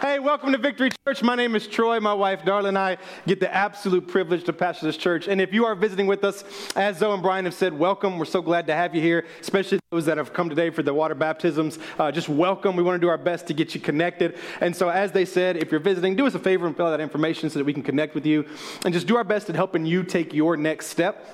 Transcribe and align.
Hey, 0.00 0.18
welcome 0.18 0.50
to 0.52 0.56
Victory 0.56 0.88
Church. 1.04 1.22
My 1.22 1.34
name 1.34 1.54
is 1.54 1.66
Troy. 1.66 2.00
My 2.00 2.14
wife, 2.14 2.40
Darla, 2.40 2.68
and 2.68 2.78
I 2.78 2.96
get 3.26 3.38
the 3.38 3.54
absolute 3.54 4.08
privilege 4.08 4.44
to 4.44 4.52
pastor 4.54 4.86
this 4.86 4.96
church. 4.96 5.28
And 5.28 5.42
if 5.42 5.52
you 5.52 5.66
are 5.66 5.74
visiting 5.74 6.06
with 6.06 6.24
us, 6.24 6.42
as 6.74 6.96
Zoe 6.96 7.12
and 7.12 7.22
Brian 7.22 7.44
have 7.44 7.52
said, 7.52 7.78
welcome. 7.78 8.16
We're 8.16 8.24
so 8.24 8.40
glad 8.40 8.66
to 8.68 8.74
have 8.74 8.94
you 8.94 9.02
here, 9.02 9.26
especially 9.42 9.78
those 9.90 10.06
that 10.06 10.16
have 10.16 10.32
come 10.32 10.48
today 10.48 10.70
for 10.70 10.82
the 10.82 10.94
water 10.94 11.14
baptisms. 11.14 11.78
Uh, 11.98 12.10
just 12.10 12.30
welcome. 12.30 12.76
We 12.76 12.82
want 12.82 12.94
to 12.94 12.98
do 12.98 13.10
our 13.10 13.18
best 13.18 13.46
to 13.48 13.52
get 13.52 13.74
you 13.74 13.80
connected. 13.82 14.38
And 14.62 14.74
so, 14.74 14.88
as 14.88 15.12
they 15.12 15.26
said, 15.26 15.58
if 15.58 15.70
you're 15.70 15.80
visiting, 15.80 16.16
do 16.16 16.26
us 16.26 16.34
a 16.34 16.38
favor 16.38 16.66
and 16.66 16.74
fill 16.74 16.86
out 16.86 16.92
that 16.92 17.00
information 17.00 17.50
so 17.50 17.58
that 17.58 17.66
we 17.66 17.74
can 17.74 17.82
connect 17.82 18.14
with 18.14 18.24
you 18.24 18.46
and 18.86 18.94
just 18.94 19.06
do 19.06 19.18
our 19.18 19.24
best 19.24 19.50
at 19.50 19.54
helping 19.54 19.84
you 19.84 20.02
take 20.02 20.32
your 20.32 20.56
next 20.56 20.86
step. 20.86 21.26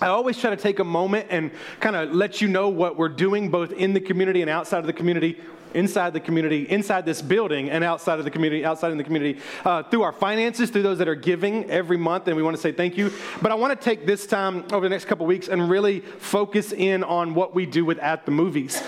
I 0.00 0.08
always 0.08 0.38
try 0.38 0.50
to 0.50 0.56
take 0.56 0.80
a 0.80 0.84
moment 0.84 1.28
and 1.30 1.52
kind 1.78 1.94
of 1.94 2.12
let 2.12 2.40
you 2.40 2.48
know 2.48 2.68
what 2.68 2.96
we're 2.96 3.08
doing 3.08 3.48
both 3.48 3.70
in 3.72 3.94
the 3.94 4.00
community 4.00 4.42
and 4.42 4.50
outside 4.50 4.78
of 4.78 4.86
the 4.86 4.92
community 4.92 5.38
inside 5.74 6.12
the 6.12 6.20
community, 6.20 6.68
inside 6.68 7.04
this 7.04 7.22
building, 7.22 7.70
and 7.70 7.84
outside 7.84 8.18
of 8.18 8.24
the 8.24 8.30
community, 8.30 8.64
outside 8.64 8.92
in 8.92 8.98
the 8.98 9.04
community, 9.04 9.40
uh, 9.64 9.82
through 9.84 10.02
our 10.02 10.12
finances, 10.12 10.70
through 10.70 10.82
those 10.82 10.98
that 10.98 11.08
are 11.08 11.14
giving 11.14 11.70
every 11.70 11.96
month, 11.96 12.26
and 12.26 12.36
we 12.36 12.42
want 12.42 12.56
to 12.56 12.62
say 12.62 12.72
thank 12.72 12.96
you. 12.96 13.12
But 13.42 13.52
I 13.52 13.54
want 13.54 13.78
to 13.78 13.84
take 13.84 14.06
this 14.06 14.26
time 14.26 14.64
over 14.72 14.86
the 14.86 14.90
next 14.90 15.06
couple 15.06 15.26
weeks 15.26 15.48
and 15.48 15.70
really 15.70 16.00
focus 16.00 16.72
in 16.72 17.04
on 17.04 17.34
what 17.34 17.54
we 17.54 17.66
do 17.66 17.84
with 17.84 17.98
At 17.98 18.24
the 18.24 18.30
Movies. 18.30 18.82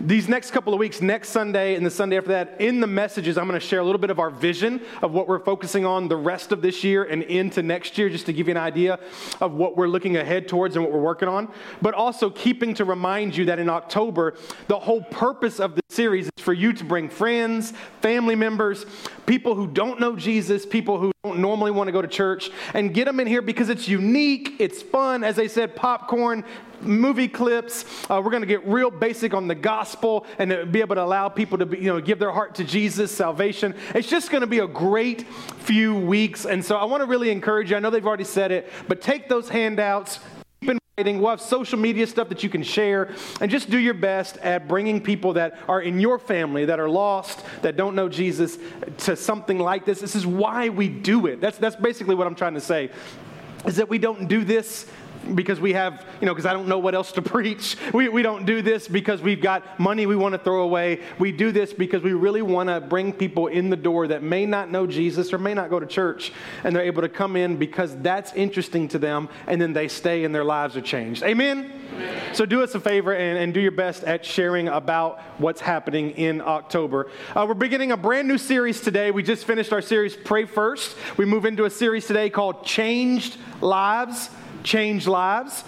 These 0.00 0.28
next 0.28 0.50
couple 0.50 0.74
of 0.74 0.80
weeks, 0.80 1.00
next 1.00 1.28
Sunday 1.28 1.76
and 1.76 1.86
the 1.86 1.90
Sunday 1.90 2.18
after 2.18 2.30
that, 2.30 2.60
in 2.60 2.80
the 2.80 2.86
messages, 2.86 3.38
I'm 3.38 3.46
going 3.46 3.58
to 3.58 3.64
share 3.64 3.78
a 3.78 3.84
little 3.84 4.00
bit 4.00 4.10
of 4.10 4.18
our 4.18 4.28
vision 4.28 4.80
of 5.02 5.12
what 5.12 5.28
we're 5.28 5.38
focusing 5.38 5.86
on 5.86 6.08
the 6.08 6.16
rest 6.16 6.50
of 6.50 6.62
this 6.62 6.82
year 6.82 7.04
and 7.04 7.22
into 7.22 7.62
next 7.62 7.96
year, 7.96 8.08
just 8.08 8.26
to 8.26 8.32
give 8.32 8.48
you 8.48 8.52
an 8.52 8.58
idea 8.58 8.98
of 9.40 9.54
what 9.54 9.76
we're 9.76 9.86
looking 9.86 10.16
ahead 10.16 10.48
towards 10.48 10.74
and 10.74 10.84
what 10.84 10.92
we're 10.92 11.00
working 11.00 11.28
on. 11.28 11.48
But 11.80 11.94
also 11.94 12.28
keeping 12.28 12.74
to 12.74 12.84
remind 12.84 13.36
you 13.36 13.44
that 13.44 13.60
in 13.60 13.68
October, 13.68 14.34
the 14.66 14.78
whole 14.78 15.02
purpose 15.02 15.60
of 15.60 15.76
the 15.76 15.82
series 15.88 16.26
is 16.26 16.44
for 16.44 16.52
you 16.52 16.72
to 16.72 16.84
bring 16.84 17.08
friends, 17.08 17.72
family 18.02 18.34
members, 18.34 18.86
people 19.26 19.54
who 19.54 19.68
don't 19.68 20.00
know 20.00 20.16
Jesus, 20.16 20.66
people 20.66 20.98
who 20.98 21.13
don't 21.24 21.38
normally 21.38 21.70
want 21.70 21.88
to 21.88 21.92
go 21.92 22.02
to 22.02 22.08
church, 22.08 22.50
and 22.74 22.92
get 22.92 23.06
them 23.06 23.18
in 23.18 23.26
here 23.26 23.40
because 23.40 23.70
it's 23.70 23.88
unique, 23.88 24.56
it's 24.58 24.82
fun. 24.82 25.24
As 25.24 25.36
they 25.36 25.48
said, 25.48 25.74
popcorn, 25.74 26.44
movie 26.82 27.28
clips. 27.28 27.86
Uh, 28.10 28.20
we're 28.22 28.30
going 28.30 28.42
to 28.42 28.46
get 28.46 28.66
real 28.66 28.90
basic 28.90 29.32
on 29.32 29.48
the 29.48 29.54
gospel 29.54 30.26
and 30.38 30.70
be 30.70 30.80
able 30.80 30.96
to 30.96 31.02
allow 31.02 31.30
people 31.30 31.56
to 31.56 31.64
be, 31.64 31.78
you 31.78 31.84
know, 31.84 31.98
give 31.98 32.18
their 32.18 32.30
heart 32.30 32.56
to 32.56 32.64
Jesus, 32.64 33.10
salvation. 33.10 33.74
It's 33.94 34.06
just 34.06 34.30
going 34.30 34.42
to 34.42 34.46
be 34.46 34.58
a 34.58 34.66
great 34.66 35.26
few 35.60 35.94
weeks. 35.94 36.44
And 36.44 36.62
so 36.62 36.76
I 36.76 36.84
want 36.84 37.00
to 37.00 37.06
really 37.06 37.30
encourage 37.30 37.70
you. 37.70 37.76
I 37.76 37.80
know 37.80 37.88
they've 37.88 38.06
already 38.06 38.24
said 38.24 38.52
it, 38.52 38.70
but 38.86 39.00
take 39.00 39.30
those 39.30 39.48
handouts, 39.48 40.20
We'll 40.96 41.30
have 41.30 41.40
social 41.40 41.76
media 41.76 42.06
stuff 42.06 42.28
that 42.28 42.44
you 42.44 42.48
can 42.48 42.62
share, 42.62 43.10
and 43.40 43.50
just 43.50 43.68
do 43.68 43.78
your 43.78 43.94
best 43.94 44.36
at 44.36 44.68
bringing 44.68 45.00
people 45.00 45.32
that 45.32 45.58
are 45.66 45.82
in 45.82 45.98
your 45.98 46.20
family 46.20 46.66
that 46.66 46.78
are 46.78 46.88
lost, 46.88 47.44
that 47.62 47.76
don't 47.76 47.96
know 47.96 48.08
Jesus, 48.08 48.58
to 48.98 49.16
something 49.16 49.58
like 49.58 49.84
this. 49.84 49.98
This 49.98 50.14
is 50.14 50.24
why 50.24 50.68
we 50.68 50.88
do 50.88 51.26
it. 51.26 51.40
That's, 51.40 51.58
that's 51.58 51.74
basically 51.74 52.14
what 52.14 52.28
I'm 52.28 52.36
trying 52.36 52.54
to 52.54 52.60
say, 52.60 52.90
is 53.66 53.74
that 53.74 53.88
we 53.88 53.98
don't 53.98 54.28
do 54.28 54.44
this 54.44 54.86
because 55.34 55.60
we 55.60 55.72
have, 55.72 56.04
you 56.20 56.26
know, 56.26 56.34
because 56.34 56.46
I 56.46 56.52
don't 56.52 56.68
know 56.68 56.78
what 56.78 56.94
else 56.94 57.12
to 57.12 57.22
preach. 57.34 57.76
We, 57.92 58.08
we 58.08 58.22
don't 58.22 58.44
do 58.44 58.62
this 58.62 58.88
because 58.88 59.22
we've 59.22 59.40
got 59.40 59.78
money 59.80 60.06
we 60.06 60.16
want 60.16 60.34
to 60.34 60.38
throw 60.38 60.62
away. 60.62 61.00
We 61.18 61.32
do 61.32 61.52
this 61.52 61.72
because 61.72 62.02
we 62.02 62.12
really 62.12 62.42
want 62.42 62.68
to 62.68 62.80
bring 62.80 63.12
people 63.12 63.46
in 63.46 63.70
the 63.70 63.76
door 63.76 64.08
that 64.08 64.22
may 64.22 64.46
not 64.46 64.70
know 64.70 64.86
Jesus 64.86 65.32
or 65.32 65.38
may 65.38 65.54
not 65.54 65.70
go 65.70 65.80
to 65.80 65.86
church, 65.86 66.32
and 66.62 66.74
they're 66.74 66.84
able 66.84 67.02
to 67.02 67.08
come 67.08 67.36
in 67.36 67.56
because 67.56 67.96
that's 67.98 68.32
interesting 68.34 68.88
to 68.88 68.98
them, 68.98 69.28
and 69.46 69.60
then 69.60 69.72
they 69.72 69.88
stay 69.88 70.24
and 70.24 70.34
their 70.34 70.44
lives 70.44 70.76
are 70.76 70.82
changed. 70.82 71.22
Amen? 71.22 71.70
Amen. 71.94 72.34
So 72.34 72.44
do 72.44 72.62
us 72.62 72.74
a 72.74 72.80
favor 72.80 73.14
and, 73.14 73.38
and, 73.38 73.54
do 73.54 73.60
your 73.60 73.70
best 73.70 74.02
at 74.02 74.24
sharing 74.24 74.66
about 74.66 75.20
what's 75.38 75.60
happening 75.60 76.10
in 76.12 76.40
October. 76.40 77.08
Uh, 77.36 77.44
we're 77.46 77.54
beginning 77.54 77.92
a 77.92 77.96
brand 77.96 78.26
new 78.26 78.38
series 78.38 78.80
today. 78.80 79.12
We 79.12 79.22
just 79.22 79.44
finished 79.44 79.72
our 79.72 79.80
series, 79.80 80.16
Pray 80.16 80.44
First. 80.44 80.96
We 81.16 81.24
move 81.24 81.44
into 81.44 81.64
a 81.66 81.70
series 81.70 82.06
today 82.06 82.30
called 82.30 82.64
Changed 82.64 83.36
Lives 83.60 84.30
change 84.64 85.06
lives. 85.06 85.62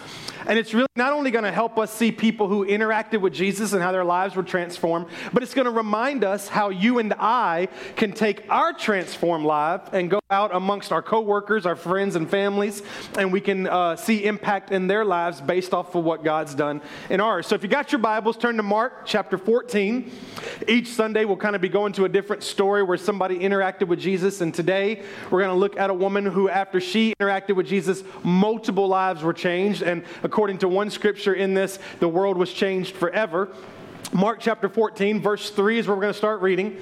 And 0.47 0.58
it's 0.58 0.72
really 0.72 0.86
not 0.96 1.12
only 1.12 1.30
going 1.30 1.45
to 1.45 1.52
help 1.52 1.79
us 1.79 1.92
see 1.92 2.12
people 2.12 2.48
who 2.48 2.64
interacted 2.64 3.20
with 3.20 3.34
Jesus 3.34 3.73
and 3.73 3.83
how 3.83 3.92
their 3.92 4.05
lives 4.05 4.36
were 4.36 4.42
transformed, 4.42 5.07
but 5.33 5.42
it's 5.42 5.55
going 5.55 5.67
to 5.67 5.70
remind 5.70 6.24
us 6.24 6.48
how 6.48 6.70
you 6.70 6.98
and 6.98 7.12
I 7.18 7.68
can 7.96 8.12
take 8.12 8.45
our 8.48 8.73
transformed 8.73 9.45
life 9.45 9.92
and 9.92 10.08
go 10.08 10.20
out 10.30 10.55
amongst 10.55 10.92
our 10.92 11.02
coworkers, 11.02 11.67
our 11.67 11.77
friends, 11.77 12.17
and 12.17 12.29
families, 12.29 12.83
and 13.18 13.33
we 13.33 13.40
can 13.40 13.67
uh, 13.67 13.96
see 13.96 14.24
impact 14.24 14.70
in 14.70 14.86
their 14.86 15.05
lives 15.05 15.40
based 15.40 15.74
off 15.74 15.95
of 15.95 16.05
what 16.05 16.24
God's 16.24 16.55
done 16.55 16.80
in 17.11 17.20
ours. 17.20 17.46
So 17.46 17.55
if 17.55 17.62
you 17.62 17.68
got 17.68 17.92
your 17.92 17.98
Bibles, 17.98 18.36
turn 18.36 18.56
to 18.56 18.62
Mark 18.62 19.05
chapter 19.05 19.39
14. 19.39 20.11
Each 20.68 20.89
Sunday, 20.89 21.24
we'll 21.24 21.36
kind 21.36 21.55
of 21.55 21.62
be 21.62 21.68
going 21.68 21.92
to 21.95 22.05
a 22.05 22.08
different 22.08 22.42
story 22.42 22.83
where 22.83 22.96
somebody 22.96 23.39
interacted 23.39 23.89
with 23.89 24.01
Jesus. 24.01 24.40
And 24.40 24.55
today, 24.55 25.02
we're 25.30 25.40
going 25.40 25.55
to 25.55 25.58
look 25.58 25.77
at 25.77 25.90
a 25.90 25.95
woman 25.95 26.24
who, 26.24 26.48
after 26.48 26.80
she 26.80 27.14
interacted 27.20 27.56
with 27.56 27.67
Jesus, 27.67 28.02
multiple 28.23 28.89
lives 28.89 29.23
were 29.23 29.33
changed. 29.33 29.83
And 29.83 30.05
according 30.23 30.36
to 30.36 30.69
one 30.69 30.91
scripture 30.91 31.33
in 31.33 31.55
this, 31.55 31.79
the 31.98 32.08
world 32.08 32.36
was 32.36 32.52
changed 32.52 32.95
forever. 32.95 33.48
Mark 34.13 34.39
chapter 34.39 34.69
14, 34.69 35.23
verse 35.23 35.48
3 35.48 35.79
is 35.79 35.86
where 35.89 35.97
we're 35.97 36.02
going 36.02 36.13
to 36.13 36.19
start 36.19 36.42
reading. 36.42 36.77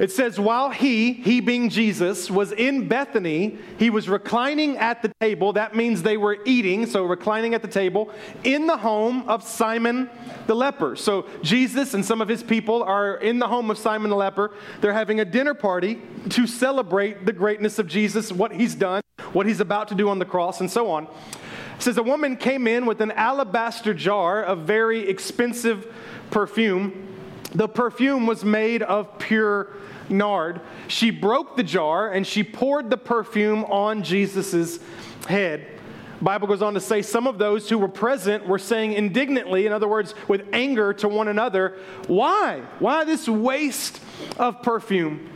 It 0.00 0.10
says, 0.10 0.40
While 0.40 0.70
he, 0.70 1.12
he 1.12 1.40
being 1.40 1.68
Jesus, 1.68 2.28
was 2.28 2.50
in 2.50 2.88
Bethany, 2.88 3.56
he 3.78 3.88
was 3.88 4.08
reclining 4.08 4.78
at 4.78 5.00
the 5.00 5.12
table. 5.20 5.52
That 5.52 5.76
means 5.76 6.02
they 6.02 6.16
were 6.16 6.38
eating, 6.44 6.86
so 6.86 7.04
reclining 7.04 7.54
at 7.54 7.62
the 7.62 7.68
table, 7.68 8.10
in 8.42 8.66
the 8.66 8.76
home 8.76 9.28
of 9.28 9.44
Simon 9.44 10.10
the 10.48 10.56
leper. 10.56 10.96
So 10.96 11.28
Jesus 11.42 11.94
and 11.94 12.04
some 12.04 12.20
of 12.20 12.26
his 12.26 12.42
people 12.42 12.82
are 12.82 13.14
in 13.14 13.38
the 13.38 13.46
home 13.46 13.70
of 13.70 13.78
Simon 13.78 14.10
the 14.10 14.16
leper. 14.16 14.50
They're 14.80 14.92
having 14.92 15.20
a 15.20 15.24
dinner 15.24 15.54
party 15.54 16.02
to 16.30 16.48
celebrate 16.48 17.26
the 17.26 17.32
greatness 17.32 17.78
of 17.78 17.86
Jesus, 17.86 18.32
what 18.32 18.52
he's 18.52 18.74
done, 18.74 19.02
what 19.32 19.46
he's 19.46 19.60
about 19.60 19.86
to 19.88 19.94
do 19.94 20.08
on 20.08 20.18
the 20.18 20.24
cross, 20.24 20.60
and 20.60 20.68
so 20.68 20.90
on. 20.90 21.06
It 21.82 21.86
says 21.86 21.98
a 21.98 22.02
woman 22.04 22.36
came 22.36 22.68
in 22.68 22.86
with 22.86 23.00
an 23.00 23.10
alabaster 23.10 23.92
jar 23.92 24.40
of 24.40 24.60
very 24.60 25.08
expensive 25.08 25.92
perfume. 26.30 27.08
The 27.56 27.66
perfume 27.66 28.24
was 28.28 28.44
made 28.44 28.84
of 28.84 29.18
pure 29.18 29.70
nard. 30.08 30.60
She 30.86 31.10
broke 31.10 31.56
the 31.56 31.64
jar 31.64 32.12
and 32.12 32.24
she 32.24 32.44
poured 32.44 32.88
the 32.88 32.96
perfume 32.96 33.64
on 33.64 34.04
Jesus' 34.04 34.78
head. 35.26 35.66
Bible 36.20 36.46
goes 36.46 36.62
on 36.62 36.74
to 36.74 36.80
say 36.80 37.02
some 37.02 37.26
of 37.26 37.38
those 37.38 37.68
who 37.68 37.78
were 37.78 37.88
present 37.88 38.46
were 38.46 38.60
saying 38.60 38.92
indignantly, 38.92 39.66
in 39.66 39.72
other 39.72 39.88
words, 39.88 40.14
with 40.28 40.46
anger 40.52 40.92
to 40.94 41.08
one 41.08 41.26
another, 41.26 41.76
why? 42.06 42.62
Why 42.78 43.02
this 43.02 43.28
waste 43.28 44.00
of 44.38 44.62
perfume? 44.62 45.31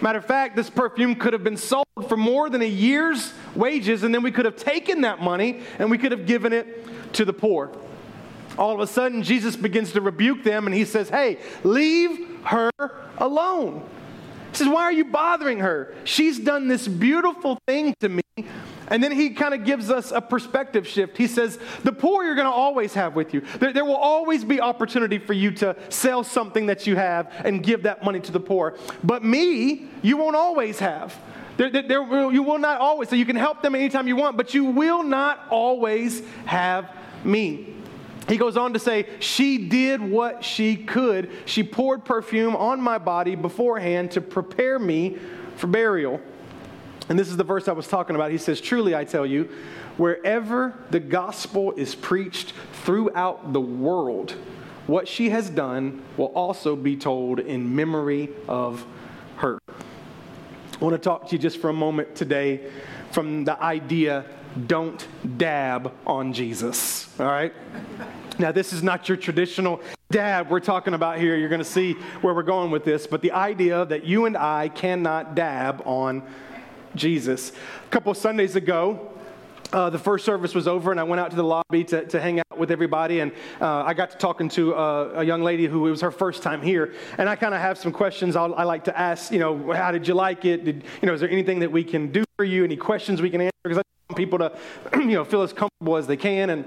Matter 0.00 0.18
of 0.18 0.24
fact, 0.24 0.56
this 0.56 0.70
perfume 0.70 1.14
could 1.14 1.32
have 1.32 1.44
been 1.44 1.56
sold 1.56 1.86
for 2.08 2.16
more 2.16 2.48
than 2.48 2.62
a 2.62 2.68
year's 2.68 3.32
wages, 3.54 4.02
and 4.02 4.14
then 4.14 4.22
we 4.22 4.32
could 4.32 4.46
have 4.46 4.56
taken 4.56 5.02
that 5.02 5.20
money 5.20 5.62
and 5.78 5.90
we 5.90 5.98
could 5.98 6.12
have 6.12 6.26
given 6.26 6.52
it 6.52 7.12
to 7.14 7.24
the 7.24 7.32
poor. 7.32 7.70
All 8.56 8.72
of 8.72 8.80
a 8.80 8.86
sudden, 8.86 9.22
Jesus 9.22 9.56
begins 9.56 9.92
to 9.92 10.00
rebuke 10.00 10.42
them 10.42 10.66
and 10.66 10.74
he 10.74 10.84
says, 10.84 11.08
Hey, 11.08 11.38
leave 11.64 12.26
her 12.44 12.70
alone. 13.18 13.86
He 14.50 14.56
says, 14.56 14.68
Why 14.68 14.82
are 14.82 14.92
you 14.92 15.04
bothering 15.04 15.58
her? 15.58 15.94
She's 16.04 16.38
done 16.38 16.68
this 16.68 16.88
beautiful 16.88 17.58
thing 17.66 17.94
to 18.00 18.08
me. 18.08 18.22
And 18.90 19.02
then 19.02 19.12
he 19.12 19.30
kind 19.30 19.54
of 19.54 19.64
gives 19.64 19.88
us 19.88 20.10
a 20.10 20.20
perspective 20.20 20.86
shift. 20.86 21.16
He 21.16 21.28
says, 21.28 21.58
The 21.84 21.92
poor 21.92 22.24
you're 22.24 22.34
going 22.34 22.46
to 22.46 22.52
always 22.52 22.92
have 22.94 23.14
with 23.14 23.32
you. 23.32 23.40
There, 23.60 23.72
there, 23.72 23.84
will 23.84 23.94
always 23.94 24.44
be 24.44 24.60
opportunity 24.60 25.18
for 25.18 25.32
you 25.32 25.52
to 25.52 25.76
sell 25.88 26.24
something 26.24 26.66
that 26.66 26.88
you 26.88 26.96
have 26.96 27.32
and 27.44 27.62
give 27.62 27.84
that 27.84 28.04
money 28.04 28.18
to 28.20 28.32
the 28.32 28.40
poor. 28.40 28.76
But 29.04 29.24
me, 29.24 29.86
you 30.02 30.16
won't 30.16 30.34
always 30.34 30.80
have. 30.80 31.16
There, 31.56 31.70
there, 31.70 31.82
there, 31.82 32.32
you 32.32 32.42
will 32.42 32.58
not 32.58 32.80
always. 32.80 33.08
So 33.08 33.16
you 33.16 33.26
can 33.26 33.36
help 33.36 33.62
them 33.62 33.76
anytime 33.76 34.08
you 34.08 34.16
want, 34.16 34.36
but 34.36 34.54
you 34.54 34.64
will 34.64 35.04
not 35.04 35.46
always 35.50 36.22
have 36.46 36.90
me. 37.22 37.74
He 38.28 38.36
goes 38.36 38.56
on 38.56 38.72
to 38.72 38.80
say, 38.80 39.06
She 39.20 39.68
did 39.68 40.00
what 40.00 40.44
she 40.44 40.76
could. 40.76 41.30
She 41.46 41.62
poured 41.62 42.04
perfume 42.04 42.56
on 42.56 42.80
my 42.80 42.98
body 42.98 43.36
beforehand 43.36 44.10
to 44.12 44.20
prepare 44.20 44.80
me 44.80 45.16
for 45.56 45.68
burial. 45.68 46.20
And 47.10 47.18
this 47.18 47.28
is 47.28 47.36
the 47.36 47.44
verse 47.44 47.66
I 47.66 47.72
was 47.72 47.88
talking 47.88 48.14
about. 48.14 48.30
He 48.30 48.38
says, 48.38 48.60
Truly 48.60 48.94
I 48.94 49.02
tell 49.02 49.26
you, 49.26 49.50
wherever 49.96 50.78
the 50.90 51.00
gospel 51.00 51.72
is 51.72 51.96
preached 51.96 52.54
throughout 52.84 53.52
the 53.52 53.60
world, 53.60 54.36
what 54.86 55.08
she 55.08 55.30
has 55.30 55.50
done 55.50 56.02
will 56.16 56.26
also 56.26 56.76
be 56.76 56.96
told 56.96 57.40
in 57.40 57.74
memory 57.74 58.30
of 58.48 58.86
her. 59.38 59.58
I 59.68 60.84
want 60.84 60.94
to 60.94 60.98
talk 60.98 61.28
to 61.28 61.32
you 61.32 61.38
just 61.38 61.60
for 61.60 61.68
a 61.68 61.72
moment 61.72 62.14
today 62.14 62.70
from 63.10 63.44
the 63.44 63.60
idea 63.60 64.24
don't 64.68 65.04
dab 65.36 65.92
on 66.06 66.32
Jesus, 66.32 67.12
all 67.18 67.26
right? 67.26 67.52
Now, 68.38 68.52
this 68.52 68.72
is 68.72 68.84
not 68.84 69.08
your 69.08 69.18
traditional 69.18 69.80
dab 70.10 70.48
we're 70.48 70.60
talking 70.60 70.94
about 70.94 71.18
here. 71.18 71.36
You're 71.36 71.48
going 71.48 71.60
to 71.60 71.64
see 71.64 71.94
where 72.20 72.34
we're 72.34 72.42
going 72.44 72.70
with 72.70 72.84
this, 72.84 73.06
but 73.08 73.20
the 73.20 73.32
idea 73.32 73.84
that 73.86 74.04
you 74.04 74.26
and 74.26 74.36
I 74.36 74.68
cannot 74.68 75.34
dab 75.34 75.82
on 75.84 76.22
Jesus. 76.94 77.50
A 77.50 77.88
couple 77.90 78.12
Sundays 78.14 78.56
ago, 78.56 79.10
uh, 79.72 79.90
the 79.90 79.98
first 79.98 80.24
service 80.24 80.54
was 80.54 80.66
over 80.66 80.90
and 80.90 80.98
I 80.98 81.04
went 81.04 81.20
out 81.20 81.30
to 81.30 81.36
the 81.36 81.44
lobby 81.44 81.84
to, 81.84 82.04
to 82.06 82.20
hang 82.20 82.40
out 82.40 82.58
with 82.58 82.70
everybody. 82.70 83.20
And 83.20 83.32
uh, 83.60 83.82
I 83.82 83.94
got 83.94 84.10
to 84.10 84.16
talking 84.16 84.48
to 84.50 84.74
uh, 84.74 85.12
a 85.16 85.24
young 85.24 85.42
lady 85.42 85.66
who 85.66 85.86
it 85.86 85.90
was 85.90 86.00
her 86.00 86.10
first 86.10 86.42
time 86.42 86.60
here. 86.60 86.94
And 87.18 87.28
I 87.28 87.36
kind 87.36 87.54
of 87.54 87.60
have 87.60 87.78
some 87.78 87.92
questions 87.92 88.36
I'll, 88.36 88.54
i 88.54 88.64
like 88.64 88.84
to 88.84 88.98
ask. 88.98 89.30
You 89.30 89.38
know, 89.38 89.72
how 89.72 89.92
did 89.92 90.08
you 90.08 90.14
like 90.14 90.44
it? 90.44 90.64
Did, 90.64 90.84
you 91.00 91.06
know, 91.06 91.14
is 91.14 91.20
there 91.20 91.30
anything 91.30 91.60
that 91.60 91.70
we 91.70 91.84
can 91.84 92.10
do 92.10 92.24
for 92.36 92.44
you? 92.44 92.64
Any 92.64 92.76
questions 92.76 93.22
we 93.22 93.30
can 93.30 93.40
answer? 93.40 93.50
Because 93.62 93.78
I 93.78 93.82
want 94.08 94.16
people 94.16 94.38
to, 94.38 94.58
you 94.94 95.06
know, 95.06 95.24
feel 95.24 95.42
as 95.42 95.52
comfortable 95.52 95.96
as 95.96 96.06
they 96.06 96.16
can. 96.16 96.50
And 96.50 96.64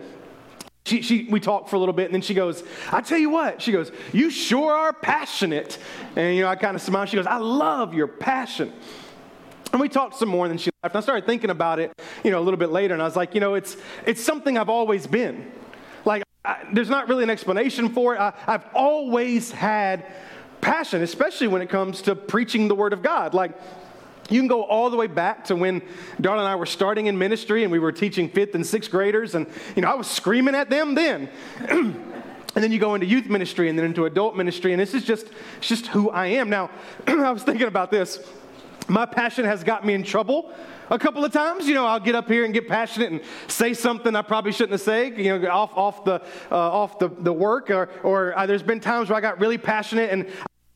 she, 0.86 1.02
she, 1.02 1.28
we 1.30 1.40
talked 1.40 1.70
for 1.70 1.78
a 1.78 1.80
little 1.80 1.94
bit, 1.94 2.06
and 2.06 2.14
then 2.14 2.22
she 2.22 2.34
goes, 2.34 2.62
I 2.92 3.00
tell 3.00 3.18
you 3.18 3.30
what, 3.30 3.62
she 3.62 3.72
goes, 3.72 3.90
You 4.12 4.30
sure 4.30 4.74
are 4.74 4.92
passionate. 4.92 5.78
And, 6.16 6.36
you 6.36 6.42
know, 6.42 6.50
I 6.50 6.56
kind 6.58 6.76
of 6.76 6.82
smiled. 6.82 7.08
She 7.08 7.16
goes, 7.16 7.26
I 7.26 7.38
love 7.38 7.94
your 7.94 8.08
passion. 8.08 8.74
And 9.74 9.82
we 9.82 9.90
talked 9.90 10.16
some 10.16 10.30
more, 10.30 10.46
and 10.46 10.52
then 10.52 10.60
she 10.60 10.70
left. 10.84 10.94
And 10.94 11.02
I 11.02 11.02
started 11.02 11.26
thinking 11.26 11.50
about 11.50 11.80
it, 11.80 11.92
you 12.24 12.30
know, 12.30 12.40
a 12.40 12.44
little 12.44 12.60
bit 12.60 12.70
later, 12.70 12.94
and 12.94 13.02
I 13.02 13.06
was 13.06 13.16
like, 13.16 13.34
you 13.34 13.42
know, 13.42 13.56
it's, 13.56 13.76
it's 14.06 14.24
something 14.24 14.56
I've 14.56 14.70
always 14.70 15.08
been. 15.08 15.52
Like, 16.06 16.24
I, 16.46 16.58
there's 16.72 16.92
not 16.92 17.10
really 17.10 17.24
an 17.24 17.32
explanation 17.32 17.90
for 17.90 18.14
it. 18.14 18.20
I, 18.20 18.34
I've 18.46 18.66
always 18.76 19.52
had 19.52 20.06
passion, 20.62 21.02
especially 21.02 21.48
when 21.48 21.64
it 21.64 21.70
comes 21.70 22.04
to 22.04 22.16
preaching 22.16 22.68
the 22.68 22.76
Word 22.76 22.94
of 22.94 23.02
God. 23.02 23.34
Like, 23.34 23.60
you 24.30 24.40
can 24.40 24.48
go 24.48 24.64
all 24.64 24.92
the 24.92 24.96
way 24.96 25.08
back 25.08 25.46
to 25.46 25.56
when 25.56 25.82
Darla 26.22 26.40
and 26.40 26.48
I 26.48 26.56
were 26.56 26.68
starting 26.68 27.08
in 27.08 27.18
ministry 27.18 27.64
and 27.64 27.72
we 27.72 27.80
were 27.80 27.92
teaching 27.92 28.30
fifth 28.30 28.54
and 28.54 28.66
sixth 28.66 28.92
graders, 28.92 29.34
and 29.34 29.48
you 29.76 29.82
know, 29.82 29.90
I 29.90 29.96
was 29.96 30.06
screaming 30.06 30.54
at 30.54 30.70
them 30.70 30.94
then. 30.94 31.30
and 31.58 31.96
then 32.54 32.72
you 32.72 32.78
go 32.78 32.94
into 32.94 33.08
youth 33.08 33.26
ministry 33.26 33.70
and 33.70 33.80
then 33.80 33.88
into 33.88 34.06
adult 34.06 34.36
ministry, 34.36 34.72
and 34.72 34.80
this 34.80 34.94
is 34.94 35.04
just, 35.04 35.26
it's 35.58 35.68
just 35.68 35.88
who 35.88 36.12
I 36.12 36.28
am. 36.28 36.52
Now, 36.52 36.70
I 37.08 37.32
was 37.32 37.42
thinking 37.42 37.68
about 37.68 37.90
this. 37.90 38.20
My 38.88 39.06
passion 39.06 39.46
has 39.46 39.64
got 39.64 39.86
me 39.86 39.94
in 39.94 40.04
trouble 40.04 40.54
a 40.90 41.00
couple 41.00 41.24
of 41.24 41.32
times. 41.32 41.68
You 41.68 41.74
know, 41.74 41.86
I'll 41.86 42.00
get 42.00 42.16
up 42.16 42.28
here 42.28 42.46
and 42.46 42.54
get 42.54 42.68
passionate 42.68 43.12
and 43.12 43.22
say 43.48 43.74
something 43.74 44.16
I 44.16 44.22
probably 44.22 44.52
shouldn't 44.52 44.74
have 44.74 44.82
said, 44.82 45.18
you 45.18 45.38
know, 45.38 45.50
off, 45.50 45.72
off, 45.76 46.04
the, 46.06 46.22
uh, 46.52 46.56
off 46.56 47.00
the, 47.00 47.10
the 47.10 47.34
work. 47.34 47.70
Or, 47.70 47.90
or 48.04 48.38
uh, 48.38 48.46
there's 48.46 48.64
been 48.64 48.80
times 48.80 49.10
where 49.10 49.18
I 49.18 49.22
got 49.22 49.40
really 49.40 49.58
passionate 49.58 50.12
and 50.12 50.28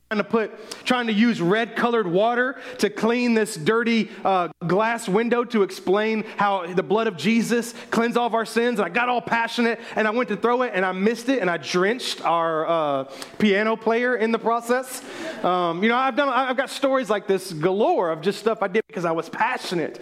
trying 0.09 0.24
to 0.24 0.30
put 0.30 0.86
trying 0.86 1.07
to 1.07 1.13
use 1.13 1.42
red 1.42 1.75
colored 1.75 2.07
water 2.07 2.57
to 2.77 2.89
clean 2.89 3.33
this 3.33 3.57
dirty 3.57 4.09
uh, 4.24 4.48
glass 4.65 5.09
window 5.09 5.44
to 5.44 5.63
explain 5.63 6.24
how 6.38 6.65
the 6.65 6.83
blood 6.83 7.07
of 7.07 7.18
jesus 7.18 7.74
cleansed 7.92 8.15
all 8.18 8.25
of 8.25 8.33
our 8.33 8.45
sins. 8.45 8.80
And 8.80 8.86
i 8.86 8.89
got 8.89 9.09
all 9.09 9.21
passionate 9.21 9.81
and 9.98 10.07
i 10.07 10.12
went 10.12 10.30
to 10.30 10.38
throw 10.38 10.62
it 10.62 10.71
and 10.74 10.86
i 10.86 10.94
missed 10.94 11.27
it 11.27 11.39
and 11.39 11.50
i 11.50 11.57
drenched 11.57 12.24
our 12.24 12.65
uh, 12.68 13.04
piano 13.38 13.75
player 13.75 14.15
in 14.15 14.31
the 14.31 14.39
process. 14.39 15.04
Um, 15.44 15.83
you 15.83 15.89
know 15.89 15.98
i've 15.98 16.15
done 16.15 16.30
i've 16.30 16.56
got 16.56 16.69
stories 16.69 17.09
like 17.09 17.27
this 17.27 17.51
galore 17.51 18.09
of 18.09 18.21
just 18.21 18.39
stuff 18.39 18.59
i 18.62 18.69
did 18.69 18.88
because 18.88 19.04
i 19.04 19.12
was 19.12 19.27
passionate. 19.27 20.01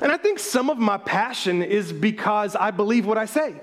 And 0.00 0.12
i 0.12 0.16
think 0.16 0.38
some 0.38 0.70
of 0.70 0.78
my 0.78 0.96
passion 0.96 1.60
is 1.60 1.92
because 1.92 2.54
i 2.54 2.70
believe 2.70 3.04
what 3.04 3.18
i 3.18 3.24
say 3.24 3.60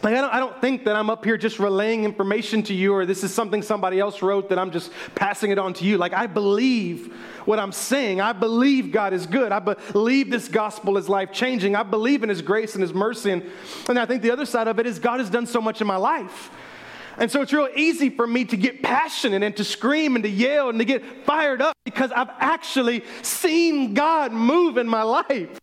like, 0.00 0.14
I 0.14 0.20
don't, 0.20 0.34
I 0.34 0.38
don't 0.38 0.60
think 0.60 0.84
that 0.84 0.94
I'm 0.94 1.10
up 1.10 1.24
here 1.24 1.36
just 1.36 1.58
relaying 1.58 2.04
information 2.04 2.62
to 2.64 2.74
you 2.74 2.94
or 2.94 3.04
this 3.04 3.24
is 3.24 3.34
something 3.34 3.62
somebody 3.62 3.98
else 3.98 4.22
wrote 4.22 4.48
that 4.50 4.58
I'm 4.58 4.70
just 4.70 4.92
passing 5.16 5.50
it 5.50 5.58
on 5.58 5.74
to 5.74 5.84
you. 5.84 5.98
Like, 5.98 6.12
I 6.12 6.28
believe 6.28 7.12
what 7.46 7.58
I'm 7.58 7.72
saying. 7.72 8.20
I 8.20 8.32
believe 8.32 8.92
God 8.92 9.12
is 9.12 9.26
good. 9.26 9.50
I 9.50 9.58
believe 9.58 10.30
this 10.30 10.46
gospel 10.46 10.98
is 10.98 11.08
life 11.08 11.32
changing. 11.32 11.74
I 11.74 11.82
believe 11.82 12.22
in 12.22 12.28
His 12.28 12.42
grace 12.42 12.74
and 12.74 12.82
His 12.82 12.94
mercy. 12.94 13.32
And, 13.32 13.42
and 13.88 13.98
I 13.98 14.06
think 14.06 14.22
the 14.22 14.30
other 14.30 14.46
side 14.46 14.68
of 14.68 14.78
it 14.78 14.86
is 14.86 15.00
God 15.00 15.18
has 15.18 15.30
done 15.30 15.46
so 15.46 15.60
much 15.60 15.80
in 15.80 15.86
my 15.86 15.96
life. 15.96 16.50
And 17.16 17.28
so 17.28 17.42
it's 17.42 17.52
real 17.52 17.68
easy 17.74 18.10
for 18.10 18.28
me 18.28 18.44
to 18.44 18.56
get 18.56 18.80
passionate 18.84 19.42
and 19.42 19.56
to 19.56 19.64
scream 19.64 20.14
and 20.14 20.22
to 20.22 20.30
yell 20.30 20.68
and 20.68 20.78
to 20.78 20.84
get 20.84 21.02
fired 21.24 21.60
up 21.60 21.76
because 21.84 22.12
I've 22.12 22.30
actually 22.38 23.04
seen 23.22 23.94
God 23.94 24.32
move 24.32 24.76
in 24.76 24.86
my 24.86 25.02
life. 25.02 25.58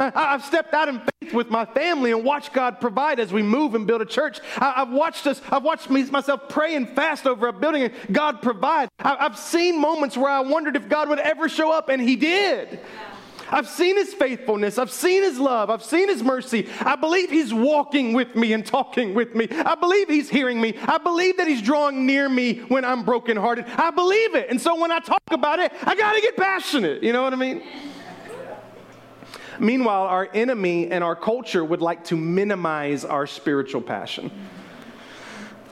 I've 0.00 0.44
stepped 0.44 0.72
out 0.72 0.88
in 0.88 1.00
faith 1.20 1.34
with 1.34 1.50
my 1.50 1.64
family 1.64 2.12
and 2.12 2.24
watched 2.24 2.52
God 2.52 2.80
provide 2.80 3.20
as 3.20 3.32
we 3.32 3.42
move 3.42 3.74
and 3.74 3.86
build 3.86 4.00
a 4.00 4.06
church. 4.06 4.40
I've 4.56 4.90
watched 4.90 5.26
us, 5.26 5.40
I've 5.50 5.62
watched 5.62 5.90
myself 5.90 6.48
pray 6.48 6.74
and 6.74 6.88
fast 6.88 7.26
over 7.26 7.48
a 7.48 7.52
building 7.52 7.82
and 7.82 7.92
God 8.10 8.42
provide. 8.42 8.88
I've 8.98 9.38
seen 9.38 9.80
moments 9.80 10.16
where 10.16 10.30
I 10.30 10.40
wondered 10.40 10.76
if 10.76 10.88
God 10.88 11.08
would 11.08 11.18
ever 11.18 11.48
show 11.48 11.70
up 11.70 11.88
and 11.88 12.00
He 12.00 12.16
did. 12.16 12.80
I've 13.52 13.68
seen 13.68 13.96
his 13.96 14.14
faithfulness. 14.14 14.78
I've 14.78 14.92
seen 14.92 15.22
his 15.22 15.38
love. 15.38 15.70
I've 15.70 15.82
seen 15.82 16.08
his 16.08 16.22
mercy. 16.22 16.68
I 16.80 16.96
believe 16.96 17.30
he's 17.30 17.52
walking 17.52 18.12
with 18.12 18.36
me 18.36 18.52
and 18.52 18.64
talking 18.64 19.12
with 19.12 19.34
me. 19.34 19.48
I 19.50 19.74
believe 19.74 20.08
he's 20.08 20.30
hearing 20.30 20.60
me. 20.60 20.76
I 20.86 20.98
believe 20.98 21.36
that 21.38 21.48
he's 21.48 21.60
drawing 21.60 22.06
near 22.06 22.28
me 22.28 22.58
when 22.68 22.84
I'm 22.84 23.04
brokenhearted. 23.04 23.64
I 23.66 23.90
believe 23.90 24.36
it. 24.36 24.50
And 24.50 24.60
so 24.60 24.80
when 24.80 24.92
I 24.92 25.00
talk 25.00 25.22
about 25.32 25.58
it, 25.58 25.72
I 25.82 25.96
got 25.96 26.14
to 26.14 26.20
get 26.20 26.36
passionate. 26.36 27.02
You 27.02 27.12
know 27.12 27.22
what 27.22 27.32
I 27.32 27.36
mean? 27.36 27.62
Meanwhile, 29.60 30.04
our 30.04 30.28
enemy 30.32 30.90
and 30.90 31.04
our 31.04 31.14
culture 31.14 31.62
would 31.62 31.82
like 31.82 32.04
to 32.04 32.16
minimize 32.16 33.04
our 33.04 33.26
spiritual 33.26 33.82
passion. 33.82 34.30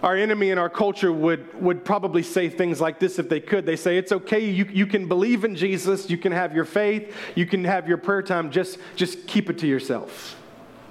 Our 0.02 0.14
enemy 0.14 0.50
and 0.50 0.60
our 0.60 0.68
culture 0.68 1.10
would, 1.10 1.60
would 1.60 1.84
probably 1.86 2.22
say 2.22 2.50
things 2.50 2.80
like 2.82 3.00
this 3.00 3.18
if 3.18 3.30
they 3.30 3.40
could. 3.40 3.64
They 3.64 3.76
say, 3.76 3.96
It's 3.96 4.12
okay, 4.12 4.48
you, 4.48 4.66
you 4.70 4.86
can 4.86 5.08
believe 5.08 5.42
in 5.42 5.56
Jesus, 5.56 6.10
you 6.10 6.18
can 6.18 6.32
have 6.32 6.54
your 6.54 6.66
faith, 6.66 7.16
you 7.34 7.46
can 7.46 7.64
have 7.64 7.88
your 7.88 7.96
prayer 7.96 8.22
time, 8.22 8.50
just, 8.50 8.78
just 8.94 9.26
keep 9.26 9.48
it 9.48 9.58
to 9.58 9.66
yourself. 9.66 10.36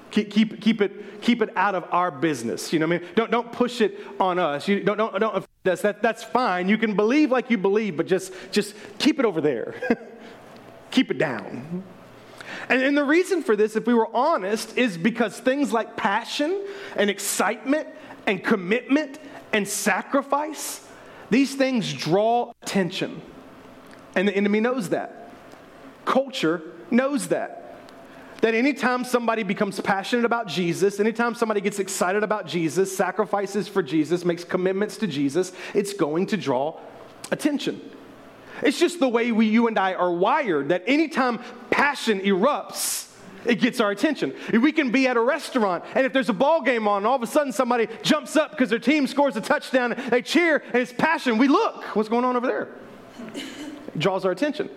Keep, 0.09 0.31
keep, 0.31 0.61
keep, 0.61 0.81
it, 0.81 1.21
keep 1.21 1.41
it 1.41 1.55
out 1.55 1.75
of 1.75 1.85
our 1.91 2.09
business. 2.09 2.73
You 2.73 2.79
know 2.79 2.87
what 2.87 2.95
I 2.95 2.99
mean? 2.99 3.09
Don't, 3.15 3.29
don't 3.29 3.51
push 3.51 3.79
it 3.79 3.99
on 4.19 4.39
us. 4.39 4.67
You, 4.67 4.81
don't, 4.81 4.97
don't, 4.97 5.19
don't 5.19 5.45
that's, 5.63 5.83
that, 5.83 6.01
that's 6.01 6.23
fine. 6.23 6.67
You 6.67 6.77
can 6.77 6.95
believe 6.95 7.29
like 7.29 7.51
you 7.51 7.57
believe, 7.57 7.95
but 7.95 8.07
just, 8.07 8.33
just 8.51 8.73
keep 8.97 9.19
it 9.19 9.25
over 9.25 9.39
there. 9.39 9.75
keep 10.91 11.11
it 11.11 11.17
down. 11.17 11.83
And, 12.69 12.81
and 12.81 12.97
the 12.97 13.03
reason 13.03 13.43
for 13.43 13.55
this, 13.55 13.75
if 13.75 13.85
we 13.85 13.93
were 13.93 14.13
honest, 14.15 14.77
is 14.77 14.97
because 14.97 15.39
things 15.39 15.71
like 15.71 15.95
passion 15.95 16.65
and 16.95 17.09
excitement 17.09 17.87
and 18.25 18.43
commitment 18.43 19.19
and 19.53 19.67
sacrifice, 19.67 20.85
these 21.29 21.55
things 21.55 21.93
draw 21.93 22.51
attention. 22.61 23.21
And 24.15 24.27
the 24.27 24.35
enemy 24.35 24.59
knows 24.59 24.89
that. 24.89 25.29
Culture 26.05 26.61
knows 26.91 27.29
that. 27.29 27.63
That 28.41 28.53
anytime 28.53 29.03
somebody 29.03 29.43
becomes 29.43 29.79
passionate 29.79 30.25
about 30.25 30.47
Jesus, 30.47 30.99
anytime 30.99 31.33
somebody 31.35 31.61
gets 31.61 31.79
excited 31.79 32.23
about 32.23 32.45
Jesus, 32.45 32.95
sacrifices 32.95 33.67
for 33.67 33.81
Jesus, 33.81 34.23
makes 34.23 34.43
commitments 34.43 34.97
to 34.97 35.07
Jesus, 35.07 35.53
it's 35.73 35.93
going 35.93 36.27
to 36.27 36.37
draw 36.37 36.79
attention. 37.31 37.81
It's 38.63 38.79
just 38.79 38.99
the 38.99 39.09
way 39.09 39.31
we, 39.31 39.47
you 39.47 39.67
and 39.67 39.77
I 39.77 39.93
are 39.93 40.11
wired 40.11 40.69
that 40.69 40.83
anytime 40.87 41.39
passion 41.69 42.19
erupts, 42.21 43.05
it 43.45 43.61
gets 43.61 43.79
our 43.79 43.91
attention. 43.91 44.33
We 44.51 44.71
can 44.71 44.91
be 44.91 45.07
at 45.07 45.15
a 45.15 45.21
restaurant, 45.21 45.83
and 45.95 46.05
if 46.05 46.13
there's 46.13 46.29
a 46.29 46.33
ball 46.33 46.61
game 46.61 46.87
on, 46.87 46.97
and 46.97 47.07
all 47.07 47.15
of 47.15 47.23
a 47.23 47.27
sudden 47.27 47.53
somebody 47.53 47.87
jumps 48.01 48.35
up 48.35 48.51
because 48.51 48.69
their 48.69 48.79
team 48.79 49.07
scores 49.07 49.37
a 49.37 49.41
touchdown, 49.41 49.95
they 50.09 50.21
cheer, 50.21 50.63
and 50.73 50.75
it's 50.75 50.91
passion. 50.91 51.37
We 51.37 51.47
look, 51.47 51.83
what's 51.95 52.09
going 52.09 52.25
on 52.25 52.35
over 52.35 52.47
there? 52.47 52.67
It 53.35 53.99
draws 53.99 54.25
our 54.25 54.31
attention. 54.31 54.69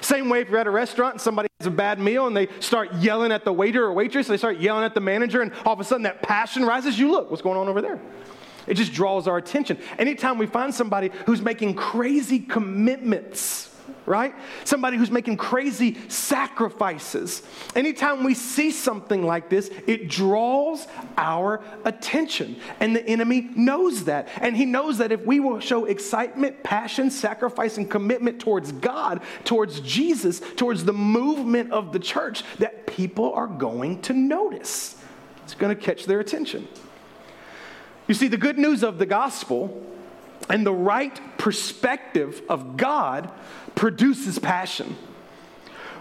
Same 0.00 0.28
way 0.28 0.40
if 0.40 0.48
you're 0.48 0.58
at 0.58 0.66
a 0.66 0.70
restaurant 0.70 1.14
and 1.14 1.20
somebody 1.20 1.48
has 1.60 1.66
a 1.66 1.70
bad 1.70 1.98
meal 1.98 2.26
and 2.26 2.36
they 2.36 2.48
start 2.60 2.92
yelling 2.94 3.32
at 3.32 3.44
the 3.44 3.52
waiter 3.52 3.84
or 3.84 3.92
waitress, 3.92 4.26
they 4.26 4.36
start 4.36 4.58
yelling 4.58 4.84
at 4.84 4.94
the 4.94 5.00
manager, 5.00 5.42
and 5.42 5.52
all 5.64 5.72
of 5.72 5.80
a 5.80 5.84
sudden 5.84 6.04
that 6.04 6.22
passion 6.22 6.64
rises, 6.64 6.98
you 6.98 7.10
look, 7.10 7.30
what's 7.30 7.42
going 7.42 7.58
on 7.58 7.68
over 7.68 7.82
there? 7.82 8.00
It 8.66 8.74
just 8.74 8.92
draws 8.92 9.28
our 9.28 9.36
attention. 9.36 9.78
Anytime 9.98 10.38
we 10.38 10.46
find 10.46 10.74
somebody 10.74 11.10
who's 11.26 11.42
making 11.42 11.74
crazy 11.74 12.38
commitments, 12.38 13.70
right? 14.06 14.34
Somebody 14.64 14.96
who's 14.96 15.10
making 15.10 15.36
crazy 15.36 15.96
sacrifices. 16.08 17.42
Anytime 17.74 18.24
we 18.24 18.34
see 18.34 18.70
something 18.70 19.24
like 19.24 19.48
this, 19.48 19.70
it 19.86 20.08
draws 20.08 20.86
our 21.16 21.62
attention. 21.84 22.56
And 22.80 22.94
the 22.94 23.06
enemy 23.06 23.48
knows 23.54 24.04
that. 24.04 24.28
And 24.40 24.56
he 24.56 24.66
knows 24.66 24.98
that 24.98 25.12
if 25.12 25.24
we 25.24 25.40
will 25.40 25.60
show 25.60 25.86
excitement, 25.86 26.62
passion, 26.62 27.10
sacrifice, 27.10 27.78
and 27.78 27.90
commitment 27.90 28.40
towards 28.40 28.72
God, 28.72 29.22
towards 29.44 29.80
Jesus, 29.80 30.40
towards 30.56 30.84
the 30.84 30.92
movement 30.92 31.72
of 31.72 31.92
the 31.92 31.98
church, 31.98 32.44
that 32.58 32.86
people 32.86 33.32
are 33.32 33.46
going 33.46 34.02
to 34.02 34.12
notice. 34.12 34.96
It's 35.44 35.54
going 35.54 35.74
to 35.74 35.80
catch 35.80 36.06
their 36.06 36.20
attention. 36.20 36.68
You 38.06 38.14
see, 38.14 38.28
the 38.28 38.36
good 38.36 38.58
news 38.58 38.82
of 38.82 38.98
the 38.98 39.06
gospel 39.06 39.82
and 40.48 40.66
the 40.66 40.72
right 40.72 41.18
perspective 41.38 42.42
of 42.48 42.76
God 42.76 43.30
produces 43.74 44.38
passion. 44.38 44.96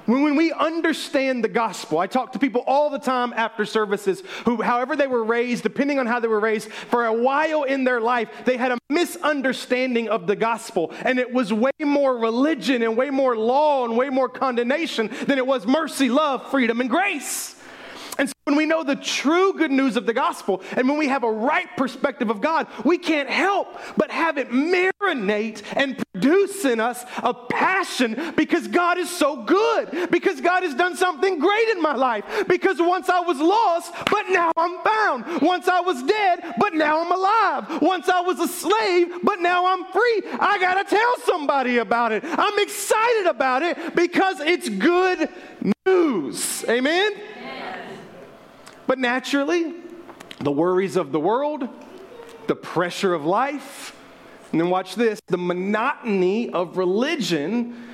When, 0.05 0.35
we 0.35 0.51
understand 0.51 1.45
the 1.45 1.49
gospel, 1.49 1.97
I 1.97 2.07
talk 2.07 2.33
to 2.33 2.39
people 2.39 2.61
all 2.67 2.89
the 2.89 2.99
time 2.99 3.31
after 3.33 3.63
services 3.63 4.21
who, 4.43 4.61
however 4.61 4.97
they 4.97 5.07
were 5.07 5.23
raised, 5.23 5.63
depending 5.63 5.97
on 5.97 6.07
how 6.07 6.19
they 6.19 6.27
were 6.27 6.41
raised, 6.41 6.69
for 6.71 7.05
a 7.05 7.13
while 7.13 7.63
in 7.63 7.85
their 7.85 8.01
life, 8.01 8.29
they 8.43 8.57
had 8.57 8.73
a 8.73 8.77
misunderstanding 8.89 10.09
of 10.09 10.27
the 10.27 10.35
gospel. 10.35 10.91
And 11.03 11.19
it 11.19 11.31
was 11.31 11.53
way 11.53 11.71
more 11.79 12.17
religion 12.17 12.81
and 12.81 12.97
way 12.97 13.11
more 13.11 13.37
law 13.37 13.85
and 13.85 13.95
way 13.95 14.09
more 14.09 14.27
condemnation 14.27 15.09
than 15.25 15.37
it 15.37 15.47
was 15.47 15.65
mercy, 15.65 16.09
love, 16.09 16.51
freedom, 16.51 16.81
and 16.81 16.89
grace. 16.89 17.55
And 18.17 18.29
so 18.29 18.33
when 18.43 18.55
we 18.55 18.65
know 18.65 18.83
the 18.83 18.95
true 18.95 19.53
good 19.53 19.71
news 19.71 19.97
of 19.97 20.05
the 20.05 20.13
gospel 20.13 20.61
and 20.75 20.87
when 20.87 20.97
we 20.97 21.07
have 21.07 21.23
a 21.23 21.31
right 21.31 21.67
perspective 21.77 22.29
of 22.29 22.41
God, 22.41 22.67
we 22.83 22.97
can't 22.97 23.29
help 23.29 23.67
but 23.97 24.11
have 24.11 24.37
it 24.37 24.49
marinate 24.49 25.63
and 25.75 26.01
produce 26.13 26.65
in 26.65 26.79
us 26.79 27.03
a 27.17 27.33
passion 27.33 28.33
because 28.35 28.67
God 28.67 28.97
is 28.97 29.09
so 29.09 29.43
good, 29.43 30.11
because 30.11 30.41
God 30.41 30.63
has 30.63 30.75
done 30.75 30.95
something 30.95 31.39
great 31.39 31.69
in 31.69 31.81
my 31.81 31.95
life. 31.95 32.45
Because 32.47 32.79
once 32.79 33.09
I 33.09 33.19
was 33.19 33.39
lost, 33.39 33.93
but 34.11 34.29
now 34.29 34.51
I'm 34.57 34.83
found. 34.83 35.41
Once 35.41 35.67
I 35.67 35.79
was 35.79 36.03
dead, 36.03 36.55
but 36.59 36.73
now 36.73 37.03
I'm 37.03 37.11
alive. 37.11 37.81
Once 37.81 38.09
I 38.09 38.21
was 38.21 38.39
a 38.39 38.47
slave, 38.47 39.11
but 39.23 39.39
now 39.39 39.65
I'm 39.65 39.85
free. 39.91 40.21
I 40.39 40.57
got 40.59 40.75
to 40.75 40.95
tell 40.95 41.15
somebody 41.25 41.77
about 41.77 42.11
it. 42.11 42.23
I'm 42.25 42.59
excited 42.59 43.27
about 43.27 43.63
it 43.63 43.95
because 43.95 44.39
it's 44.39 44.69
good 44.69 45.29
news. 45.85 46.63
Amen? 46.69 47.13
But 48.93 48.99
naturally, 48.99 49.73
the 50.39 50.51
worries 50.51 50.97
of 50.97 51.11
the 51.11 51.19
world, 51.19 51.67
the 52.45 52.55
pressure 52.55 53.15
of 53.15 53.25
life, 53.25 53.97
and 54.51 54.61
then 54.61 54.69
watch 54.69 54.93
this 54.93 55.19
the 55.25 55.37
monotony 55.39 56.51
of 56.51 56.77
religion 56.77 57.87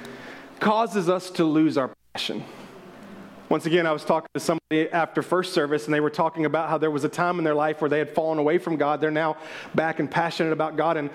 causes 0.60 1.08
us 1.08 1.30
to 1.30 1.46
lose 1.46 1.78
our 1.78 1.96
passion. 2.14 2.44
Once 3.48 3.66
again, 3.66 3.88
I 3.88 3.94
was 3.94 4.04
talking 4.04 4.28
to 4.34 4.42
somebody 4.42 4.92
after 4.92 5.22
first 5.22 5.54
service, 5.54 5.86
and 5.86 5.94
they 5.94 6.02
were 6.02 6.10
talking 6.10 6.44
about 6.44 6.68
how 6.68 6.78
there 6.78 6.92
was 6.92 7.06
a 7.06 7.10
time 7.10 7.38
in 7.38 7.46
their 7.46 7.56
life 7.56 7.80
where 7.80 7.90
they 7.90 8.00
had 8.00 8.10
fallen 8.10 8.38
away 8.38 8.58
from 8.58 8.76
God. 8.76 9.00
They're 9.00 9.10
now 9.10 9.38
back 9.74 10.02
and 10.02 10.12
passionate 10.12 10.52
about 10.52 10.76
God. 10.76 10.98
And 10.98 11.12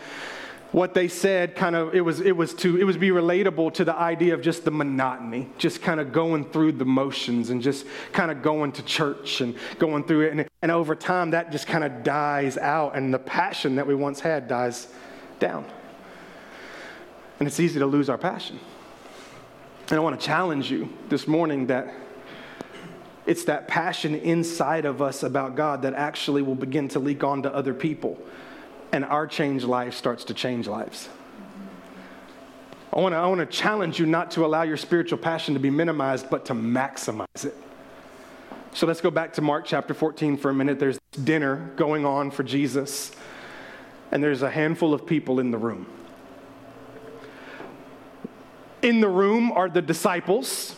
what 0.74 0.92
they 0.92 1.06
said 1.06 1.54
kind 1.54 1.76
of 1.76 1.94
it 1.94 2.00
was 2.00 2.20
it 2.20 2.36
was 2.36 2.52
to 2.52 2.76
it 2.76 2.82
was 2.82 2.96
be 2.96 3.10
relatable 3.10 3.72
to 3.72 3.84
the 3.84 3.94
idea 3.94 4.34
of 4.34 4.42
just 4.42 4.64
the 4.64 4.72
monotony 4.72 5.48
just 5.56 5.80
kind 5.80 6.00
of 6.00 6.12
going 6.12 6.44
through 6.50 6.72
the 6.72 6.84
motions 6.84 7.50
and 7.50 7.62
just 7.62 7.86
kind 8.10 8.28
of 8.28 8.42
going 8.42 8.72
to 8.72 8.82
church 8.82 9.40
and 9.40 9.54
going 9.78 10.02
through 10.02 10.22
it. 10.22 10.32
And, 10.32 10.48
and 10.62 10.72
over 10.72 10.96
time 10.96 11.30
that 11.30 11.52
just 11.52 11.68
kind 11.68 11.84
of 11.84 12.02
dies 12.02 12.58
out 12.58 12.96
and 12.96 13.14
the 13.14 13.20
passion 13.20 13.76
that 13.76 13.86
we 13.86 13.94
once 13.94 14.18
had 14.18 14.48
dies 14.48 14.88
down. 15.38 15.64
And 17.38 17.46
it's 17.46 17.60
easy 17.60 17.78
to 17.78 17.86
lose 17.86 18.08
our 18.08 18.18
passion. 18.18 18.58
And 19.90 19.96
i 19.96 20.00
want 20.00 20.18
to 20.18 20.26
challenge 20.26 20.72
you 20.72 20.92
this 21.08 21.28
morning 21.28 21.68
that 21.68 21.94
it's 23.26 23.44
that 23.44 23.68
passion 23.68 24.16
inside 24.16 24.86
of 24.86 25.00
us 25.00 25.22
about 25.22 25.54
god 25.54 25.82
that 25.82 25.94
actually 25.94 26.42
will 26.42 26.56
begin 26.56 26.88
to 26.88 26.98
leak 26.98 27.22
onto 27.22 27.48
other 27.48 27.74
people 27.74 28.18
and 28.94 29.04
our 29.04 29.26
changed 29.26 29.64
life 29.64 29.92
starts 29.92 30.22
to 30.22 30.32
change 30.32 30.68
lives. 30.68 31.08
I 32.92 33.00
want 33.00 33.12
to 33.12 33.16
I 33.16 33.26
wanna 33.26 33.44
challenge 33.44 33.98
you 33.98 34.06
not 34.06 34.30
to 34.32 34.46
allow 34.46 34.62
your 34.62 34.76
spiritual 34.76 35.18
passion 35.18 35.54
to 35.54 35.60
be 35.60 35.68
minimized, 35.68 36.30
but 36.30 36.44
to 36.44 36.54
maximize 36.54 37.44
it. 37.44 37.56
So 38.72 38.86
let's 38.86 39.00
go 39.00 39.10
back 39.10 39.32
to 39.32 39.42
Mark 39.42 39.64
chapter 39.64 39.94
14 39.94 40.36
for 40.36 40.48
a 40.48 40.54
minute. 40.54 40.78
There's 40.78 41.00
dinner 41.24 41.72
going 41.74 42.06
on 42.06 42.30
for 42.30 42.44
Jesus, 42.44 43.10
and 44.12 44.22
there's 44.22 44.42
a 44.42 44.50
handful 44.50 44.94
of 44.94 45.04
people 45.04 45.40
in 45.40 45.50
the 45.50 45.58
room. 45.58 45.86
In 48.82 49.00
the 49.00 49.08
room 49.08 49.50
are 49.50 49.68
the 49.68 49.82
disciples. 49.82 50.76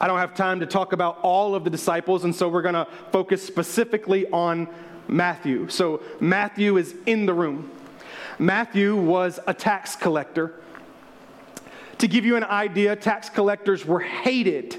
I 0.00 0.06
don't 0.06 0.18
have 0.18 0.34
time 0.34 0.60
to 0.60 0.66
talk 0.66 0.94
about 0.94 1.18
all 1.20 1.54
of 1.54 1.64
the 1.64 1.70
disciples, 1.70 2.24
and 2.24 2.34
so 2.34 2.48
we're 2.48 2.62
going 2.62 2.74
to 2.74 2.88
focus 3.12 3.46
specifically 3.46 4.26
on 4.30 4.66
Matthew. 5.10 5.68
So 5.68 6.02
Matthew 6.20 6.76
is 6.76 6.94
in 7.06 7.26
the 7.26 7.34
room. 7.34 7.70
Matthew 8.38 8.96
was 8.96 9.40
a 9.46 9.52
tax 9.52 9.96
collector. 9.96 10.54
To 11.98 12.08
give 12.08 12.24
you 12.24 12.36
an 12.36 12.44
idea, 12.44 12.96
tax 12.96 13.28
collectors 13.28 13.84
were 13.84 14.00
hated 14.00 14.76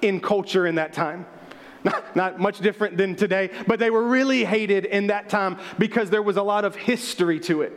in 0.00 0.20
culture 0.20 0.66
in 0.66 0.76
that 0.76 0.92
time. 0.92 1.26
Not, 1.84 2.16
not, 2.16 2.40
much 2.40 2.60
different 2.60 2.96
than 2.96 3.14
today, 3.14 3.50
but 3.66 3.78
they 3.78 3.90
were 3.90 4.08
really 4.08 4.42
hated 4.42 4.86
in 4.86 5.08
that 5.08 5.28
time 5.28 5.58
because 5.78 6.08
there 6.08 6.22
was 6.22 6.38
a 6.38 6.42
lot 6.42 6.64
of 6.64 6.74
history 6.74 7.38
to 7.40 7.60
it. 7.60 7.74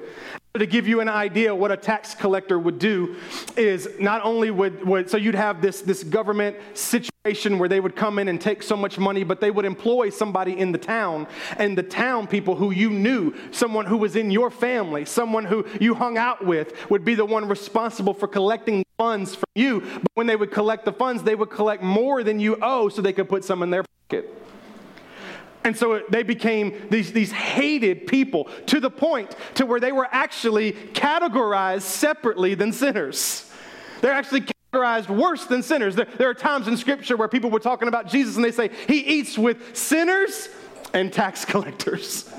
To 0.58 0.66
give 0.66 0.88
you 0.88 1.02
an 1.02 1.10
idea, 1.10 1.54
what 1.54 1.74
a 1.74 1.78
tax 1.78 2.16
collector 2.16 2.58
would 2.58 2.80
do 2.80 3.18
is 3.58 3.90
not 4.00 4.24
only 4.24 4.50
would, 4.50 4.88
would, 4.88 5.10
so 5.10 5.18
you'd 5.18 5.36
have 5.36 5.62
this, 5.62 5.82
this 5.82 6.06
government 6.06 6.56
situation 6.74 7.12
where 7.36 7.70
they 7.70 7.80
would 7.80 7.96
come 7.96 8.20
in 8.20 8.28
and 8.28 8.40
take 8.40 8.64
so 8.64 8.76
much 8.76 8.98
money, 8.98 9.24
but 9.24 9.42
they 9.42 9.52
would 9.52 9.66
employ 9.66 10.10
somebody 10.10 10.58
in 10.58 10.72
the 10.72 10.78
town, 10.78 11.28
and 11.58 11.78
the 11.78 11.84
town 11.84 12.28
people 12.28 12.56
who 12.56 12.72
you 12.72 12.90
knew, 12.90 13.34
someone 13.52 13.86
who 13.86 13.98
was 13.98 14.16
in 14.16 14.32
your 14.32 14.50
family, 14.50 15.06
someone 15.06 15.46
who 15.46 15.66
you 15.80 15.94
hung 15.94 16.18
out 16.18 16.46
with, 16.46 16.74
would 16.90 17.04
be 17.04 17.16
the 17.16 17.26
one 17.26 17.48
responsible 17.48 18.14
for 18.14 18.28
collecting 18.28 18.84
funds 18.98 19.36
from 19.36 19.50
you. 19.56 19.82
But 19.82 20.12
when 20.16 20.28
they 20.28 20.36
would 20.36 20.52
collect 20.52 20.86
the 20.86 20.94
funds, 20.94 21.24
they 21.24 21.36
would 21.36 21.50
collect 21.50 21.84
more 21.84 22.24
than 22.24 22.40
you 22.40 22.58
owe 22.62 22.90
so 22.90 23.02
they 23.02 23.14
could 23.14 23.30
put 23.30 23.44
some 23.44 23.64
in 23.64 23.70
their 23.70 23.84
pocket. 23.84 24.34
And 25.64 25.76
so 25.76 26.02
they 26.10 26.24
became 26.24 26.88
these, 26.90 27.12
these 27.12 27.32
hated 27.32 28.08
people 28.08 28.46
to 28.68 28.80
the 28.80 28.90
point 28.90 29.36
to 29.56 29.66
where 29.66 29.82
they 29.82 29.92
were 29.92 30.08
actually 30.12 30.72
categorized 30.72 31.82
separately 31.82 32.56
than 32.56 32.72
sinners. 32.72 33.52
They're 34.00 34.14
actually 34.14 34.46
worse 35.10 35.46
than 35.46 35.64
sinners. 35.64 35.96
There, 35.96 36.08
there 36.18 36.30
are 36.30 36.34
times 36.34 36.68
in 36.68 36.78
Scripture 36.78 37.18
where 37.18 37.28
people 37.28 37.50
were 37.50 37.60
talking 37.60 37.88
about 37.88 38.08
Jesus 38.08 38.36
and 38.36 38.46
they 38.46 38.52
say, 38.52 38.70
He 38.88 39.00
eats 39.00 39.38
with 39.38 39.76
sinners 39.76 40.50
and 40.94 41.12
tax 41.12 41.46
collectors. 41.54 42.30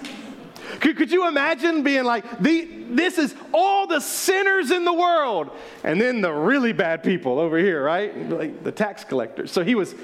Could, 0.80 0.97
could 0.97 1.11
you 1.11 1.26
imagine 1.26 1.83
being 1.83 2.04
like, 2.04 2.40
the, 2.40 2.68
this 2.90 3.18
is 3.18 3.35
all 3.52 3.87
the 3.87 4.00
sinners 4.00 4.71
in 4.71 4.85
the 4.85 4.92
world, 4.92 5.50
and 5.83 6.00
then 6.00 6.21
the 6.21 6.33
really 6.33 6.73
bad 6.73 7.02
people 7.02 7.38
over 7.38 7.59
here, 7.59 7.83
right? 7.83 8.28
Like 8.28 8.62
the 8.62 8.73
tax 8.73 9.02
collectors. 9.02 9.50
So 9.50 9.64
he 9.64 9.75
was, 9.75 9.95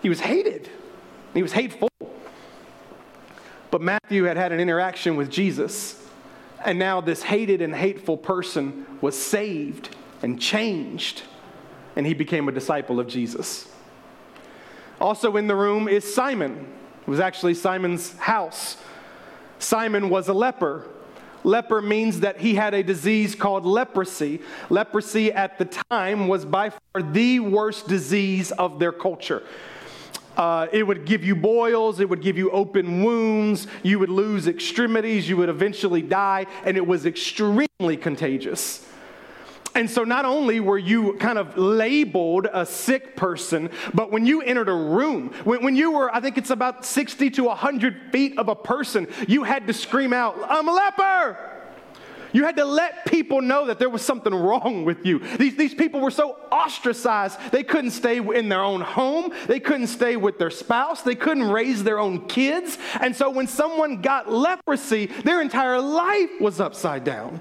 he 0.00 0.08
was 0.08 0.20
hated. 0.20 0.70
He 1.34 1.42
was 1.42 1.52
hateful. 1.52 1.88
But 3.70 3.80
Matthew 3.80 4.24
had 4.24 4.36
had 4.36 4.52
an 4.52 4.60
interaction 4.60 5.16
with 5.16 5.30
Jesus, 5.30 6.00
and 6.64 6.78
now 6.78 7.00
this 7.00 7.22
hated 7.22 7.60
and 7.62 7.74
hateful 7.74 8.16
person 8.16 8.86
was 9.00 9.18
saved 9.18 9.94
and 10.22 10.40
changed, 10.40 11.22
and 11.96 12.06
he 12.06 12.14
became 12.14 12.48
a 12.48 12.52
disciple 12.52 13.00
of 13.00 13.06
Jesus. 13.06 13.68
Also 15.00 15.36
in 15.36 15.46
the 15.46 15.56
room 15.56 15.88
is 15.88 16.14
Simon. 16.14 16.66
It 17.02 17.08
was 17.08 17.20
actually 17.20 17.54
Simon's 17.54 18.16
house. 18.18 18.76
Simon 19.58 20.08
was 20.08 20.28
a 20.28 20.32
leper. 20.32 20.88
Leper 21.44 21.82
means 21.82 22.20
that 22.20 22.38
he 22.38 22.54
had 22.54 22.72
a 22.72 22.82
disease 22.82 23.34
called 23.34 23.66
leprosy. 23.66 24.40
Leprosy 24.70 25.32
at 25.32 25.58
the 25.58 25.64
time 25.90 26.28
was 26.28 26.44
by 26.44 26.70
far 26.70 27.02
the 27.02 27.40
worst 27.40 27.88
disease 27.88 28.52
of 28.52 28.78
their 28.78 28.92
culture. 28.92 29.42
Uh, 30.36 30.66
it 30.72 30.86
would 30.86 31.04
give 31.04 31.24
you 31.24 31.34
boils, 31.34 32.00
it 32.00 32.08
would 32.08 32.22
give 32.22 32.38
you 32.38 32.50
open 32.52 33.02
wounds, 33.02 33.66
you 33.82 33.98
would 33.98 34.08
lose 34.08 34.46
extremities, 34.46 35.28
you 35.28 35.36
would 35.36 35.50
eventually 35.50 36.00
die, 36.00 36.46
and 36.64 36.76
it 36.76 36.86
was 36.86 37.04
extremely 37.04 37.96
contagious. 38.00 38.86
And 39.74 39.90
so, 39.90 40.04
not 40.04 40.24
only 40.24 40.60
were 40.60 40.78
you 40.78 41.14
kind 41.14 41.38
of 41.38 41.56
labeled 41.56 42.46
a 42.52 42.66
sick 42.66 43.16
person, 43.16 43.70
but 43.94 44.10
when 44.10 44.26
you 44.26 44.42
entered 44.42 44.68
a 44.68 44.74
room, 44.74 45.30
when, 45.44 45.64
when, 45.64 45.76
you 45.76 45.92
were, 45.92 46.14
I 46.14 46.20
think 46.20 46.36
it's 46.36 46.50
about 46.50 46.84
60 46.84 47.30
to 47.30 47.44
100 47.44 48.12
feet 48.12 48.38
of 48.38 48.48
a 48.48 48.54
person, 48.54 49.08
you 49.26 49.44
had 49.44 49.66
to 49.68 49.72
scream 49.72 50.12
out, 50.12 50.38
I'm 50.48 50.68
a 50.68 50.72
leper! 50.72 51.52
You 52.32 52.44
had 52.44 52.56
to 52.56 52.64
let 52.64 53.04
people 53.06 53.42
know 53.42 53.66
that 53.66 53.78
there 53.78 53.90
was 53.90 54.02
something 54.02 54.34
wrong 54.34 54.84
with 54.84 55.04
you. 55.04 55.18
These, 55.36 55.56
these 55.56 55.74
people 55.74 56.00
were 56.00 56.10
so 56.10 56.36
ostracized, 56.50 57.38
they 57.50 57.62
couldn't 57.62 57.90
stay 57.90 58.18
in 58.18 58.48
their 58.48 58.62
own 58.62 58.80
home, 58.80 59.32
they 59.46 59.60
couldn't 59.60 59.88
stay 59.88 60.16
with 60.16 60.38
their 60.38 60.50
spouse, 60.50 61.02
they 61.02 61.14
couldn't 61.14 61.50
raise 61.50 61.84
their 61.84 61.98
own 61.98 62.26
kids. 62.28 62.78
And 63.00 63.14
so 63.14 63.30
when 63.30 63.46
someone 63.46 64.00
got 64.00 64.32
leprosy, 64.32 65.06
their 65.06 65.42
entire 65.42 65.80
life 65.80 66.30
was 66.40 66.60
upside 66.60 67.04
down. 67.04 67.40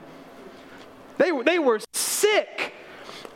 They, 1.18 1.32
they 1.44 1.60
were 1.60 1.80
sick 2.22 2.74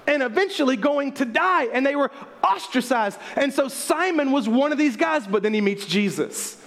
and 0.07 0.21
eventually 0.21 0.77
going 0.77 1.13
to 1.13 1.25
die, 1.25 1.65
and 1.65 1.85
they 1.85 1.95
were 1.95 2.11
ostracized. 2.43 3.19
And 3.35 3.51
so 3.51 3.67
Simon 3.67 4.31
was 4.31 4.47
one 4.47 4.71
of 4.71 4.77
these 4.77 4.95
guys, 4.95 5.25
but 5.25 5.43
then 5.43 5.53
he 5.53 5.61
meets 5.61 5.85
Jesus. 5.85 6.61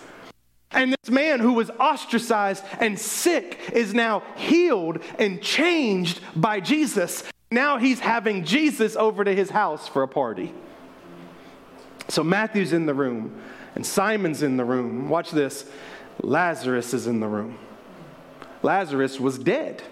And 0.71 0.93
this 0.93 1.11
man 1.11 1.41
who 1.41 1.55
was 1.55 1.71
ostracized 1.71 2.65
and 2.79 2.99
sick 2.99 3.59
is 3.73 3.95
now 3.95 4.23
healed 4.37 4.99
and 5.19 5.41
changed 5.41 6.21
by 6.37 6.61
Jesus. 6.61 7.25
Now 7.51 7.79
he's 7.79 8.01
having 8.01 8.45
Jesus 8.45 8.95
over 8.97 9.25
to 9.25 9.35
his 9.35 9.51
house 9.51 9.89
for 9.89 10.03
a 10.03 10.09
party. 10.09 10.53
So 12.09 12.23
Matthew's 12.23 12.73
in 12.73 12.87
the 12.87 12.95
room 12.95 13.41
and 13.75 13.87
Simon's 13.87 14.43
in 14.43 14.57
the 14.59 14.65
room. 14.65 15.09
Watch 15.09 15.31
this 15.31 15.65
Lazarus 16.23 16.93
is 16.93 17.07
in 17.07 17.21
the 17.21 17.29
room. 17.29 17.59
Lazarus 18.63 19.19
was 19.19 19.39
dead. 19.39 19.83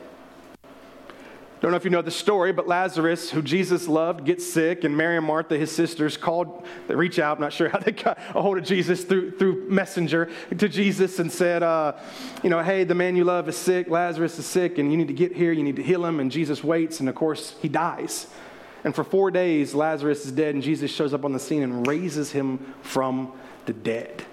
Don't 1.61 1.71
know 1.71 1.79
if 1.79 1.85
you 1.85 1.91
know 1.91 2.03
the 2.03 2.11
story, 2.11 2.53
but 2.53 2.69
Lazarus, 2.69 3.31
who 3.31 3.41
Jesus 3.41 3.89
loved, 3.89 4.27
gets 4.27 4.47
sick, 4.47 4.85
and 4.85 4.95
Mary 4.95 5.17
and 5.17 5.25
Martha, 5.25 5.57
his 5.57 5.73
sisters, 5.73 6.19
called, 6.19 6.67
they 6.87 6.95
reach 6.95 7.19
out, 7.19 7.39
I'm 7.39 7.41
not 7.41 7.53
sure 7.53 7.71
how 7.71 7.79
they 7.79 7.93
got 7.93 8.19
a 8.35 8.43
hold 8.43 8.59
of 8.59 8.65
Jesus 8.65 9.05
through, 9.05 9.39
through 9.39 9.67
messenger 9.69 10.31
to 10.57 10.69
Jesus 10.69 11.19
and 11.19 11.33
said, 11.33 11.63
uh, 11.63 11.95
you 12.43 12.51
know, 12.51 12.63
hey, 12.63 12.85
the 12.85 12.95
man 12.95 13.17
you 13.17 13.25
love 13.25 13.49
is 13.49 13.57
sick, 13.57 13.89
Lazarus 13.89 14.39
is 14.39 14.45
sick, 14.45 14.77
and 14.77 14.91
you 14.91 14.99
need 14.99 15.09
to 15.09 15.15
get 15.15 15.35
here, 15.35 15.51
you 15.53 15.63
need 15.63 15.77
to 15.77 15.83
heal 15.83 16.05
him, 16.05 16.21
and 16.21 16.31
Jesus 16.31 16.63
waits, 16.63 17.01
and 17.01 17.09
of 17.09 17.15
course, 17.15 17.55
he 17.63 17.69
dies. 17.69 18.27
And 18.85 18.95
for 18.95 19.03
four 19.03 19.31
days, 19.31 19.75
Lazarus 19.75 20.27
is 20.27 20.33
dead, 20.33 20.55
and 20.55 20.63
Jesus 20.63 20.91
shows 20.91 21.15
up 21.15 21.25
on 21.25 21.33
the 21.33 21.41
scene 21.41 21.63
and 21.63 21.87
raises 21.87 22.33
him 22.33 22.75
from 22.83 23.33
the 23.65 23.73
dead. 23.73 24.25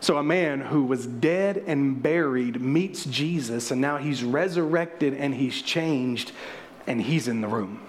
So, 0.00 0.18
a 0.18 0.22
man 0.22 0.60
who 0.60 0.84
was 0.84 1.06
dead 1.06 1.64
and 1.66 2.02
buried 2.02 2.60
meets 2.60 3.04
Jesus, 3.04 3.70
and 3.70 3.80
now 3.80 3.96
he's 3.96 4.22
resurrected 4.22 5.14
and 5.14 5.34
he's 5.34 5.62
changed, 5.62 6.32
and 6.86 7.00
he's 7.00 7.28
in 7.28 7.40
the 7.40 7.48
room. 7.48 7.80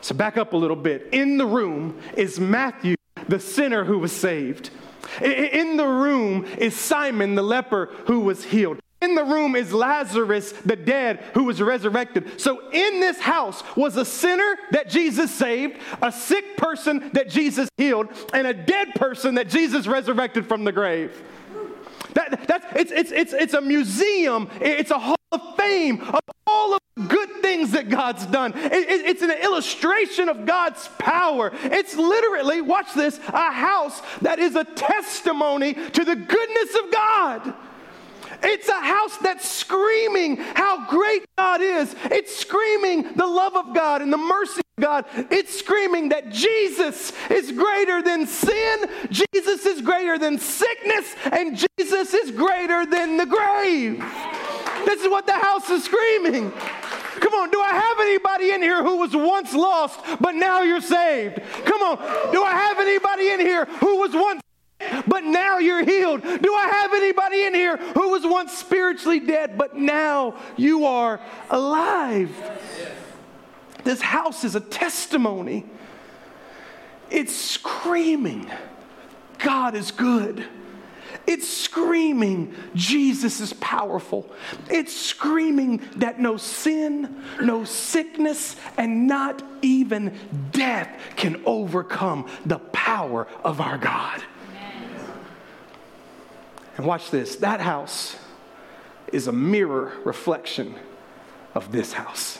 So, 0.00 0.14
back 0.14 0.36
up 0.36 0.52
a 0.52 0.56
little 0.56 0.76
bit. 0.76 1.08
In 1.12 1.38
the 1.38 1.46
room 1.46 2.00
is 2.16 2.40
Matthew, 2.40 2.96
the 3.28 3.38
sinner 3.38 3.84
who 3.84 3.98
was 3.98 4.12
saved. 4.12 4.70
In 5.22 5.76
the 5.76 5.86
room 5.86 6.44
is 6.58 6.74
Simon, 6.74 7.36
the 7.36 7.42
leper, 7.42 7.86
who 8.06 8.20
was 8.20 8.44
healed. 8.44 8.80
In 9.04 9.14
the 9.14 9.24
room 9.24 9.54
is 9.54 9.70
Lazarus, 9.70 10.52
the 10.64 10.76
dead, 10.76 11.22
who 11.34 11.44
was 11.44 11.60
resurrected. 11.60 12.40
So, 12.40 12.70
in 12.70 13.00
this 13.00 13.18
house 13.20 13.62
was 13.76 13.98
a 13.98 14.04
sinner 14.04 14.56
that 14.70 14.88
Jesus 14.88 15.30
saved, 15.30 15.78
a 16.00 16.10
sick 16.10 16.56
person 16.56 17.10
that 17.12 17.28
Jesus 17.28 17.68
healed, 17.76 18.08
and 18.32 18.46
a 18.46 18.54
dead 18.54 18.94
person 18.94 19.34
that 19.34 19.50
Jesus 19.50 19.86
resurrected 19.86 20.46
from 20.46 20.64
the 20.64 20.72
grave. 20.72 21.22
That, 22.14 22.46
that's, 22.48 22.64
it's, 22.74 22.92
it's, 22.92 23.12
it's, 23.12 23.32
it's 23.34 23.54
a 23.54 23.60
museum, 23.60 24.48
it's 24.60 24.90
a 24.90 24.98
hall 24.98 25.16
of 25.32 25.56
fame 25.56 26.00
of 26.00 26.20
all 26.46 26.72
of 26.72 26.80
the 26.96 27.02
good 27.02 27.28
things 27.42 27.72
that 27.72 27.90
God's 27.90 28.24
done. 28.26 28.54
It, 28.56 28.72
it, 28.72 29.06
it's 29.06 29.22
an 29.22 29.32
illustration 29.32 30.30
of 30.30 30.46
God's 30.46 30.88
power. 30.98 31.52
It's 31.64 31.94
literally, 31.94 32.62
watch 32.62 32.94
this, 32.94 33.18
a 33.28 33.52
house 33.52 34.00
that 34.22 34.38
is 34.38 34.54
a 34.54 34.64
testimony 34.64 35.74
to 35.74 36.04
the 36.04 36.16
goodness 36.16 36.74
of 36.82 36.90
God. 36.90 37.54
It's 38.44 38.68
a 38.68 38.80
house 38.80 39.16
that's 39.18 39.48
screaming 39.48 40.36
how 40.36 40.88
great 40.88 41.24
God 41.36 41.60
is. 41.62 41.94
It's 42.04 42.36
screaming 42.36 43.14
the 43.14 43.26
love 43.26 43.56
of 43.56 43.74
God 43.74 44.02
and 44.02 44.12
the 44.12 44.18
mercy 44.18 44.60
of 44.76 44.82
God. 44.82 45.04
It's 45.30 45.58
screaming 45.58 46.10
that 46.10 46.30
Jesus 46.30 47.12
is 47.30 47.50
greater 47.52 48.02
than 48.02 48.26
sin, 48.26 48.86
Jesus 49.10 49.64
is 49.64 49.80
greater 49.80 50.18
than 50.18 50.38
sickness, 50.38 51.14
and 51.32 51.56
Jesus 51.78 52.12
is 52.12 52.30
greater 52.30 52.84
than 52.84 53.16
the 53.16 53.26
grave. 53.26 53.98
This 54.84 55.00
is 55.00 55.08
what 55.08 55.26
the 55.26 55.32
house 55.32 55.70
is 55.70 55.84
screaming. 55.84 56.50
Come 56.50 57.32
on, 57.34 57.50
do 57.50 57.60
I 57.60 57.70
have 57.70 58.00
anybody 58.00 58.50
in 58.50 58.60
here 58.60 58.82
who 58.82 58.98
was 58.98 59.16
once 59.16 59.54
lost, 59.54 60.00
but 60.20 60.34
now 60.34 60.62
you're 60.62 60.82
saved? 60.82 61.40
Come 61.64 61.80
on, 61.80 62.32
do 62.32 62.42
I 62.42 62.52
have 62.52 62.78
anybody 62.78 63.30
in 63.30 63.40
here 63.40 63.64
who 63.64 64.00
was 64.00 64.12
once 64.12 64.42
but 65.06 65.24
now 65.24 65.58
you're 65.58 65.84
healed. 65.84 66.22
Do 66.22 66.54
I 66.54 66.68
have 66.68 66.92
anybody 66.94 67.44
in 67.44 67.54
here 67.54 67.76
who 67.76 68.10
was 68.10 68.24
once 68.24 68.56
spiritually 68.56 69.20
dead, 69.20 69.56
but 69.58 69.76
now 69.76 70.36
you 70.56 70.86
are 70.86 71.20
alive? 71.50 72.30
This 73.84 74.00
house 74.00 74.44
is 74.44 74.54
a 74.54 74.60
testimony. 74.60 75.66
It's 77.10 77.34
screaming, 77.34 78.50
God 79.38 79.74
is 79.74 79.90
good. 79.90 80.44
It's 81.26 81.48
screaming, 81.48 82.54
Jesus 82.74 83.40
is 83.40 83.52
powerful. 83.54 84.30
It's 84.68 84.94
screaming 84.94 85.80
that 85.96 86.20
no 86.20 86.36
sin, 86.36 87.22
no 87.40 87.64
sickness, 87.64 88.56
and 88.76 89.06
not 89.06 89.42
even 89.62 90.18
death 90.50 90.88
can 91.16 91.42
overcome 91.46 92.28
the 92.44 92.58
power 92.58 93.26
of 93.42 93.60
our 93.60 93.78
God. 93.78 94.22
And 96.76 96.86
watch 96.86 97.10
this 97.10 97.36
that 97.36 97.60
house 97.60 98.16
is 99.12 99.26
a 99.28 99.32
mirror 99.32 99.92
reflection 100.04 100.74
of 101.54 101.70
this 101.72 101.92
house. 101.92 102.38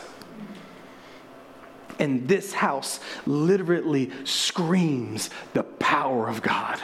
And 1.98 2.26
this 2.26 2.52
house 2.52 2.98
literally 3.26 4.10
screams 4.24 5.30
the 5.52 5.62
power 5.62 6.28
of 6.28 6.42
God. 6.42 6.80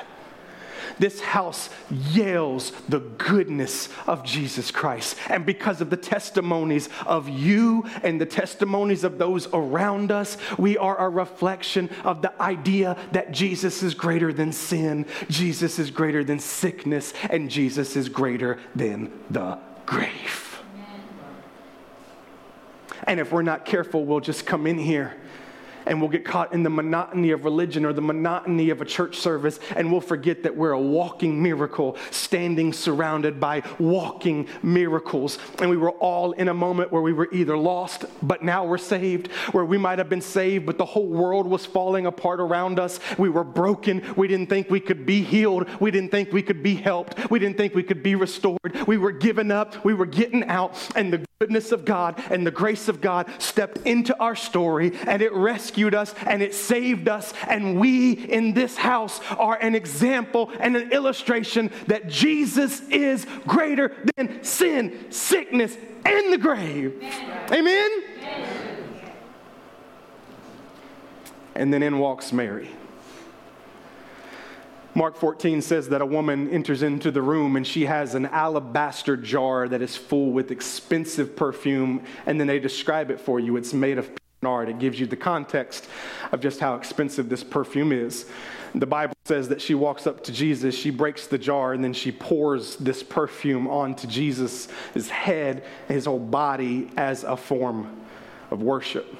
This 1.00 1.18
house 1.22 1.70
yells 1.90 2.72
the 2.86 3.00
goodness 3.00 3.88
of 4.06 4.22
Jesus 4.22 4.70
Christ. 4.70 5.16
And 5.30 5.46
because 5.46 5.80
of 5.80 5.88
the 5.88 5.96
testimonies 5.96 6.90
of 7.06 7.26
you 7.26 7.86
and 8.02 8.20
the 8.20 8.26
testimonies 8.26 9.02
of 9.02 9.16
those 9.16 9.48
around 9.54 10.12
us, 10.12 10.36
we 10.58 10.76
are 10.76 10.98
a 10.98 11.08
reflection 11.08 11.88
of 12.04 12.20
the 12.20 12.40
idea 12.40 12.98
that 13.12 13.32
Jesus 13.32 13.82
is 13.82 13.94
greater 13.94 14.30
than 14.30 14.52
sin, 14.52 15.06
Jesus 15.30 15.78
is 15.78 15.90
greater 15.90 16.22
than 16.22 16.38
sickness, 16.38 17.14
and 17.30 17.50
Jesus 17.50 17.96
is 17.96 18.10
greater 18.10 18.58
than 18.76 19.10
the 19.30 19.58
grave. 19.86 20.60
And 23.04 23.18
if 23.20 23.32
we're 23.32 23.40
not 23.40 23.64
careful, 23.64 24.04
we'll 24.04 24.20
just 24.20 24.44
come 24.44 24.66
in 24.66 24.76
here 24.76 25.16
and 25.86 26.00
we'll 26.00 26.10
get 26.10 26.24
caught 26.24 26.52
in 26.52 26.62
the 26.62 26.70
monotony 26.70 27.30
of 27.30 27.44
religion 27.44 27.84
or 27.84 27.92
the 27.92 28.00
monotony 28.00 28.70
of 28.70 28.80
a 28.80 28.84
church 28.84 29.16
service, 29.16 29.60
and 29.76 29.90
we'll 29.90 30.00
forget 30.00 30.42
that 30.42 30.56
we're 30.56 30.72
a 30.72 30.80
walking 30.80 31.42
miracle, 31.42 31.96
standing 32.10 32.72
surrounded 32.72 33.40
by 33.40 33.62
walking 33.78 34.46
miracles. 34.62 35.38
And 35.58 35.70
we 35.70 35.76
were 35.76 35.92
all 35.92 36.32
in 36.32 36.48
a 36.48 36.54
moment 36.54 36.92
where 36.92 37.02
we 37.02 37.12
were 37.12 37.28
either 37.32 37.56
lost, 37.56 38.04
but 38.22 38.42
now 38.42 38.64
we're 38.64 38.78
saved, 38.78 39.28
where 39.52 39.64
we 39.64 39.78
might 39.78 39.98
have 39.98 40.08
been 40.08 40.20
saved, 40.20 40.66
but 40.66 40.78
the 40.78 40.84
whole 40.84 41.08
world 41.08 41.46
was 41.46 41.66
falling 41.66 42.06
apart 42.06 42.40
around 42.40 42.78
us. 42.78 43.00
We 43.18 43.28
were 43.28 43.44
broken. 43.44 44.02
We 44.16 44.28
didn't 44.28 44.48
think 44.48 44.70
we 44.70 44.80
could 44.80 45.06
be 45.06 45.22
healed. 45.22 45.68
We 45.80 45.90
didn't 45.90 46.10
think 46.10 46.32
we 46.32 46.42
could 46.42 46.62
be 46.62 46.74
helped. 46.74 47.30
We 47.30 47.38
didn't 47.38 47.56
think 47.56 47.74
we 47.74 47.82
could 47.82 48.02
be 48.02 48.14
restored. 48.14 48.58
We 48.86 48.98
were 48.98 49.12
given 49.12 49.50
up. 49.50 49.84
We 49.84 49.94
were 49.94 50.06
getting 50.06 50.44
out, 50.44 50.76
and 50.94 51.12
the 51.12 51.24
goodness 51.40 51.72
of 51.72 51.86
God 51.86 52.22
and 52.30 52.46
the 52.46 52.50
grace 52.50 52.88
of 52.88 53.00
God 53.00 53.30
stepped 53.38 53.78
into 53.86 54.14
our 54.18 54.36
story, 54.36 54.92
and 55.06 55.22
it 55.22 55.32
rescued 55.32 55.69
rescued 55.70 55.94
us 55.94 56.14
and 56.26 56.42
it 56.42 56.54
saved 56.54 57.08
us. 57.08 57.32
And 57.46 57.78
we 57.78 58.12
in 58.12 58.54
this 58.54 58.76
house 58.76 59.20
are 59.38 59.56
an 59.56 59.74
example 59.74 60.50
and 60.58 60.76
an 60.76 60.92
illustration 60.92 61.70
that 61.86 62.08
Jesus 62.08 62.80
is 62.88 63.26
greater 63.46 63.94
than 64.16 64.42
sin, 64.42 65.06
sickness, 65.10 65.76
and 66.04 66.32
the 66.32 66.38
grave. 66.38 67.00
Amen? 67.52 67.90
Amen? 68.18 68.86
And 71.54 71.72
then 71.72 71.82
in 71.82 71.98
walks 71.98 72.32
Mary. 72.32 72.70
Mark 74.92 75.16
14 75.16 75.62
says 75.62 75.90
that 75.90 76.00
a 76.00 76.06
woman 76.06 76.50
enters 76.50 76.82
into 76.82 77.12
the 77.12 77.22
room 77.22 77.54
and 77.54 77.64
she 77.64 77.86
has 77.86 78.16
an 78.16 78.26
alabaster 78.26 79.16
jar 79.16 79.68
that 79.68 79.80
is 79.80 79.96
full 79.96 80.32
with 80.32 80.50
expensive 80.50 81.36
perfume, 81.36 82.02
and 82.26 82.40
then 82.40 82.48
they 82.48 82.58
describe 82.58 83.08
it 83.10 83.20
for 83.20 83.38
you. 83.38 83.56
It's 83.56 83.72
made 83.72 83.98
of 83.98 84.10
it 84.42 84.78
gives 84.78 84.98
you 84.98 85.06
the 85.06 85.16
context 85.16 85.86
of 86.32 86.40
just 86.40 86.60
how 86.60 86.74
expensive 86.74 87.28
this 87.28 87.44
perfume 87.44 87.92
is. 87.92 88.24
The 88.74 88.86
Bible 88.86 89.14
says 89.26 89.48
that 89.48 89.60
she 89.60 89.74
walks 89.74 90.06
up 90.06 90.24
to 90.24 90.32
Jesus, 90.32 90.74
she 90.74 90.88
breaks 90.90 91.26
the 91.26 91.36
jar, 91.36 91.74
and 91.74 91.84
then 91.84 91.92
she 91.92 92.10
pours 92.10 92.76
this 92.76 93.02
perfume 93.02 93.68
onto 93.68 94.06
Jesus' 94.08 94.68
head, 95.10 95.64
his 95.88 96.06
whole 96.06 96.18
body, 96.18 96.88
as 96.96 97.22
a 97.24 97.36
form 97.36 98.00
of 98.50 98.62
worship. 98.62 99.14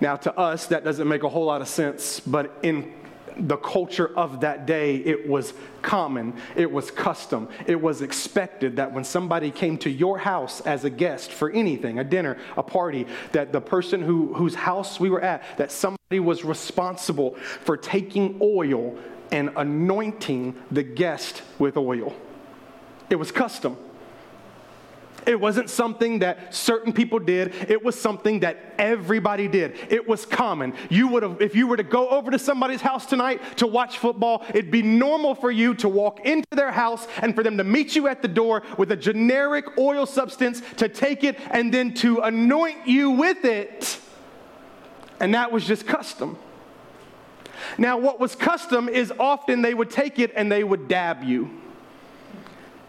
Now, 0.00 0.16
to 0.16 0.38
us, 0.38 0.66
that 0.66 0.84
doesn't 0.84 1.08
make 1.08 1.22
a 1.22 1.28
whole 1.28 1.46
lot 1.46 1.62
of 1.62 1.68
sense, 1.68 2.20
but 2.20 2.54
in 2.62 2.92
the 3.38 3.56
culture 3.56 4.10
of 4.16 4.40
that 4.40 4.66
day, 4.66 4.96
it 4.96 5.28
was 5.28 5.54
common, 5.82 6.34
it 6.56 6.70
was 6.70 6.90
custom, 6.90 7.48
it 7.66 7.80
was 7.80 8.02
expected 8.02 8.76
that 8.76 8.92
when 8.92 9.04
somebody 9.04 9.50
came 9.50 9.78
to 9.78 9.90
your 9.90 10.18
house 10.18 10.60
as 10.62 10.84
a 10.84 10.90
guest 10.90 11.32
for 11.32 11.50
anything, 11.50 11.98
a 11.98 12.04
dinner, 12.04 12.36
a 12.56 12.62
party, 12.62 13.06
that 13.32 13.52
the 13.52 13.60
person 13.60 14.02
who, 14.02 14.34
whose 14.34 14.54
house 14.54 14.98
we 14.98 15.10
were 15.10 15.20
at, 15.20 15.42
that 15.56 15.70
somebody 15.70 16.20
was 16.20 16.44
responsible 16.44 17.34
for 17.36 17.76
taking 17.76 18.38
oil 18.42 18.96
and 19.30 19.50
anointing 19.56 20.56
the 20.70 20.82
guest 20.82 21.42
with 21.58 21.76
oil. 21.76 22.14
It 23.10 23.16
was 23.16 23.30
custom. 23.30 23.76
It 25.28 25.38
wasn't 25.38 25.68
something 25.68 26.20
that 26.20 26.54
certain 26.54 26.90
people 26.90 27.18
did. 27.18 27.54
It 27.68 27.84
was 27.84 28.00
something 28.00 28.40
that 28.40 28.74
everybody 28.78 29.46
did. 29.46 29.76
It 29.90 30.08
was 30.08 30.24
common. 30.24 30.72
You 30.88 31.08
would 31.08 31.22
have, 31.22 31.42
if 31.42 31.54
you 31.54 31.66
were 31.66 31.76
to 31.76 31.82
go 31.82 32.08
over 32.08 32.30
to 32.30 32.38
somebody's 32.38 32.80
house 32.80 33.04
tonight 33.04 33.58
to 33.58 33.66
watch 33.66 33.98
football, 33.98 34.42
it'd 34.48 34.70
be 34.70 34.80
normal 34.80 35.34
for 35.34 35.50
you 35.50 35.74
to 35.74 35.88
walk 35.88 36.24
into 36.24 36.48
their 36.52 36.72
house 36.72 37.06
and 37.18 37.34
for 37.34 37.42
them 37.42 37.58
to 37.58 37.64
meet 37.64 37.94
you 37.94 38.08
at 38.08 38.22
the 38.22 38.28
door 38.28 38.62
with 38.78 38.90
a 38.90 38.96
generic 38.96 39.66
oil 39.76 40.06
substance 40.06 40.62
to 40.78 40.88
take 40.88 41.24
it 41.24 41.38
and 41.50 41.74
then 41.74 41.92
to 41.92 42.20
anoint 42.20 42.86
you 42.86 43.10
with 43.10 43.44
it. 43.44 44.00
And 45.20 45.34
that 45.34 45.52
was 45.52 45.66
just 45.66 45.86
custom. 45.86 46.38
Now, 47.76 47.98
what 47.98 48.18
was 48.18 48.34
custom 48.34 48.88
is 48.88 49.12
often 49.20 49.60
they 49.60 49.74
would 49.74 49.90
take 49.90 50.18
it 50.18 50.32
and 50.34 50.50
they 50.50 50.64
would 50.64 50.88
dab 50.88 51.22
you 51.22 51.50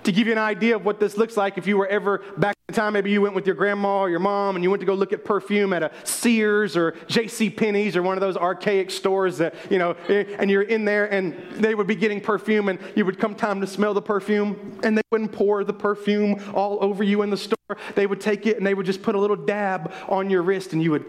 To 0.04 0.12
give 0.14 0.28
you 0.28 0.34
an 0.34 0.40
idea 0.40 0.76
of 0.76 0.86
what 0.86 1.00
this 1.00 1.18
looks 1.18 1.36
like, 1.36 1.58
if 1.58 1.68
you 1.68 1.78
were 1.78 1.88
ever 1.88 2.20
back 2.38 2.56
in 2.70 2.76
time, 2.76 2.94
maybe 2.94 3.12
you 3.12 3.22
went 3.22 3.36
with 3.36 3.46
your 3.46 3.56
grandma 3.56 4.00
or 4.00 4.10
your 4.10 4.20
mom 4.20 4.56
and 4.56 4.64
you 4.64 4.70
went 4.70 4.80
to 4.80 4.86
go 4.86 4.94
look 4.94 5.12
at 5.12 5.26
perfume 5.26 5.74
at 5.74 5.84
a 5.84 5.92
Sears 6.04 6.78
or 6.78 6.96
J.C. 7.08 7.50
Penney's 7.50 7.98
or 7.98 8.04
one 8.04 8.16
of 8.16 8.22
those 8.22 8.38
archaic 8.38 8.92
stores 8.92 9.40
that, 9.40 9.56
you 9.70 9.78
know, 9.78 9.96
eh, 10.08 10.24
and 10.40 10.50
you're 10.50 10.62
in 10.62 10.86
there 10.86 11.12
and 11.12 11.36
they 11.54 11.76
would 11.76 11.88
be 11.88 11.96
getting 11.96 12.22
perfume 12.22 12.70
and 12.70 12.80
you 12.96 13.06
would 13.06 13.20
come 13.20 13.36
time 13.36 13.60
to 13.60 13.68
smell 13.68 13.94
the 13.94 14.02
perfume 14.02 14.80
and 14.84 14.98
they 14.98 15.02
wouldn't 15.12 15.34
pour 15.34 15.64
the 15.64 15.74
perfume 15.74 16.42
all 16.54 16.78
over 16.82 17.04
you 17.04 17.22
in 17.22 17.30
the 17.30 17.38
store. 17.38 17.58
They 17.96 18.08
would 18.08 18.22
take 18.22 18.46
it 18.46 18.58
and 18.58 18.66
they 18.66 18.74
would 18.74 18.86
just 18.86 19.02
put 19.02 19.16
a 19.16 19.20
little 19.20 19.36
dab 19.36 19.92
on 20.08 20.30
your 20.30 20.44
wrist 20.44 20.72
and 20.72 20.82
you 20.82 20.92
would, 20.92 21.06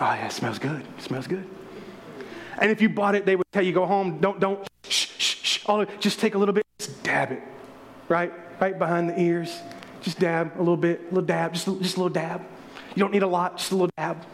oh 0.00 0.12
yeah, 0.12 0.26
it 0.26 0.32
smells 0.32 0.58
good. 0.58 0.84
It 0.98 1.02
smells 1.02 1.26
good. 1.26 1.48
And 2.58 2.70
if 2.70 2.80
you 2.80 2.88
bought 2.88 3.14
it, 3.14 3.26
they 3.26 3.36
would 3.36 3.46
tell 3.52 3.62
you 3.62 3.72
go 3.72 3.86
home, 3.86 4.18
don't, 4.18 4.40
don't, 4.40 4.66
shh, 4.88 5.08
shh, 5.18 5.36
shh, 5.42 5.64
all, 5.66 5.84
just 6.00 6.18
take 6.18 6.34
a 6.34 6.38
little 6.38 6.54
bit, 6.54 6.64
just 6.78 7.02
dab 7.02 7.32
it, 7.32 7.42
right? 8.08 8.32
Right 8.60 8.78
behind 8.78 9.08
the 9.08 9.20
ears. 9.20 9.60
Just 10.02 10.18
dab 10.18 10.56
a 10.56 10.58
little 10.58 10.76
bit, 10.76 11.00
a 11.00 11.04
little 11.06 11.22
dab, 11.22 11.54
just, 11.54 11.66
just 11.66 11.96
a 11.96 12.00
little 12.00 12.08
dab. 12.08 12.42
You 12.94 13.00
don't 13.00 13.12
need 13.12 13.22
a 13.22 13.28
lot, 13.28 13.58
just 13.58 13.72
a 13.72 13.74
little 13.74 13.90
dab. 13.96 14.24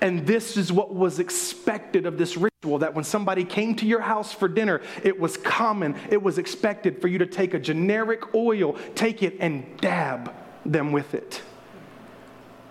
And 0.00 0.26
this 0.26 0.56
is 0.56 0.70
what 0.70 0.94
was 0.94 1.18
expected 1.18 2.06
of 2.06 2.18
this 2.18 2.36
ritual 2.36 2.78
that 2.78 2.94
when 2.94 3.04
somebody 3.04 3.44
came 3.44 3.74
to 3.76 3.86
your 3.86 4.00
house 4.00 4.32
for 4.32 4.48
dinner, 4.48 4.82
it 5.02 5.18
was 5.18 5.36
common, 5.36 5.96
it 6.10 6.22
was 6.22 6.38
expected 6.38 7.00
for 7.00 7.08
you 7.08 7.18
to 7.18 7.26
take 7.26 7.54
a 7.54 7.58
generic 7.58 8.34
oil, 8.34 8.76
take 8.94 9.22
it 9.22 9.36
and 9.40 9.76
dab 9.78 10.32
them 10.64 10.92
with 10.92 11.14
it. 11.14 11.42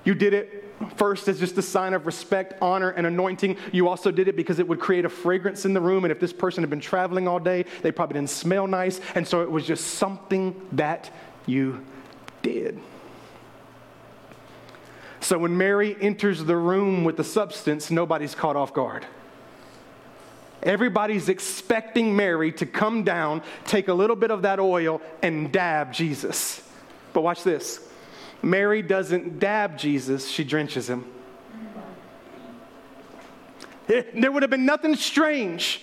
You 0.03 0.15
did 0.15 0.33
it 0.33 0.62
first 0.91 1.27
as 1.27 1.39
just 1.39 1.57
a 1.57 1.61
sign 1.61 1.93
of 1.93 2.05
respect, 2.05 2.53
honor, 2.61 2.89
and 2.89 3.07
anointing. 3.07 3.57
You 3.71 3.87
also 3.87 4.11
did 4.11 4.27
it 4.27 4.35
because 4.35 4.59
it 4.59 4.67
would 4.67 4.79
create 4.79 5.05
a 5.05 5.09
fragrance 5.09 5.65
in 5.65 5.73
the 5.73 5.81
room. 5.81 6.05
And 6.05 6.11
if 6.11 6.19
this 6.19 6.33
person 6.33 6.63
had 6.63 6.69
been 6.69 6.79
traveling 6.79 7.27
all 7.27 7.39
day, 7.39 7.65
they 7.81 7.91
probably 7.91 8.15
didn't 8.15 8.29
smell 8.29 8.67
nice. 8.67 8.99
And 9.15 9.27
so 9.27 9.41
it 9.41 9.51
was 9.51 9.65
just 9.65 9.95
something 9.95 10.59
that 10.73 11.11
you 11.45 11.83
did. 12.41 12.79
So 15.19 15.37
when 15.37 15.57
Mary 15.57 15.95
enters 16.01 16.43
the 16.43 16.57
room 16.57 17.03
with 17.05 17.17
the 17.17 17.23
substance, 17.23 17.89
nobody's 17.89 18.35
caught 18.35 18.55
off 18.55 18.73
guard. 18.73 19.05
Everybody's 20.61 21.29
expecting 21.29 22.15
Mary 22.15 22.51
to 22.53 22.65
come 22.65 23.03
down, 23.03 23.41
take 23.65 23.87
a 23.87 23.93
little 23.93 24.15
bit 24.15 24.31
of 24.31 24.43
that 24.43 24.59
oil, 24.59 25.01
and 25.21 25.51
dab 25.51 25.93
Jesus. 25.93 26.61
But 27.13 27.21
watch 27.21 27.43
this 27.43 27.87
Mary 28.43 28.81
doesn't 28.81 29.39
dab 29.39 29.77
Jesus, 29.77 30.29
she 30.29 30.43
drenches 30.43 30.89
him. 30.89 31.05
There 34.15 34.31
would 34.31 34.43
have 34.43 34.49
been 34.49 34.65
nothing 34.65 34.95
strange. 34.95 35.81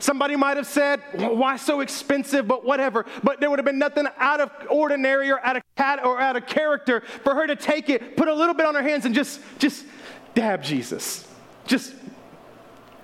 Somebody 0.00 0.36
might 0.36 0.58
have 0.58 0.66
said, 0.66 1.00
why 1.14 1.56
so 1.56 1.80
expensive, 1.80 2.46
but 2.46 2.64
whatever. 2.64 3.04
But 3.24 3.40
there 3.40 3.50
would 3.50 3.58
have 3.58 3.66
been 3.66 3.78
nothing 3.78 4.06
out 4.18 4.40
of 4.40 4.50
ordinary 4.70 5.30
or 5.30 5.44
out 5.44 5.56
of 5.56 5.62
cat 5.76 6.04
or 6.04 6.20
out 6.20 6.36
of 6.36 6.46
character 6.46 7.00
for 7.00 7.34
her 7.34 7.46
to 7.46 7.56
take 7.56 7.88
it, 7.88 8.16
put 8.16 8.28
a 8.28 8.34
little 8.34 8.54
bit 8.54 8.66
on 8.66 8.74
her 8.74 8.82
hands 8.82 9.06
and 9.06 9.14
just, 9.14 9.40
just 9.58 9.84
dab 10.34 10.62
Jesus. 10.62 11.26
Just, 11.66 11.94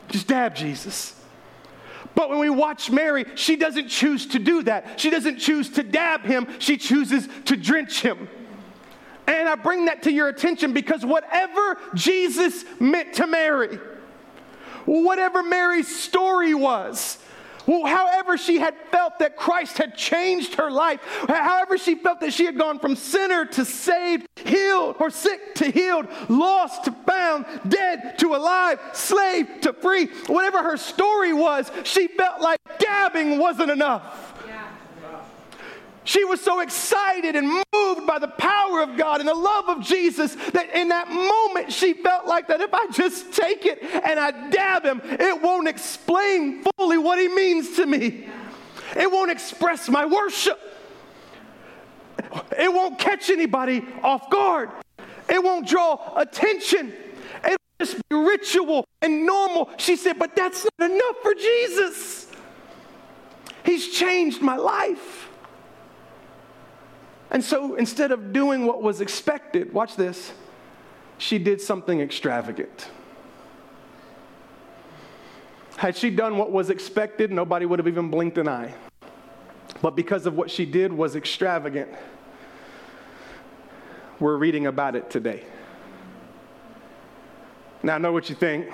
just 0.09 0.29
dab 0.29 0.55
Jesus. 0.55 1.21
But 2.15 2.31
when 2.31 2.39
we 2.39 2.51
watch 2.51 2.91
Mary, 2.91 3.25
she 3.35 3.57
doesn't 3.57 3.89
choose 3.89 4.27
to 4.27 4.39
do 4.39 4.63
that. 4.65 5.01
She 5.01 5.11
doesn't 5.11 5.39
choose 5.39 5.71
to 5.71 5.83
dab 5.83 6.21
him, 6.21 6.47
she 6.61 6.77
chooses 6.77 7.29
to 7.47 7.57
drench 7.57 8.03
him. 8.03 8.29
And 9.27 9.49
I 9.49 9.55
bring 9.55 9.87
that 9.87 10.03
to 10.03 10.13
your 10.13 10.29
attention 10.29 10.73
because 10.73 11.05
whatever 11.05 11.79
Jesus 11.95 12.65
meant 12.79 13.15
to 13.15 13.27
Mary, 13.27 13.79
whatever 14.85 15.43
Mary's 15.43 15.89
story 15.95 16.55
was, 16.55 17.19
however 17.67 18.37
she 18.37 18.59
had 18.59 18.75
felt 18.91 19.19
that 19.21 19.37
Christ 19.37 19.79
had 19.79 19.97
changed 19.97 20.55
her 20.55 20.71
life, 20.71 21.01
however 21.27 21.79
she 21.79 21.95
felt 21.95 22.21
that 22.21 22.33
she 22.33 22.45
had 22.45 22.59
gone 22.59 22.79
from 22.79 22.97
sinner 22.97 23.47
to 23.47 23.65
saved, 23.65 24.29
healed, 24.45 24.97
or 25.01 25.09
sick 25.11 25.55
to 25.57 25.71
healed, 25.71 26.07
lost 26.29 26.85
to 26.85 26.93
found, 27.07 27.47
dead 27.67 28.19
to 28.19 28.35
alive, 28.35 28.79
slave 28.93 29.49
to 29.63 29.73
free, 29.73 30.07
whatever 30.27 30.63
her 30.63 30.77
story 30.77 31.33
was, 31.33 31.71
she 31.85 32.09
felt 32.09 32.43
like 32.43 32.61
dabbing 32.79 33.39
wasn't 33.39 33.71
enough. 33.71 34.34
She 36.05 36.25
was 36.25 36.41
so 36.41 36.61
excited 36.61 37.35
and 37.35 37.65
moved 37.73 38.07
by 38.07 38.19
the 38.19 38.29
power 38.29 38.83
of 38.83 38.97
God 38.97 39.21
and 39.21 39.29
the 39.29 39.35
love 39.35 39.71
of 39.71 39.83
Jesus 39.83 40.35
that 40.53 40.75
in 40.75 40.89
that 40.89 41.09
moment 41.09 41.73
she 41.73 41.95
felt 41.95 42.27
like 42.27 42.49
that 42.49 42.61
if 42.61 42.73
I 42.75 42.87
just 42.89 43.33
take 43.33 43.65
it 43.65 43.83
and 43.83 44.21
I 44.21 44.51
dab 44.51 44.85
him, 44.85 45.01
it 45.03 45.43
won't 45.43 45.67
explain 45.67 46.63
fully 46.77 46.99
what 46.99 47.19
he 47.19 47.29
means 47.29 47.77
to 47.77 47.87
me. 47.87 48.29
It 48.95 49.11
won't 49.11 49.31
express 49.31 49.89
my 49.89 50.05
worship. 50.05 50.61
It 52.59 52.73
won't 52.73 52.99
catch 52.99 53.31
anybody 53.31 53.85
off 54.03 54.29
guard. 54.29 54.71
It 55.29 55.43
won't 55.43 55.67
draw 55.67 56.17
attention. 56.17 56.93
It'll 57.45 57.57
just 57.81 57.97
be 58.09 58.17
ritual 58.17 58.85
and 59.01 59.25
normal. 59.25 59.71
She 59.79 59.97
said, 59.97 60.19
but 60.19 60.37
that's 60.37 60.67
not 60.79 60.91
enough 60.91 61.17
for 61.23 61.35
Jesus. 61.35 62.31
He's 63.65 63.89
changed 63.89 64.43
my 64.43 64.57
life. 64.57 65.24
And 67.35 67.43
so 67.43 67.75
instead 67.75 68.13
of 68.13 68.33
doing 68.33 68.65
what 68.65 68.81
was 68.81 69.01
expected, 69.01 69.73
watch 69.73 69.97
this, 69.97 70.33
she 71.19 71.37
did 71.37 71.61
something 71.61 72.01
extravagant. 72.01 72.89
Had 75.77 75.97
she 75.97 76.11
done 76.11 76.39
what 76.39 76.53
was 76.53 76.71
expected, 76.71 77.33
nobody 77.33 77.67
would 77.67 77.81
have 77.81 77.89
even 77.89 78.09
blinked 78.09 78.39
an 78.39 78.47
eye. 78.47 78.73
But 79.83 79.97
because 79.97 80.27
of 80.27 80.37
what 80.37 80.49
she 80.49 80.65
did 80.65 80.93
was 80.93 81.17
extravagant, 81.17 81.89
we're 84.21 84.37
reading 84.37 84.67
about 84.67 84.95
it 84.95 85.11
today. 85.11 85.43
Now, 87.83 87.97
I 87.97 87.99
know 87.99 88.13
what 88.13 88.31
you 88.31 88.37
think. 88.37 88.73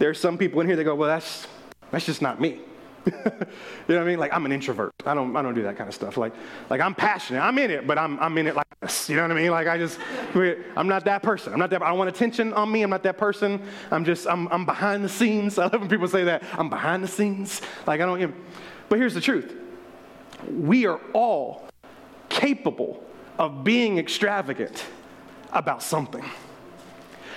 There 0.00 0.10
are 0.10 0.14
some 0.14 0.36
people 0.36 0.60
in 0.62 0.66
here 0.66 0.74
that 0.74 0.82
go, 0.82 0.96
well, 0.96 1.08
that's, 1.08 1.46
that's 1.92 2.06
just 2.06 2.20
not 2.20 2.40
me. 2.40 2.58
you 3.06 3.12
know 3.22 3.46
what 3.86 3.98
I 3.98 4.04
mean? 4.04 4.18
Like 4.18 4.32
I'm 4.32 4.44
an 4.46 4.52
introvert. 4.52 4.92
I 5.04 5.14
don't 5.14 5.36
I 5.36 5.42
don't 5.42 5.54
do 5.54 5.62
that 5.62 5.76
kind 5.76 5.88
of 5.88 5.94
stuff. 5.94 6.16
Like 6.16 6.32
like 6.68 6.80
I'm 6.80 6.94
passionate. 6.94 7.40
I'm 7.40 7.56
in 7.58 7.70
it, 7.70 7.86
but 7.86 7.98
I'm 7.98 8.18
I'm 8.18 8.36
in 8.38 8.48
it 8.48 8.56
like 8.56 8.66
this. 8.80 9.08
You 9.08 9.16
know 9.16 9.22
what 9.22 9.30
I 9.30 9.34
mean? 9.34 9.50
Like 9.50 9.68
I 9.68 9.78
just 9.78 9.98
I'm 10.34 10.88
not 10.88 11.04
that 11.04 11.22
person. 11.22 11.52
I'm 11.52 11.58
not 11.60 11.70
that 11.70 11.82
I 11.82 11.88
don't 11.88 11.98
want 11.98 12.10
attention 12.10 12.52
on 12.52 12.70
me. 12.72 12.82
I'm 12.82 12.90
not 12.90 13.04
that 13.04 13.16
person. 13.16 13.62
I'm 13.92 14.04
just 14.04 14.26
I'm 14.26 14.48
I'm 14.48 14.66
behind 14.66 15.04
the 15.04 15.08
scenes. 15.08 15.56
I 15.58 15.64
love 15.64 15.80
when 15.80 15.88
people 15.88 16.08
say 16.08 16.24
that. 16.24 16.42
I'm 16.54 16.68
behind 16.68 17.04
the 17.04 17.08
scenes. 17.08 17.62
Like 17.86 18.00
I 18.00 18.06
don't 18.06 18.20
even 18.20 18.34
But 18.88 18.98
here's 18.98 19.14
the 19.14 19.20
truth. 19.20 19.54
We 20.50 20.86
are 20.86 21.00
all 21.12 21.68
capable 22.28 23.04
of 23.38 23.62
being 23.62 23.98
extravagant 23.98 24.84
about 25.52 25.82
something. 25.82 26.24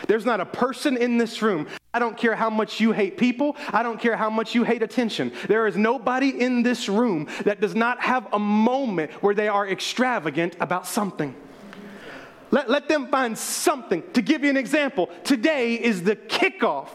There's 0.07 0.25
not 0.25 0.39
a 0.39 0.45
person 0.45 0.97
in 0.97 1.17
this 1.17 1.41
room. 1.41 1.67
I 1.93 1.99
don't 1.99 2.17
care 2.17 2.35
how 2.35 2.49
much 2.49 2.79
you 2.79 2.91
hate 2.91 3.17
people. 3.17 3.57
I 3.73 3.83
don't 3.83 3.99
care 3.99 4.15
how 4.15 4.29
much 4.29 4.53
you 4.53 4.63
hate 4.63 4.83
attention. 4.83 5.31
There 5.47 5.67
is 5.67 5.75
nobody 5.75 6.29
in 6.29 6.63
this 6.63 6.87
room 6.87 7.27
that 7.45 7.61
does 7.61 7.75
not 7.75 8.01
have 8.01 8.27
a 8.31 8.39
moment 8.39 9.11
where 9.23 9.33
they 9.33 9.47
are 9.47 9.67
extravagant 9.67 10.55
about 10.59 10.85
something. 10.85 11.35
Let, 12.51 12.69
let 12.69 12.87
them 12.87 13.07
find 13.07 13.37
something. 13.37 14.03
To 14.13 14.21
give 14.21 14.43
you 14.43 14.49
an 14.49 14.57
example, 14.57 15.09
today 15.23 15.75
is 15.75 16.03
the 16.03 16.15
kickoff 16.15 16.89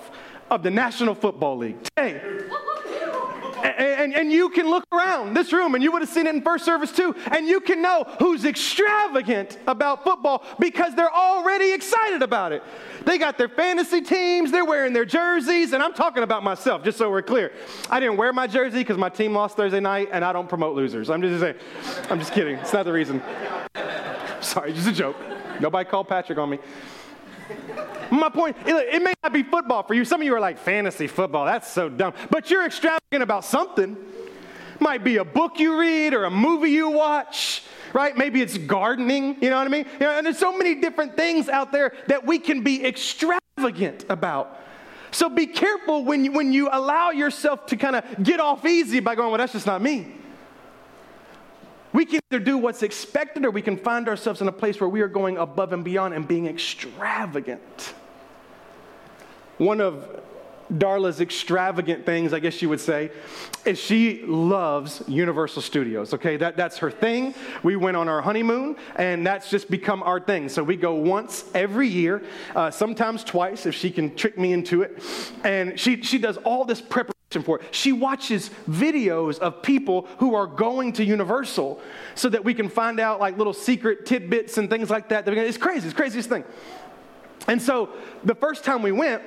of 0.51 0.63
the 0.63 0.71
National 0.71 1.15
Football 1.15 1.59
League. 1.59 1.77
Today. 1.97 2.21
And, 3.65 4.15
and, 4.15 4.31
you 4.31 4.51
can 4.51 4.69
look 4.69 4.85
around 4.93 5.33
this 5.33 5.51
room, 5.51 5.75
and 5.75 5.83
you 5.83 5.91
would 5.91 6.03
have 6.03 6.11
seen 6.11 6.27
it 6.27 6.35
in 6.35 6.43
first 6.43 6.67
service 6.67 6.93
too, 6.93 7.15
and 7.33 7.47
you 7.47 7.61
can 7.61 7.81
know 7.81 8.05
who's 8.19 8.45
extravagant 8.45 9.57
about 9.67 10.05
football 10.05 10.45
because 10.59 10.95
they're 10.95 11.13
already 11.13 11.73
excited 11.73 12.21
about 12.21 12.53
it. 12.53 12.63
They 13.07 13.17
got 13.17 13.39
their 13.39 13.49
fantasy 13.49 14.03
teams, 14.03 14.51
they're 14.51 14.67
wearing 14.67 14.93
their 14.93 15.07
jerseys, 15.07 15.73
and 15.73 15.83
I'm 15.83 15.95
talking 15.95 16.23
about 16.23 16.43
myself, 16.43 16.85
just 16.85 16.99
so 16.99 17.11
we're 17.11 17.23
clear. 17.23 17.53
I 17.89 18.01
didn't 18.01 18.19
wear 18.19 18.35
my 18.35 18.47
jersey 18.47 18.81
because 18.81 18.99
my 18.99 19.09
team 19.09 19.33
lost 19.33 19.57
Thursday 19.57 19.81
night, 19.81 20.11
and 20.13 20.23
I 20.23 20.35
don't 20.35 20.49
promote 20.49 20.77
losers. 20.77 21.09
I'm 21.09 21.23
just 21.23 21.41
saying, 21.41 21.57
I'm 22.11 22.19
just 22.19 22.35
kidding. 22.35 22.57
It's 22.57 22.75
not 22.75 22.85
the 22.85 22.93
reason. 22.93 23.23
Sorry, 24.43 24.75
just 24.75 24.89
a 24.89 24.93
joke. 24.93 25.17
Nobody 25.59 25.89
called 25.89 26.09
Patrick 26.09 26.37
on 26.39 26.51
me. 26.51 26.59
My 28.11 28.29
point, 28.29 28.57
it, 28.67 28.95
it, 28.95 29.03
may 29.03 29.13
not 29.23 29.33
be 29.33 29.43
football 29.43 29.83
for 29.83 29.95
you. 29.95 30.05
Some 30.05 30.21
of 30.21 30.27
you 30.27 30.35
are 30.35 30.41
like, 30.41 30.59
fantasy 30.59 31.07
football, 31.07 31.45
that's 31.45 31.71
so 31.71 31.89
dumb. 31.89 32.15
But 32.31 32.51
you're 32.51 32.65
extravagant 32.65 33.23
about 33.23 33.45
something. 33.45 33.97
Might 34.81 35.05
be 35.05 35.17
a 35.17 35.25
book 35.25 35.59
you 35.59 35.79
read 35.79 36.15
or 36.15 36.25
a 36.25 36.31
movie 36.31 36.71
you 36.71 36.91
watch, 36.91 37.63
right? 37.93 38.17
Maybe 38.17 38.43
it's 38.43 38.59
gardening, 38.59 39.37
you 39.41 39.51
know 39.51 39.57
what 39.57 39.67
I 39.67 39.71
mean? 39.71 39.87
You 39.95 40.07
know, 40.07 40.11
and 40.11 40.27
there's 40.27 40.39
so 40.39 40.57
many 40.57 40.75
different 40.77 41.17
things 41.17 41.49
out 41.49 41.73
there 41.73 41.93
that 42.09 42.27
we 42.27 42.39
can 42.39 42.63
be 42.63 42.85
extravagant 42.85 44.05
about. 44.09 44.61
So 45.11 45.29
be 45.29 45.47
careful 45.47 46.05
when 46.05 46.25
you, 46.25 46.33
when 46.33 46.53
you 46.53 46.69
allow 46.73 47.11
yourself 47.11 47.67
to 47.67 47.77
kind 47.77 47.97
of 47.97 48.23
get 48.23 48.41
off 48.41 48.67
easy 48.67 49.01
by 49.01 49.15
going, 49.15 49.31
well, 49.31 49.39
that's 49.39 49.53
just 49.53 49.67
not 49.67 49.81
me. 49.81 50.13
We 51.95 52.05
can 52.05 52.19
either 52.29 52.45
do 52.45 52.59
what's 52.59 52.83
expected 52.83 53.45
or 53.45 53.53
we 53.53 53.63
can 53.63 53.77
find 53.77 54.09
ourselves 54.09 54.41
in 54.43 54.49
a 54.49 54.53
place 54.53 54.81
where 54.81 54.89
we 54.89 55.01
are 55.01 55.09
going 55.09 55.39
above 55.39 55.73
and 55.73 55.85
beyond 55.85 56.13
and 56.13 56.27
being 56.27 56.49
extravagant. 56.49 57.95
One 59.59 59.81
of 59.81 60.21
Darla's 60.73 61.21
extravagant 61.21 62.05
things, 62.05 62.33
I 62.33 62.41
guess 62.41 62.61
you 62.61 62.69
would 62.69 62.81
say, 62.81 63.13
is 63.65 63.79
she 63.79 64.25
loves 64.25 65.05
Universal 65.07 65.63
Studios. 65.63 66.13
Okay, 66.15 66.37
that, 66.39 66.57
that's 66.57 66.79
her 66.79 66.91
thing. 66.91 67.33
We 67.63 67.77
went 67.77 67.97
on 67.97 68.09
our 68.09 68.23
honeymoon, 68.23 68.75
and 68.97 69.25
that's 69.25 69.49
just 69.49 69.71
become 69.71 70.03
our 70.03 70.19
thing. 70.19 70.49
So 70.49 70.65
we 70.65 70.75
go 70.75 70.95
once 70.95 71.45
every 71.55 71.87
year, 71.87 72.25
uh, 72.57 72.73
sometimes 72.73 73.23
twice 73.23 73.67
if 73.67 73.75
she 73.77 73.93
can 73.93 74.17
trick 74.17 74.37
me 74.37 74.53
into 74.53 74.83
it. 74.83 75.01
And 75.45 75.79
she, 75.79 76.03
she 76.03 76.19
does 76.19 76.39
all 76.39 76.65
this 76.65 76.81
preparation 76.81 77.14
for 77.43 77.61
it. 77.61 77.75
She 77.75 77.93
watches 77.93 78.51
videos 78.69 79.39
of 79.39 79.63
people 79.63 80.07
who 80.19 80.35
are 80.35 80.47
going 80.47 80.93
to 80.95 81.05
Universal 81.05 81.81
so 82.15 82.29
that 82.29 82.45
we 82.45 82.55
can 82.55 82.69
find 82.69 83.01
out 83.01 83.21
like 83.21 83.37
little 83.37 83.53
secret 83.53 84.07
tidbits 84.07 84.59
and 84.59 84.71
things 84.71 84.91
like 84.91 85.09
that. 85.09 85.27
It's 85.29 85.59
crazy, 85.59 85.87
it's 85.87 85.97
craziest 85.97 86.29
thing. 86.29 86.45
And 87.49 87.61
so 87.61 87.91
the 88.23 88.35
first 88.35 88.65
time 88.65 88.83
we 88.83 88.93
went, 88.93 89.23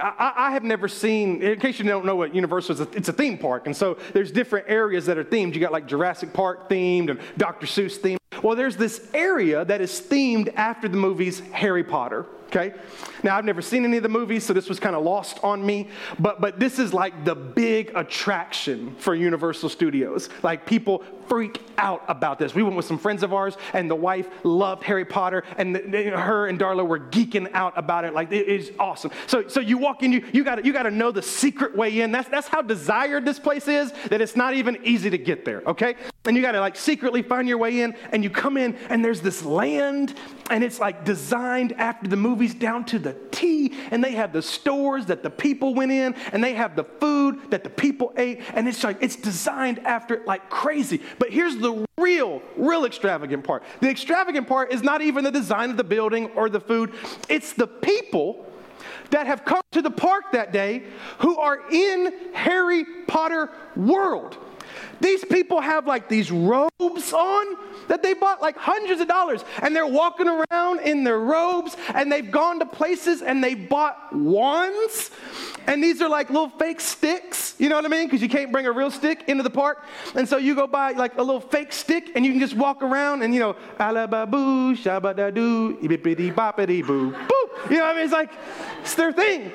I, 0.00 0.32
I, 0.36 0.50
have 0.52 0.62
never 0.62 0.88
seen, 0.88 1.42
in 1.42 1.58
case 1.58 1.78
you 1.78 1.86
don't 1.86 2.04
know 2.04 2.16
what 2.16 2.34
Universal 2.34 2.74
is, 2.74 2.80
it's 2.94 3.08
a 3.08 3.12
theme 3.12 3.38
park. 3.38 3.66
And 3.66 3.74
so 3.74 3.98
there's 4.12 4.30
different 4.30 4.66
areas 4.68 5.06
that 5.06 5.16
are 5.16 5.24
themed. 5.24 5.54
You 5.54 5.60
got 5.60 5.72
like 5.72 5.86
Jurassic 5.86 6.34
Park 6.34 6.68
themed 6.68 7.10
and 7.10 7.20
Dr. 7.38 7.66
Seuss 7.66 7.98
themed. 7.98 8.18
Well, 8.42 8.56
there's 8.56 8.76
this 8.76 9.08
area 9.14 9.64
that 9.64 9.80
is 9.80 10.02
themed 10.02 10.52
after 10.54 10.86
the 10.86 10.98
movies 10.98 11.40
Harry 11.52 11.82
Potter 11.82 12.26
okay? 12.54 12.74
Now, 13.24 13.38
I've 13.38 13.46
never 13.46 13.62
seen 13.62 13.86
any 13.86 13.96
of 13.96 14.02
the 14.02 14.08
movies, 14.10 14.44
so 14.44 14.52
this 14.52 14.68
was 14.68 14.78
kind 14.78 14.94
of 14.94 15.02
lost 15.02 15.42
on 15.42 15.64
me, 15.64 15.88
but, 16.18 16.42
but 16.42 16.60
this 16.60 16.78
is 16.78 16.92
like 16.92 17.24
the 17.24 17.34
big 17.34 17.90
attraction 17.94 18.94
for 18.96 19.14
Universal 19.14 19.70
Studios. 19.70 20.28
Like, 20.42 20.66
people 20.66 21.02
freak 21.26 21.62
out 21.78 22.04
about 22.06 22.38
this. 22.38 22.54
We 22.54 22.62
went 22.62 22.76
with 22.76 22.84
some 22.84 22.98
friends 22.98 23.22
of 23.22 23.32
ours, 23.32 23.56
and 23.72 23.90
the 23.90 23.94
wife 23.94 24.28
loved 24.44 24.82
Harry 24.82 25.06
Potter, 25.06 25.42
and 25.56 25.74
the, 25.74 26.10
her 26.10 26.48
and 26.48 26.60
Darla 26.60 26.86
were 26.86 27.00
geeking 27.00 27.50
out 27.54 27.72
about 27.78 28.04
it. 28.04 28.12
Like, 28.12 28.30
it 28.30 28.46
is 28.46 28.72
awesome. 28.78 29.10
So, 29.26 29.48
so 29.48 29.60
you 29.60 29.78
walk 29.78 30.02
in, 30.02 30.12
you, 30.12 30.22
you 30.34 30.44
got 30.44 30.62
you 30.62 30.74
to 30.74 30.90
know 30.90 31.10
the 31.10 31.22
secret 31.22 31.74
way 31.74 32.02
in. 32.02 32.12
That's, 32.12 32.28
that's 32.28 32.48
how 32.48 32.60
desired 32.60 33.24
this 33.24 33.38
place 33.38 33.68
is, 33.68 33.90
that 34.10 34.20
it's 34.20 34.36
not 34.36 34.52
even 34.52 34.76
easy 34.84 35.08
to 35.08 35.16
get 35.16 35.46
there, 35.46 35.62
okay? 35.66 35.94
And 36.26 36.36
you 36.36 36.42
got 36.42 36.52
to 36.52 36.60
like 36.60 36.76
secretly 36.76 37.22
find 37.22 37.48
your 37.48 37.56
way 37.56 37.80
in, 37.80 37.94
and 38.12 38.22
you 38.22 38.28
come 38.28 38.58
in, 38.58 38.76
and 38.90 39.02
there's 39.02 39.22
this 39.22 39.42
land, 39.42 40.14
and 40.50 40.62
it's 40.62 40.78
like 40.78 41.06
designed 41.06 41.72
after 41.74 42.06
the 42.06 42.16
movies 42.16 42.52
down 42.52 42.84
to 42.86 42.98
the 42.98 43.13
T, 43.14 43.72
and 43.90 44.02
they 44.02 44.12
have 44.12 44.32
the 44.32 44.42
stores 44.42 45.06
that 45.06 45.22
the 45.22 45.30
people 45.30 45.74
went 45.74 45.92
in, 45.92 46.14
and 46.32 46.42
they 46.42 46.54
have 46.54 46.76
the 46.76 46.84
food 46.84 47.50
that 47.50 47.64
the 47.64 47.70
people 47.70 48.12
ate, 48.16 48.40
and 48.54 48.68
it's 48.68 48.84
like 48.84 48.98
it's 49.00 49.16
designed 49.16 49.78
after 49.80 50.14
it 50.14 50.26
like 50.26 50.50
crazy. 50.50 51.00
But 51.18 51.30
here's 51.30 51.56
the 51.56 51.86
real, 51.98 52.42
real 52.56 52.84
extravagant 52.84 53.44
part. 53.44 53.62
The 53.80 53.88
extravagant 53.88 54.46
part 54.46 54.72
is 54.72 54.82
not 54.82 55.02
even 55.02 55.24
the 55.24 55.30
design 55.30 55.70
of 55.70 55.76
the 55.76 55.84
building 55.84 56.26
or 56.36 56.48
the 56.48 56.60
food, 56.60 56.92
it's 57.28 57.52
the 57.52 57.66
people 57.66 58.46
that 59.10 59.26
have 59.26 59.44
come 59.44 59.62
to 59.72 59.82
the 59.82 59.90
park 59.90 60.32
that 60.32 60.52
day 60.52 60.84
who 61.18 61.38
are 61.38 61.60
in 61.70 62.12
Harry 62.32 62.84
Potter 63.06 63.50
world. 63.76 64.36
These 65.00 65.24
people 65.24 65.60
have 65.60 65.86
like 65.86 66.08
these 66.08 66.30
robes 66.30 67.12
on 67.12 67.56
that 67.88 68.02
they 68.02 68.14
bought 68.14 68.40
like 68.40 68.56
hundreds 68.56 69.00
of 69.00 69.08
dollars, 69.08 69.44
and 69.62 69.74
they're 69.74 69.86
walking 69.86 70.28
around 70.28 70.80
in 70.80 71.04
their 71.04 71.18
robes, 71.18 71.76
and 71.94 72.10
they've 72.10 72.30
gone 72.30 72.58
to 72.60 72.66
places 72.66 73.22
and 73.22 73.42
they 73.42 73.54
bought 73.54 74.14
wands, 74.14 75.10
and 75.66 75.82
these 75.82 76.00
are 76.00 76.08
like 76.08 76.30
little 76.30 76.48
fake 76.48 76.80
sticks, 76.80 77.54
you 77.58 77.68
know 77.68 77.76
what 77.76 77.84
I 77.84 77.88
mean? 77.88 78.06
Because 78.06 78.22
you 78.22 78.28
can't 78.28 78.50
bring 78.52 78.66
a 78.66 78.72
real 78.72 78.90
stick 78.90 79.24
into 79.28 79.42
the 79.42 79.50
park, 79.50 79.84
and 80.14 80.28
so 80.28 80.36
you 80.36 80.54
go 80.54 80.66
buy 80.66 80.92
like 80.92 81.16
a 81.16 81.22
little 81.22 81.40
fake 81.40 81.72
stick, 81.72 82.12
and 82.14 82.24
you 82.24 82.32
can 82.32 82.40
just 82.40 82.54
walk 82.54 82.82
around 82.82 83.22
and 83.22 83.34
you 83.34 83.40
know, 83.40 83.54
alababoo, 83.78 84.76
shabadadoo, 84.76 85.80
bippity 85.80 86.32
boppity 86.34 86.86
boo, 86.86 87.12
boop. 87.12 87.70
You 87.70 87.78
know 87.78 87.84
what 87.84 87.92
I 87.92 87.94
mean? 87.94 88.04
It's 88.04 88.12
like 88.12 88.32
it's 88.80 88.94
their 88.94 89.12
thing. 89.12 89.52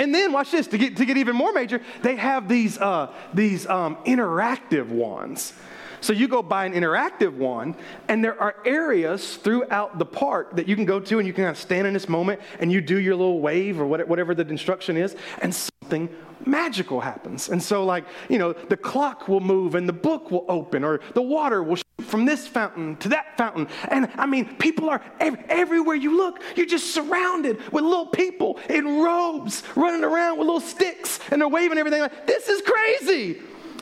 And 0.00 0.14
then 0.14 0.32
watch 0.32 0.50
this 0.50 0.66
to 0.68 0.78
get 0.78 0.96
to 0.96 1.04
get 1.04 1.18
even 1.18 1.36
more 1.36 1.52
major. 1.52 1.82
They 2.00 2.16
have 2.16 2.48
these 2.48 2.78
uh, 2.78 3.12
these 3.34 3.66
um, 3.66 3.96
interactive 4.06 4.88
wands. 4.88 5.52
So 6.00 6.12
you 6.12 6.28
go 6.28 6.42
buy 6.42 6.66
an 6.66 6.72
interactive 6.72 7.34
one, 7.34 7.74
and 8.08 8.24
there 8.24 8.40
are 8.40 8.56
areas 8.64 9.36
throughout 9.36 9.98
the 9.98 10.06
park 10.06 10.56
that 10.56 10.68
you 10.68 10.76
can 10.76 10.84
go 10.84 11.00
to, 11.00 11.18
and 11.18 11.26
you 11.26 11.32
can 11.32 11.44
kind 11.44 11.56
of 11.56 11.60
stand 11.60 11.86
in 11.86 11.94
this 11.94 12.08
moment, 12.08 12.40
and 12.58 12.72
you 12.72 12.80
do 12.80 12.98
your 12.98 13.14
little 13.16 13.40
wave 13.40 13.80
or 13.80 13.86
whatever 13.86 14.34
the 14.34 14.46
instruction 14.48 14.96
is, 14.96 15.16
and 15.42 15.54
something 15.54 16.08
magical 16.46 17.00
happens. 17.00 17.48
And 17.48 17.62
so, 17.62 17.84
like 17.84 18.04
you 18.28 18.38
know, 18.38 18.52
the 18.52 18.76
clock 18.76 19.28
will 19.28 19.40
move, 19.40 19.74
and 19.74 19.88
the 19.88 19.92
book 19.92 20.30
will 20.30 20.46
open, 20.48 20.84
or 20.84 21.00
the 21.14 21.22
water 21.22 21.62
will 21.62 21.76
from 22.10 22.24
this 22.24 22.46
fountain 22.46 22.96
to 22.96 23.10
that 23.10 23.36
fountain. 23.36 23.68
And 23.88 24.10
I 24.16 24.26
mean, 24.26 24.56
people 24.56 24.88
are 24.90 25.02
ev- 25.20 25.44
everywhere 25.48 25.94
you 25.94 26.16
look, 26.16 26.42
you're 26.56 26.66
just 26.66 26.92
surrounded 26.92 27.58
with 27.72 27.84
little 27.84 28.06
people 28.06 28.58
in 28.68 29.00
robes 29.00 29.62
running 29.76 30.02
around 30.02 30.38
with 30.38 30.46
little 30.46 30.60
sticks 30.60 31.20
and 31.30 31.40
they're 31.40 31.48
waving 31.48 31.78
everything. 31.78 32.00
Like, 32.00 32.26
this 32.26 32.48
is 32.48 32.62
crazy. 32.62 33.40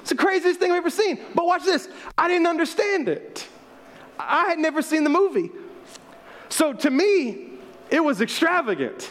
It's 0.09 0.16
the 0.16 0.16
craziest 0.16 0.59
thing 0.59 0.71
I've 0.71 0.79
ever 0.79 0.90
seen. 0.90 1.21
But 1.35 1.44
watch 1.44 1.64
this 1.64 1.88
I 2.16 2.29
didn't 2.29 2.47
understand 2.47 3.09
it, 3.09 3.47
I 4.18 4.49
had 4.49 4.59
never 4.59 4.83
seen 4.83 5.05
the 5.05 5.11
movie. 5.11 5.51
So 6.49 6.73
to 6.73 6.90
me, 6.90 7.51
it 7.90 8.03
was 8.03 8.21
extravagant. 8.21 9.11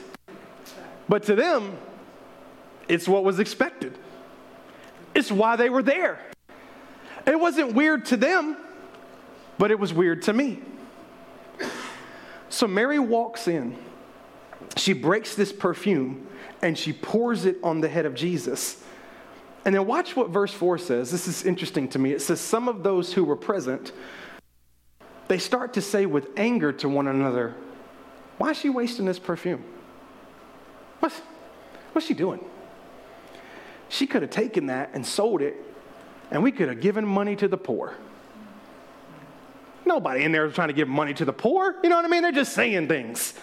But 1.08 1.24
to 1.24 1.36
them, 1.36 1.78
it's 2.88 3.08
what 3.08 3.24
was 3.24 3.40
expected. 3.40 3.98
It's 5.14 5.32
why 5.32 5.56
they 5.56 5.70
were 5.70 5.84
there. 5.84 6.20
It 7.26 7.40
wasn't 7.40 7.74
weird 7.74 8.06
to 8.08 8.18
them 8.18 8.58
but 9.58 9.72
it 9.72 9.80
was 9.80 9.94
weird 9.94 10.22
to 10.24 10.34
me. 10.34 10.60
So 12.50 12.68
Mary 12.68 13.00
walks 13.00 13.48
in, 13.48 13.78
she 14.76 14.94
breaks 14.94 15.36
this 15.36 15.52
perfume, 15.52 16.28
and 16.62 16.78
she 16.78 16.94
pours 16.94 17.46
it 17.46 17.58
on 17.64 17.82
the 17.82 17.90
head 17.90 18.06
of 18.06 18.16
Jesus. 18.16 18.84
And 19.68 19.76
then 19.76 19.86
watch 19.86 20.16
what 20.16 20.30
verse 20.30 20.54
4 20.54 20.78
says. 20.78 21.12
This 21.12 21.28
is 21.28 21.44
interesting 21.44 21.90
to 21.90 22.00
me. 22.00 22.14
It 22.14 22.22
says, 22.22 22.40
Some 22.40 22.70
of 22.70 22.84
those 22.84 23.12
who 23.12 23.26
were 23.26 23.36
present, 23.36 23.92
they 25.28 25.38
start 25.38 25.74
to 25.74 25.82
say 25.82 26.06
with 26.06 26.30
anger 26.38 26.72
to 26.72 26.88
one 26.88 27.06
another, 27.06 27.54
Why 28.38 28.52
is 28.52 28.58
she 28.58 28.70
wasting 28.70 29.06
this 29.06 29.20
perfume? 29.20 29.66
What's, 31.02 31.20
what's 31.92 32.08
she 32.08 32.14
doing? 32.14 32.40
She 33.90 34.08
could 34.08 34.22
have 34.22 34.32
taken 34.32 34.68
that 34.68 34.92
and 34.94 35.06
sold 35.06 35.42
it, 35.42 35.58
and 36.32 36.42
we 36.42 36.54
could 36.54 36.70
have 36.70 36.80
given 36.80 37.06
money 37.06 37.36
to 37.36 37.50
the 37.50 37.58
poor. 37.58 37.94
Nobody 39.86 40.24
in 40.24 40.32
there 40.32 40.46
is 40.46 40.56
trying 40.56 40.70
to 40.70 40.74
give 40.74 40.88
money 40.88 41.14
to 41.16 41.26
the 41.26 41.34
poor. 41.34 41.76
You 41.84 41.90
know 41.90 41.98
what 41.98 42.06
I 42.06 42.08
mean? 42.08 42.22
They're 42.22 42.32
just 42.32 42.54
saying 42.54 42.88
things. 42.88 43.34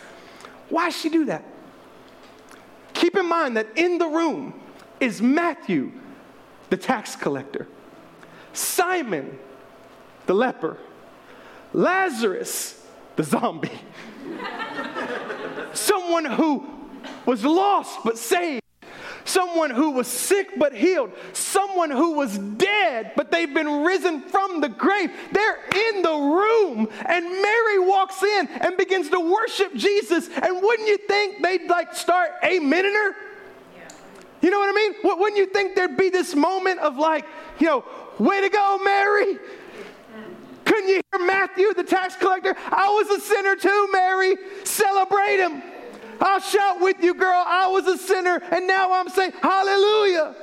Why 0.71 0.87
does 0.87 0.99
she 0.99 1.11
do 1.11 1.27
that? 1.27 1.45
Keep 2.95 3.15
in 3.19 3.29
mind 3.29 3.59
that 3.59 3.77
in 3.77 3.99
the 3.99 4.07
room 4.07 4.59
is 5.01 5.21
Matthew, 5.21 5.93
the 6.75 6.83
tax 6.83 7.15
collector, 7.15 7.69
Simon, 8.53 9.39
the 10.27 10.35
leper, 10.35 10.77
Lazarus, 11.73 12.85
the 13.15 13.23
zombie, 13.23 13.71
someone 15.73 16.25
who 16.25 16.67
was 17.27 17.45
lost 17.45 18.01
but 18.05 18.19
saved 18.19 18.61
someone 19.27 19.71
who 19.71 19.93
was 19.93 20.07
sick 20.07 20.51
but 20.59 20.75
healed, 20.75 21.11
someone 21.33 21.91
who 21.91 22.13
was 22.13 22.37
dead 22.37 23.13
but 23.17 23.31
they've 23.31 23.55
been 23.55 23.83
risen 23.83 24.21
from 24.21 24.61
the 24.61 24.69
grave. 24.69 25.11
They're 25.33 25.59
in 25.93 26.03
the 26.03 26.13
room, 26.13 26.89
and 27.07 27.25
Mary 27.25 27.79
walks 27.79 28.23
in 28.23 28.49
and 28.49 28.77
begins 28.77 29.09
to 29.11 29.21
worship 29.21 29.75
Jesus. 29.75 30.29
And 30.29 30.61
wouldn't 30.61 30.89
you 30.89 30.99
think 30.99 31.43
they'd 31.43 31.71
like 31.71 31.95
start 31.95 32.33
amening 32.43 32.93
her? 32.93 33.15
You 34.41 34.51
know 34.51 34.59
what 34.59 34.69
I 34.69 34.73
mean? 34.73 35.19
Wouldn't 35.19 35.39
you 35.39 35.47
think 35.47 35.75
there'd 35.75 35.97
be 35.97 36.11
this 36.11 36.35
moment 36.35 36.81
of 36.81 36.97
like, 36.97 37.25
you 37.59 37.67
know, 37.67 37.85
way 38.19 38.41
to 38.41 38.49
go, 38.49 38.79
Mary? 38.83 39.39
Couldn't 40.65 40.89
you 40.89 41.01
hear 41.13 41.27
Matthew, 41.27 41.73
the 41.75 41.85
tax 41.85 42.17
collector? 42.17 42.55
I 42.71 42.89
was 42.89 43.19
a 43.19 43.21
sinner 43.21 43.57
too, 43.57 43.89
Mary. 43.93 44.37
Celebrate 44.65 45.39
him. 45.39 45.63
I'll 46.21 46.41
shout 46.41 46.81
with 46.81 47.03
you, 47.03 47.15
girl. 47.15 47.43
I 47.47 47.69
was 47.69 47.87
a 47.87 47.99
sinner, 47.99 48.41
and 48.51 48.67
now 48.67 48.93
I'm 48.93 49.09
saying, 49.09 49.33
Hallelujah. 49.43 50.35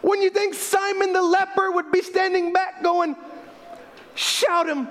When 0.00 0.20
you 0.20 0.30
think 0.30 0.54
Simon 0.54 1.12
the 1.12 1.22
leper 1.22 1.70
would 1.72 1.92
be 1.92 2.02
standing 2.02 2.52
back 2.52 2.82
going, 2.82 3.16
Shout 4.14 4.68
him, 4.68 4.88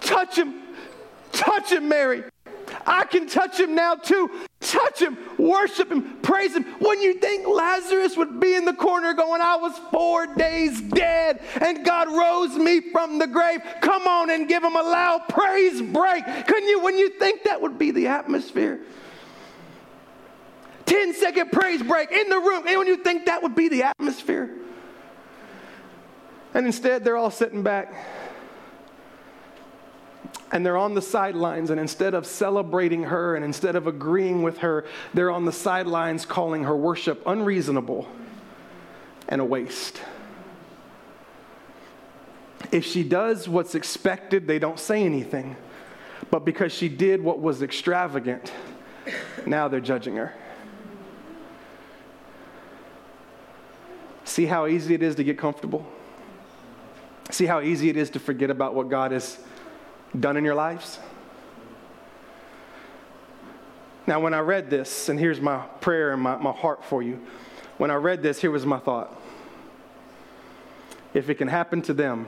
touch 0.00 0.36
him, 0.36 0.54
touch 1.32 1.72
him, 1.72 1.88
Mary. 1.88 2.24
I 2.86 3.04
can 3.04 3.28
touch 3.28 3.58
him 3.58 3.74
now 3.74 3.94
too. 3.94 4.30
Touch 4.60 5.00
him, 5.00 5.16
worship 5.38 5.90
him, 5.90 6.18
praise 6.20 6.54
him. 6.54 6.64
When 6.80 7.00
you 7.00 7.14
think 7.14 7.46
Lazarus 7.46 8.16
would 8.16 8.40
be 8.40 8.54
in 8.54 8.64
the 8.64 8.74
corner 8.74 9.14
going, 9.14 9.40
I 9.40 9.56
was 9.56 9.72
four 9.90 10.26
days 10.26 10.80
dead 10.80 11.40
and 11.60 11.84
God 11.84 12.08
rose 12.08 12.56
me 12.56 12.80
from 12.92 13.18
the 13.18 13.26
grave, 13.26 13.60
come 13.80 14.06
on 14.06 14.30
and 14.30 14.48
give 14.48 14.62
him 14.62 14.76
a 14.76 14.82
loud 14.82 15.28
praise 15.28 15.80
break. 15.80 16.24
Couldn't 16.46 16.68
you, 16.68 16.80
when 16.80 16.98
you 16.98 17.10
think 17.18 17.44
that 17.44 17.60
would 17.60 17.78
be 17.78 17.90
the 17.90 18.08
atmosphere? 18.08 18.80
10 20.86 21.14
second 21.14 21.52
praise 21.52 21.82
break 21.82 22.10
in 22.10 22.28
the 22.28 22.38
room. 22.38 22.64
When 22.64 22.86
you 22.86 22.96
think 22.96 23.26
that 23.26 23.42
would 23.42 23.54
be 23.54 23.68
the 23.68 23.84
atmosphere? 23.84 24.50
And 26.52 26.66
instead, 26.66 27.04
they're 27.04 27.16
all 27.16 27.30
sitting 27.30 27.62
back 27.62 27.94
and 30.52 30.66
they're 30.66 30.76
on 30.76 30.94
the 30.94 31.02
sidelines, 31.02 31.70
and 31.70 31.78
instead 31.78 32.14
of 32.14 32.26
celebrating 32.26 33.04
her 33.04 33.36
and 33.36 33.44
instead 33.44 33.76
of 33.76 33.86
agreeing 33.86 34.42
with 34.42 34.58
her, 34.58 34.84
they're 35.14 35.30
on 35.30 35.44
the 35.44 35.52
sidelines 35.52 36.24
calling 36.24 36.64
her 36.64 36.76
worship 36.76 37.22
unreasonable 37.26 38.08
and 39.28 39.40
a 39.40 39.44
waste. 39.44 40.00
If 42.72 42.84
she 42.84 43.02
does 43.02 43.48
what's 43.48 43.74
expected, 43.74 44.46
they 44.46 44.58
don't 44.58 44.78
say 44.78 45.02
anything. 45.04 45.56
But 46.30 46.44
because 46.44 46.72
she 46.72 46.88
did 46.88 47.22
what 47.22 47.40
was 47.40 47.62
extravagant, 47.62 48.52
now 49.46 49.68
they're 49.68 49.80
judging 49.80 50.16
her. 50.16 50.34
See 54.24 54.46
how 54.46 54.66
easy 54.66 54.94
it 54.94 55.02
is 55.02 55.16
to 55.16 55.24
get 55.24 55.38
comfortable? 55.38 55.84
See 57.30 57.46
how 57.46 57.60
easy 57.60 57.88
it 57.88 57.96
is 57.96 58.10
to 58.10 58.20
forget 58.20 58.50
about 58.50 58.74
what 58.74 58.88
God 58.88 59.12
has 59.12 59.38
done 60.18 60.36
in 60.36 60.44
your 60.44 60.54
lives? 60.54 60.98
Now, 64.06 64.18
when 64.20 64.34
I 64.34 64.40
read 64.40 64.70
this, 64.70 65.08
and 65.08 65.18
here's 65.18 65.40
my 65.40 65.58
prayer 65.80 66.12
and 66.12 66.22
my, 66.22 66.36
my 66.36 66.52
heart 66.52 66.84
for 66.84 67.02
you. 67.02 67.20
When 67.78 67.90
I 67.90 67.94
read 67.94 68.22
this, 68.22 68.40
here 68.40 68.50
was 68.50 68.66
my 68.66 68.78
thought. 68.78 69.20
If 71.14 71.30
it 71.30 71.36
can 71.36 71.48
happen 71.48 71.82
to 71.82 71.94
them, 71.94 72.26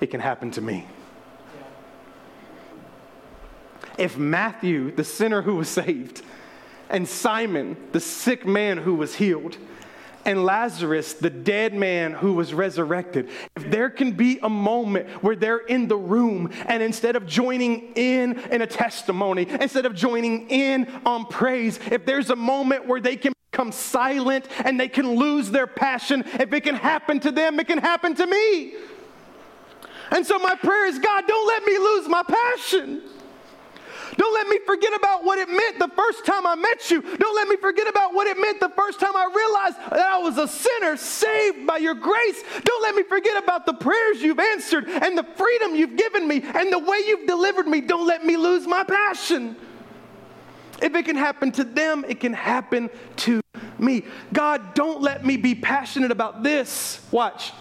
it 0.00 0.08
can 0.08 0.20
happen 0.20 0.50
to 0.52 0.60
me. 0.60 0.86
If 3.96 4.16
Matthew, 4.16 4.94
the 4.94 5.02
sinner 5.02 5.42
who 5.42 5.56
was 5.56 5.68
saved, 5.68 6.22
and 6.88 7.08
Simon, 7.08 7.76
the 7.92 8.00
sick 8.00 8.46
man 8.46 8.78
who 8.78 8.94
was 8.94 9.16
healed, 9.16 9.58
and 10.24 10.44
Lazarus, 10.44 11.14
the 11.14 11.30
dead 11.30 11.74
man 11.74 12.12
who 12.12 12.34
was 12.34 12.52
resurrected, 12.52 13.28
if 13.56 13.70
there 13.70 13.88
can 13.90 14.12
be 14.12 14.38
a 14.42 14.48
moment 14.48 15.08
where 15.22 15.36
they're 15.36 15.58
in 15.58 15.88
the 15.88 15.96
room 15.96 16.52
and 16.66 16.82
instead 16.82 17.16
of 17.16 17.26
joining 17.26 17.92
in 17.94 18.38
in 18.50 18.62
a 18.62 18.66
testimony, 18.66 19.48
instead 19.48 19.86
of 19.86 19.94
joining 19.94 20.48
in 20.50 20.88
on 21.06 21.26
praise, 21.26 21.78
if 21.90 22.04
there's 22.04 22.30
a 22.30 22.36
moment 22.36 22.86
where 22.86 23.00
they 23.00 23.16
can 23.16 23.32
become 23.50 23.72
silent 23.72 24.46
and 24.64 24.78
they 24.78 24.88
can 24.88 25.16
lose 25.16 25.50
their 25.50 25.66
passion, 25.66 26.24
if 26.34 26.52
it 26.52 26.60
can 26.60 26.74
happen 26.74 27.20
to 27.20 27.30
them, 27.30 27.58
it 27.58 27.66
can 27.66 27.78
happen 27.78 28.14
to 28.14 28.26
me. 28.26 28.74
And 30.10 30.26
so 30.26 30.38
my 30.38 30.54
prayer 30.56 30.86
is 30.86 30.98
God, 30.98 31.24
don't 31.26 31.46
let 31.46 31.64
me 31.64 31.78
lose 31.78 32.08
my 32.08 32.22
passion. 32.22 33.02
Don't 34.18 34.34
let 34.34 34.48
me 34.48 34.58
forget 34.66 34.92
about 34.94 35.24
what 35.24 35.38
it 35.38 35.48
meant 35.48 35.78
the 35.78 35.90
first 35.96 36.26
time 36.26 36.44
I 36.44 36.56
met 36.56 36.90
you. 36.90 37.00
Don't 37.02 37.36
let 37.36 37.46
me 37.46 37.54
forget 37.56 37.86
about 37.86 38.14
what 38.14 38.26
it 38.26 38.36
meant 38.36 38.58
the 38.58 38.68
first 38.70 38.98
time 38.98 39.16
I 39.16 39.30
realized 39.32 39.92
that 39.92 40.08
I 40.08 40.18
was 40.18 40.36
a 40.38 40.48
sinner 40.48 40.96
saved 40.96 41.64
by 41.68 41.76
your 41.76 41.94
grace. 41.94 42.42
Don't 42.64 42.82
let 42.82 42.96
me 42.96 43.04
forget 43.04 43.40
about 43.40 43.64
the 43.64 43.74
prayers 43.74 44.20
you've 44.20 44.40
answered 44.40 44.88
and 44.88 45.16
the 45.16 45.22
freedom 45.22 45.76
you've 45.76 45.96
given 45.96 46.26
me 46.26 46.42
and 46.42 46.72
the 46.72 46.80
way 46.80 47.00
you've 47.06 47.28
delivered 47.28 47.68
me. 47.68 47.80
Don't 47.80 48.08
let 48.08 48.26
me 48.26 48.36
lose 48.36 48.66
my 48.66 48.82
passion. 48.82 49.54
If 50.82 50.96
it 50.96 51.04
can 51.04 51.16
happen 51.16 51.52
to 51.52 51.62
them, 51.62 52.04
it 52.08 52.18
can 52.18 52.32
happen 52.32 52.90
to 53.18 53.40
me. 53.78 54.04
God, 54.32 54.74
don't 54.74 55.00
let 55.00 55.24
me 55.24 55.36
be 55.36 55.54
passionate 55.54 56.10
about 56.10 56.42
this. 56.42 57.00
Watch. 57.12 57.52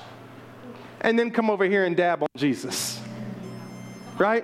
And 1.01 1.19
then 1.19 1.29
come 1.29 1.51
over 1.51 1.65
here 1.65 1.85
and 1.85 1.95
dab 1.95 2.23
on 2.23 2.29
Jesus. 2.35 2.99
Right? 4.17 4.43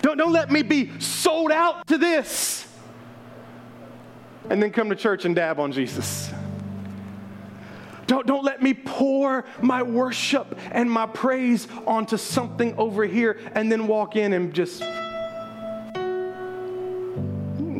Don't, 0.00 0.16
don't 0.16 0.32
let 0.32 0.50
me 0.50 0.62
be 0.62 0.98
sold 1.00 1.52
out 1.52 1.86
to 1.88 1.98
this. 1.98 2.66
And 4.50 4.62
then 4.62 4.70
come 4.70 4.90
to 4.90 4.96
church 4.96 5.24
and 5.24 5.34
dab 5.34 5.58
on 5.58 5.72
Jesus. 5.72 6.30
Don't, 8.06 8.26
don't 8.26 8.44
let 8.44 8.62
me 8.62 8.74
pour 8.74 9.46
my 9.62 9.82
worship 9.82 10.58
and 10.70 10.90
my 10.90 11.06
praise 11.06 11.66
onto 11.86 12.16
something 12.16 12.76
over 12.76 13.04
here 13.04 13.40
and 13.54 13.72
then 13.72 13.86
walk 13.86 14.16
in 14.16 14.34
and 14.34 14.52
just 14.52 14.80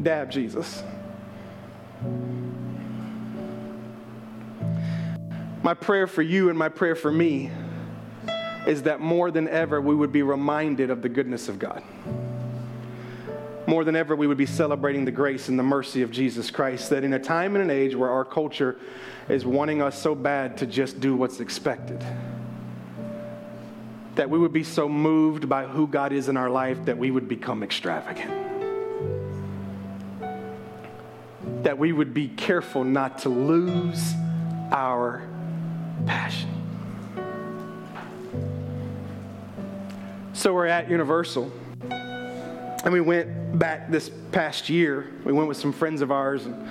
dab 0.02 0.30
Jesus. 0.30 0.82
My 5.62 5.74
prayer 5.74 6.06
for 6.06 6.22
you 6.22 6.50
and 6.50 6.58
my 6.58 6.68
prayer 6.68 6.94
for 6.94 7.10
me 7.10 7.50
is 8.66 8.82
that 8.84 9.00
more 9.00 9.30
than 9.30 9.48
ever 9.48 9.80
we 9.80 9.94
would 9.94 10.12
be 10.12 10.22
reminded 10.22 10.90
of 10.90 11.02
the 11.02 11.08
goodness 11.08 11.48
of 11.48 11.58
God. 11.58 11.82
More 13.66 13.84
than 13.84 13.96
ever, 13.96 14.14
we 14.14 14.26
would 14.26 14.36
be 14.36 14.46
celebrating 14.46 15.04
the 15.04 15.10
grace 15.10 15.48
and 15.48 15.58
the 15.58 15.62
mercy 15.62 16.02
of 16.02 16.10
Jesus 16.10 16.50
Christ. 16.50 16.90
That 16.90 17.02
in 17.02 17.14
a 17.14 17.18
time 17.18 17.56
and 17.56 17.64
an 17.64 17.70
age 17.70 17.94
where 17.94 18.10
our 18.10 18.24
culture 18.24 18.76
is 19.28 19.46
wanting 19.46 19.80
us 19.80 20.00
so 20.00 20.14
bad 20.14 20.58
to 20.58 20.66
just 20.66 21.00
do 21.00 21.16
what's 21.16 21.40
expected, 21.40 22.04
that 24.16 24.28
we 24.28 24.38
would 24.38 24.52
be 24.52 24.64
so 24.64 24.88
moved 24.88 25.48
by 25.48 25.66
who 25.66 25.86
God 25.86 26.12
is 26.12 26.28
in 26.28 26.36
our 26.36 26.50
life 26.50 26.84
that 26.84 26.98
we 26.98 27.10
would 27.10 27.26
become 27.26 27.62
extravagant. 27.62 28.30
That 31.62 31.78
we 31.78 31.92
would 31.92 32.12
be 32.12 32.28
careful 32.28 32.84
not 32.84 33.18
to 33.20 33.30
lose 33.30 34.12
our 34.70 35.26
passion. 36.04 36.63
So 40.34 40.52
we're 40.52 40.66
at 40.66 40.90
Universal. 40.90 41.52
And 41.90 42.92
we 42.92 43.00
went 43.00 43.56
back 43.56 43.88
this 43.88 44.10
past 44.32 44.68
year. 44.68 45.12
We 45.24 45.32
went 45.32 45.46
with 45.46 45.56
some 45.56 45.72
friends 45.72 46.02
of 46.02 46.10
ours. 46.10 46.46
And 46.46 46.66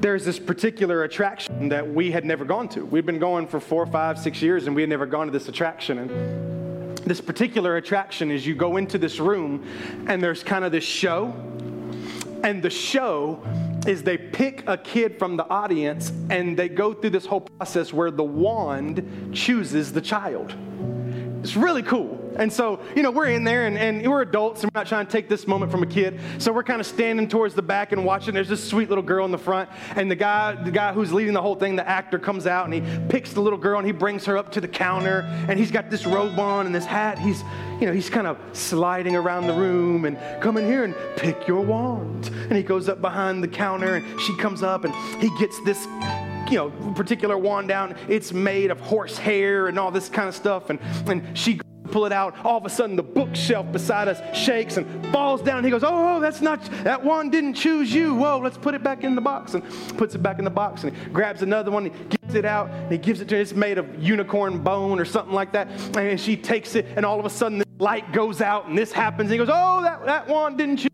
there's 0.00 0.24
this 0.24 0.38
particular 0.38 1.04
attraction 1.04 1.68
that 1.68 1.86
we 1.86 2.10
had 2.10 2.24
never 2.24 2.46
gone 2.46 2.70
to. 2.70 2.86
We'd 2.86 3.04
been 3.04 3.18
going 3.18 3.46
for 3.46 3.60
four, 3.60 3.84
five, 3.84 4.18
six 4.18 4.40
years, 4.40 4.66
and 4.66 4.74
we 4.74 4.80
had 4.80 4.88
never 4.88 5.04
gone 5.04 5.26
to 5.26 5.30
this 5.30 5.46
attraction. 5.48 5.98
And 5.98 6.96
this 7.00 7.20
particular 7.20 7.76
attraction 7.76 8.30
is 8.30 8.46
you 8.46 8.54
go 8.54 8.78
into 8.78 8.96
this 8.96 9.20
room, 9.20 9.62
and 10.08 10.22
there's 10.22 10.42
kind 10.42 10.64
of 10.64 10.72
this 10.72 10.84
show. 10.84 11.34
And 12.42 12.62
the 12.62 12.70
show 12.70 13.42
is 13.86 14.02
they 14.02 14.16
pick 14.16 14.66
a 14.66 14.78
kid 14.78 15.18
from 15.18 15.36
the 15.36 15.46
audience, 15.50 16.12
and 16.30 16.58
they 16.58 16.70
go 16.70 16.94
through 16.94 17.10
this 17.10 17.26
whole 17.26 17.42
process 17.42 17.92
where 17.92 18.10
the 18.10 18.24
wand 18.24 19.32
chooses 19.34 19.92
the 19.92 20.00
child. 20.00 20.54
It's 21.40 21.56
really 21.56 21.82
cool. 21.82 22.18
And 22.36 22.52
so, 22.52 22.80
you 22.94 23.02
know, 23.02 23.10
we're 23.10 23.26
in 23.26 23.42
there 23.42 23.66
and, 23.66 23.76
and 23.76 24.08
we're 24.08 24.22
adults 24.22 24.62
and 24.62 24.70
we're 24.72 24.80
not 24.80 24.86
trying 24.86 25.06
to 25.06 25.12
take 25.12 25.28
this 25.28 25.46
moment 25.46 25.72
from 25.72 25.82
a 25.82 25.86
kid. 25.86 26.20
So 26.38 26.52
we're 26.52 26.62
kind 26.62 26.80
of 26.80 26.86
standing 26.86 27.28
towards 27.28 27.54
the 27.54 27.62
back 27.62 27.92
and 27.92 28.04
watching. 28.04 28.32
There's 28.32 28.48
this 28.48 28.62
sweet 28.62 28.88
little 28.88 29.02
girl 29.02 29.24
in 29.24 29.32
the 29.32 29.38
front. 29.38 29.68
And 29.96 30.10
the 30.10 30.16
guy, 30.16 30.54
the 30.54 30.70
guy 30.70 30.92
who's 30.92 31.12
leading 31.12 31.34
the 31.34 31.42
whole 31.42 31.56
thing, 31.56 31.76
the 31.76 31.88
actor 31.88 32.18
comes 32.18 32.46
out 32.46 32.64
and 32.64 32.74
he 32.74 32.82
picks 33.08 33.32
the 33.32 33.40
little 33.40 33.58
girl 33.58 33.78
and 33.78 33.86
he 33.86 33.92
brings 33.92 34.24
her 34.26 34.36
up 34.36 34.52
to 34.52 34.60
the 34.60 34.68
counter. 34.68 35.22
And 35.48 35.58
he's 35.58 35.70
got 35.70 35.90
this 35.90 36.06
robe 36.06 36.38
on 36.38 36.66
and 36.66 36.74
this 36.74 36.86
hat. 36.86 37.18
He's, 37.18 37.42
you 37.80 37.86
know, 37.86 37.92
he's 37.92 38.10
kind 38.10 38.26
of 38.26 38.38
sliding 38.52 39.16
around 39.16 39.46
the 39.46 39.54
room 39.54 40.04
and 40.04 40.16
come 40.40 40.56
in 40.56 40.66
here 40.66 40.84
and 40.84 40.94
pick 41.16 41.48
your 41.48 41.60
wand. 41.60 42.28
And 42.28 42.56
he 42.56 42.62
goes 42.62 42.88
up 42.88 43.00
behind 43.00 43.42
the 43.42 43.48
counter 43.48 43.96
and 43.96 44.20
she 44.20 44.36
comes 44.36 44.62
up 44.62 44.84
and 44.84 44.94
he 45.20 45.30
gets 45.38 45.60
this 45.62 45.86
you 46.50 46.56
know, 46.56 46.70
particular 46.94 47.36
wand 47.36 47.68
down. 47.68 47.96
It's 48.08 48.32
made 48.32 48.70
of 48.70 48.80
horse 48.80 49.18
hair 49.18 49.68
and 49.68 49.78
all 49.78 49.90
this 49.90 50.08
kind 50.08 50.28
of 50.28 50.34
stuff. 50.34 50.70
And, 50.70 50.80
and 51.06 51.36
she 51.36 51.60
pull 51.90 52.06
it 52.06 52.12
out. 52.12 52.34
All 52.44 52.58
of 52.58 52.64
a 52.64 52.70
sudden, 52.70 52.96
the 52.96 53.02
bookshelf 53.02 53.70
beside 53.72 54.08
us 54.08 54.20
shakes 54.36 54.76
and 54.76 55.06
falls 55.12 55.42
down. 55.42 55.64
He 55.64 55.70
goes, 55.70 55.82
Oh, 55.84 56.20
that's 56.20 56.40
not, 56.40 56.62
that 56.84 57.02
one 57.02 57.30
didn't 57.30 57.54
choose 57.54 57.92
you. 57.92 58.14
Whoa, 58.14 58.38
let's 58.38 58.58
put 58.58 58.74
it 58.74 58.82
back 58.82 59.04
in 59.04 59.14
the 59.14 59.20
box. 59.20 59.54
And 59.54 59.64
puts 59.96 60.14
it 60.14 60.22
back 60.22 60.38
in 60.38 60.44
the 60.44 60.50
box 60.50 60.84
and 60.84 60.96
he 60.96 61.10
grabs 61.10 61.42
another 61.42 61.70
one. 61.70 61.86
He 61.86 61.90
gives 61.90 62.34
it 62.34 62.44
out 62.44 62.70
and 62.70 62.92
he 62.92 62.98
gives 62.98 63.20
it 63.20 63.28
to 63.28 63.36
her. 63.36 63.40
It's 63.40 63.54
made 63.54 63.78
of 63.78 64.02
unicorn 64.02 64.58
bone 64.62 65.00
or 65.00 65.04
something 65.04 65.34
like 65.34 65.52
that. 65.52 65.68
And 65.96 66.20
she 66.20 66.36
takes 66.36 66.74
it, 66.74 66.86
and 66.96 67.04
all 67.04 67.18
of 67.18 67.26
a 67.26 67.30
sudden, 67.30 67.58
the 67.58 67.66
light 67.78 68.12
goes 68.12 68.40
out 68.40 68.68
and 68.68 68.76
this 68.76 68.92
happens. 68.92 69.30
And 69.30 69.32
he 69.32 69.38
goes, 69.38 69.50
Oh, 69.52 69.82
that, 69.82 70.04
that 70.04 70.28
one 70.28 70.56
didn't 70.56 70.78
choose. 70.78 70.87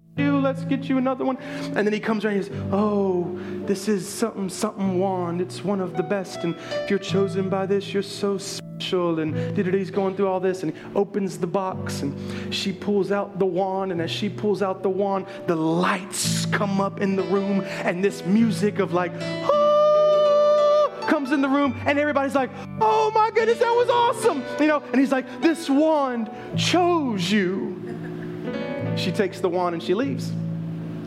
Let's 0.44 0.62
get 0.64 0.90
you 0.90 0.98
another 0.98 1.24
one. 1.24 1.38
And 1.38 1.86
then 1.86 1.92
he 1.94 1.98
comes 1.98 2.22
around 2.22 2.34
and 2.34 2.44
he 2.44 2.50
says, 2.50 2.62
Oh, 2.70 3.40
this 3.64 3.88
is 3.88 4.06
something, 4.06 4.50
something 4.50 4.98
wand. 4.98 5.40
It's 5.40 5.64
one 5.64 5.80
of 5.80 5.96
the 5.96 6.02
best. 6.02 6.40
And 6.44 6.54
if 6.82 6.90
you're 6.90 6.98
chosen 6.98 7.48
by 7.48 7.64
this, 7.64 7.94
you're 7.94 8.02
so 8.02 8.36
special. 8.36 9.20
And 9.20 9.56
he's 9.56 9.90
going 9.90 10.16
through 10.16 10.28
all 10.28 10.40
this. 10.40 10.62
And 10.62 10.74
he 10.74 10.78
opens 10.94 11.38
the 11.38 11.46
box 11.46 12.02
and 12.02 12.54
she 12.54 12.74
pulls 12.74 13.10
out 13.10 13.38
the 13.38 13.46
wand. 13.46 13.90
And 13.90 14.02
as 14.02 14.10
she 14.10 14.28
pulls 14.28 14.60
out 14.60 14.82
the 14.82 14.90
wand, 14.90 15.24
the 15.46 15.56
lights 15.56 16.44
come 16.44 16.78
up 16.78 17.00
in 17.00 17.16
the 17.16 17.24
room 17.24 17.62
and 17.62 18.04
this 18.04 18.22
music 18.26 18.80
of 18.80 18.92
like, 18.92 19.12
oh, 19.16 21.06
comes 21.08 21.32
in 21.32 21.40
the 21.40 21.48
room 21.48 21.74
and 21.86 21.98
everybody's 21.98 22.34
like, 22.34 22.50
oh 22.82 23.10
my 23.14 23.30
goodness, 23.30 23.60
that 23.60 23.72
was 23.72 23.88
awesome. 23.88 24.44
You 24.60 24.66
know, 24.66 24.82
and 24.92 25.00
he's 25.00 25.10
like, 25.10 25.40
this 25.40 25.70
wand 25.70 26.30
chose 26.54 27.30
you 27.30 27.73
she 28.96 29.12
takes 29.12 29.40
the 29.40 29.48
wand 29.48 29.74
and 29.74 29.82
she 29.82 29.94
leaves. 29.94 30.30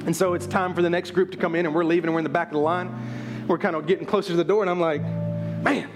And 0.06 0.16
so 0.16 0.34
it's 0.34 0.48
time 0.48 0.74
for 0.74 0.82
the 0.82 0.90
next 0.90 1.12
group 1.12 1.32
to 1.32 1.38
come 1.38 1.56
in, 1.56 1.66
and 1.66 1.76
we're 1.76 1.84
leaving, 1.84 2.06
and 2.06 2.14
we're 2.14 2.20
in 2.20 2.24
the 2.24 2.30
back 2.30 2.48
of 2.48 2.54
the 2.54 2.60
line. 2.60 3.46
We're 3.48 3.58
kind 3.58 3.76
of 3.76 3.88
getting 3.88 4.06
closer 4.06 4.30
to 4.30 4.38
the 4.38 4.44
door, 4.44 4.62
and 4.62 4.70
I'm 4.70 4.80
like, 4.80 5.02
man, 5.02 5.90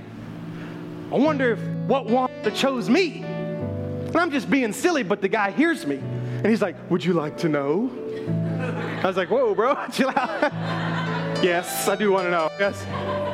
I 1.11 1.15
wonder 1.15 1.53
if 1.53 1.59
what 1.87 2.07
wand 2.07 2.31
chose 2.55 2.89
me. 2.89 3.23
And 3.23 4.15
I'm 4.17 4.31
just 4.31 4.49
being 4.49 4.73
silly, 4.73 5.03
but 5.03 5.21
the 5.21 5.29
guy 5.29 5.51
hears 5.51 5.85
me. 5.85 5.95
And 5.97 6.47
he's 6.47 6.61
like, 6.61 6.75
Would 6.89 7.05
you 7.05 7.13
like 7.13 7.37
to 7.39 7.49
know? 7.49 7.89
I 9.03 9.07
was 9.07 9.15
like, 9.15 9.29
Whoa, 9.29 9.53
bro, 9.55 9.77
chill 9.91 10.09
out. 10.09 10.41
yes, 11.43 11.87
I 11.87 11.95
do 11.95 12.11
want 12.11 12.25
to 12.25 12.31
know. 12.31 12.49
Yes. 12.59 13.30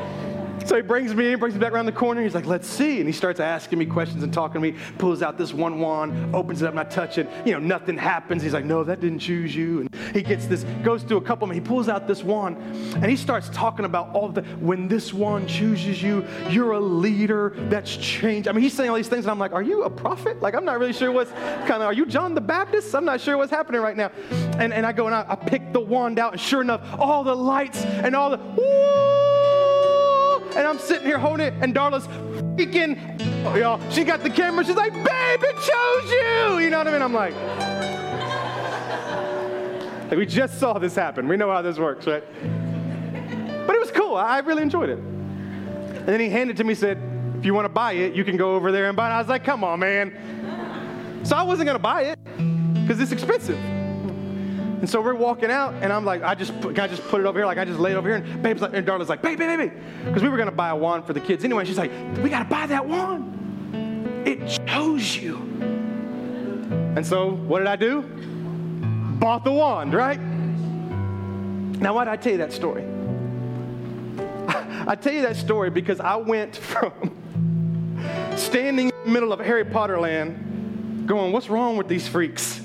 So 0.68 0.76
he 0.76 0.82
brings 0.82 1.16
me 1.16 1.32
in, 1.32 1.40
brings 1.40 1.56
me 1.56 1.62
back 1.62 1.72
around 1.72 1.86
the 1.86 1.94
corner. 1.94 2.22
He's 2.22 2.36
like, 2.36 2.46
let's 2.46 2.68
see. 2.68 2.98
And 2.98 3.08
he 3.08 3.14
starts 3.14 3.40
asking 3.40 3.80
me 3.80 3.86
questions 3.86 4.22
and 4.22 4.34
talking 4.34 4.56
to 4.56 4.60
me, 4.60 4.78
pulls 4.98 5.22
out 5.22 5.38
this 5.38 5.54
one 5.54 5.80
wand, 5.80 6.36
opens 6.36 6.62
it 6.62 6.66
up, 6.66 6.72
and 6.72 6.80
I 6.82 6.84
touch 6.84 7.18
it. 7.18 7.30
You 7.46 7.54
know, 7.54 7.60
nothing 7.60 7.98
happens. 7.98 8.44
He's 8.44 8.52
like, 8.52 8.66
no, 8.66 8.84
that 8.84 9.00
didn't 9.00 9.20
choose 9.20 9.56
you. 9.56 9.80
And 9.80 9.96
he 10.14 10.22
gets 10.22 10.46
this, 10.46 10.66
goes 10.84 11.04
through 11.04 11.18
a 11.18 11.22
couple 11.22 11.46
of 11.46 11.52
them. 11.52 11.64
He 11.64 11.66
pulls 11.66 11.88
out 11.88 12.06
this 12.06 12.22
wand 12.22 12.58
and 12.96 13.06
he 13.06 13.16
starts 13.16 13.48
talking 13.54 13.86
about 13.86 14.14
all 14.14 14.28
the, 14.28 14.42
when 14.60 14.90
this 14.90 15.14
wand 15.14 15.48
chooses 15.48 16.04
you, 16.04 16.26
you're 16.50 16.74
a 16.74 16.82
leader 16.82 17.54
that's 17.70 17.96
changed. 17.96 18.50
I 18.50 18.52
mean, 18.52 18.62
he's 18.62 18.74
saying 18.74 18.90
all 18.90 18.98
these 18.98 19.08
things, 19.08 19.24
and 19.24 19.32
I'm 19.32 19.40
like, 19.40 19.54
are 19.54 19.64
you 19.64 19.84
a 19.84 19.90
prophet? 19.90 20.42
Like, 20.42 20.54
I'm 20.54 20.66
not 20.66 20.80
really 20.80 20.92
sure 20.92 21.14
what's 21.14 21.32
kind 21.32 21.82
of, 21.82 21.84
are 21.84 21.94
you 21.94 22.06
John 22.06 22.36
the 22.36 22.42
Baptist? 22.42 22.94
I'm 22.94 23.06
not 23.06 23.22
sure 23.22 23.38
what's 23.38 23.52
happening 23.52 23.80
right 23.80 23.96
now. 23.96 24.12
And, 24.60 24.74
and 24.74 24.86
I 24.86 24.92
go 24.92 25.06
and 25.06 25.16
I, 25.16 25.26
I 25.30 25.36
pick 25.36 25.72
the 25.72 25.80
wand 25.80 26.20
out, 26.20 26.34
and 26.34 26.42
sure 26.42 26.62
enough, 26.62 26.82
all 27.00 27.24
the 27.24 27.36
lights 27.36 27.86
and 27.86 28.18
all 28.18 28.32
the, 28.32 29.37
and 30.56 30.68
I'm 30.68 30.80
sitting 30.80 31.06
here 31.06 31.18
holding 31.18 31.48
it, 31.48 31.54
and 31.62 31.74
Darla's 31.76 32.08
freaking, 32.56 32.98
oh, 33.46 33.56
y'all, 33.56 33.90
she 33.90 34.04
got 34.04 34.24
the 34.24 34.30
camera. 34.30 34.64
She's 34.66 34.76
like, 34.76 34.94
babe, 34.94 35.44
it 35.44 35.56
chose 35.56 36.12
you. 36.12 36.60
You 36.64 36.70
know 36.70 36.78
what 36.80 36.88
I 36.88 36.92
mean? 36.92 37.02
I'm 37.02 37.14
like, 37.14 37.34
like, 40.10 40.18
we 40.18 40.26
just 40.26 40.60
saw 40.60 40.80
this 40.80 40.96
happen. 40.96 41.28
We 41.28 41.38
know 41.38 41.52
how 41.52 41.62
this 41.62 41.78
works, 41.78 42.08
right? 42.08 42.24
But 43.66 43.76
it 43.76 43.80
was 43.80 43.92
cool. 43.92 44.16
I 44.16 44.40
really 44.40 44.64
enjoyed 44.64 44.90
it. 44.90 45.00
And 45.00 46.08
then 46.08 46.20
he 46.20 46.30
handed 46.30 46.56
it 46.56 46.58
to 46.58 46.64
me 46.64 46.74
said, 46.74 46.98
if 47.38 47.46
you 47.46 47.54
want 47.54 47.66
to 47.66 47.70
buy 47.70 47.92
it, 47.92 48.16
you 48.16 48.24
can 48.24 48.38
go 48.38 48.56
over 48.56 48.72
there 48.72 48.88
and 48.88 48.96
buy 48.96 49.10
it. 49.10 49.14
I 49.14 49.20
was 49.20 49.28
like, 49.28 49.44
come 49.44 49.64
on, 49.64 49.80
man. 49.80 51.24
So 51.24 51.36
I 51.36 51.44
wasn't 51.44 51.66
going 51.66 51.78
to 51.78 51.84
buy 51.84 52.04
it 52.04 52.20
because 52.74 53.02
it's 53.02 53.12
expensive. 53.12 53.60
And 54.80 54.88
so 54.88 55.02
we're 55.02 55.16
walking 55.16 55.50
out, 55.50 55.74
and 55.82 55.92
I'm 55.92 56.06
like, 56.06 56.22
I 56.22 56.36
just, 56.36 56.54
can 56.62 56.80
I 56.80 56.88
just 56.88 57.02
put 57.04 57.20
it 57.20 57.26
over 57.26 57.40
here? 57.40 57.48
Like, 57.48 57.58
I 57.58 57.66
just 57.66 57.80
lay 57.80 57.92
it 57.92 57.96
over 57.96 58.08
here. 58.08 58.18
And 58.18 58.44
babe's 58.44 58.62
like, 58.62 58.76
and 58.76 58.86
Darla's 58.86 59.10
like, 59.10 59.24
babe, 59.24 59.40
babe, 59.40 59.58
babe, 59.58 59.72
Because 60.06 60.22
we 60.22 60.30
were 60.30 60.38
to 60.38 60.52
buy 60.52 60.70
a 60.70 60.76
wand 60.76 61.06
for 61.06 61.14
the 61.14 61.20
kids 61.20 61.44
anyway. 61.44 61.66
She's 61.66 61.80
like, 61.80 61.92
we 62.22 62.30
got 62.30 62.44
to 62.44 62.50
buy 62.50 62.68
that 62.68 62.88
wand. 62.88 64.28
It 64.28 64.46
chose 64.68 65.16
you. 65.16 65.38
And 66.96 67.06
so 67.06 67.32
what 67.32 67.60
did 67.60 67.68
I 67.68 67.76
do? 67.76 68.04
Bought 69.20 69.44
the 69.44 69.52
wand, 69.52 69.96
right? 69.96 70.20
Now, 71.80 71.96
why 71.96 72.06
did 72.06 72.12
I 72.12 72.18
tell 72.18 72.34
you 72.34 72.38
that 72.38 72.54
story? 72.54 72.84
I 74.88 74.96
tell 74.96 75.14
you 75.14 75.24
that 75.24 75.38
story 75.38 75.72
because 75.72 76.00
I 76.00 76.18
went 76.18 76.56
from 76.56 76.92
standing 78.36 78.90
in 78.90 79.04
the 79.06 79.12
middle 79.12 79.34
of 79.34 79.40
Harry 79.40 79.66
Potter 79.66 80.00
land 80.00 81.08
going, 81.08 81.32
what's 81.32 81.50
wrong 81.50 81.78
with 81.78 81.88
these 81.88 82.08
freaks? 82.08 82.62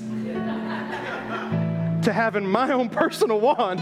To 2.03 2.11
having 2.11 2.45
my 2.45 2.71
own 2.71 2.89
personal 2.89 3.39
wand, 3.39 3.79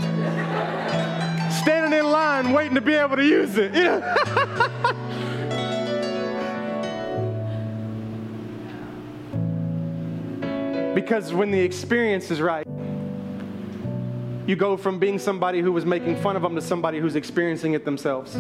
standing 1.51 1.97
in 1.97 2.05
line 2.11 2.51
waiting 2.51 2.76
to 2.76 2.82
be 2.82 2.93
able 2.93 3.15
to 3.15 3.26
use 3.26 3.57
it. 3.57 3.74
You 3.74 3.84
know? 3.84 4.15
because 10.93 11.34
when 11.34 11.49
the 11.49 11.59
experience 11.59 12.30
is 12.30 12.39
right, 12.41 12.67
you 14.45 14.55
go 14.55 14.78
from 14.78 14.99
being 14.99 15.17
somebody 15.17 15.61
who 15.61 15.72
was 15.72 15.86
making 15.86 16.15
fun 16.22 16.36
of 16.36 16.41
them 16.41 16.55
to 16.55 16.61
somebody 16.61 16.99
who's 16.99 17.15
experiencing 17.15 17.74
it 17.74 17.86
themselves. 17.86 18.36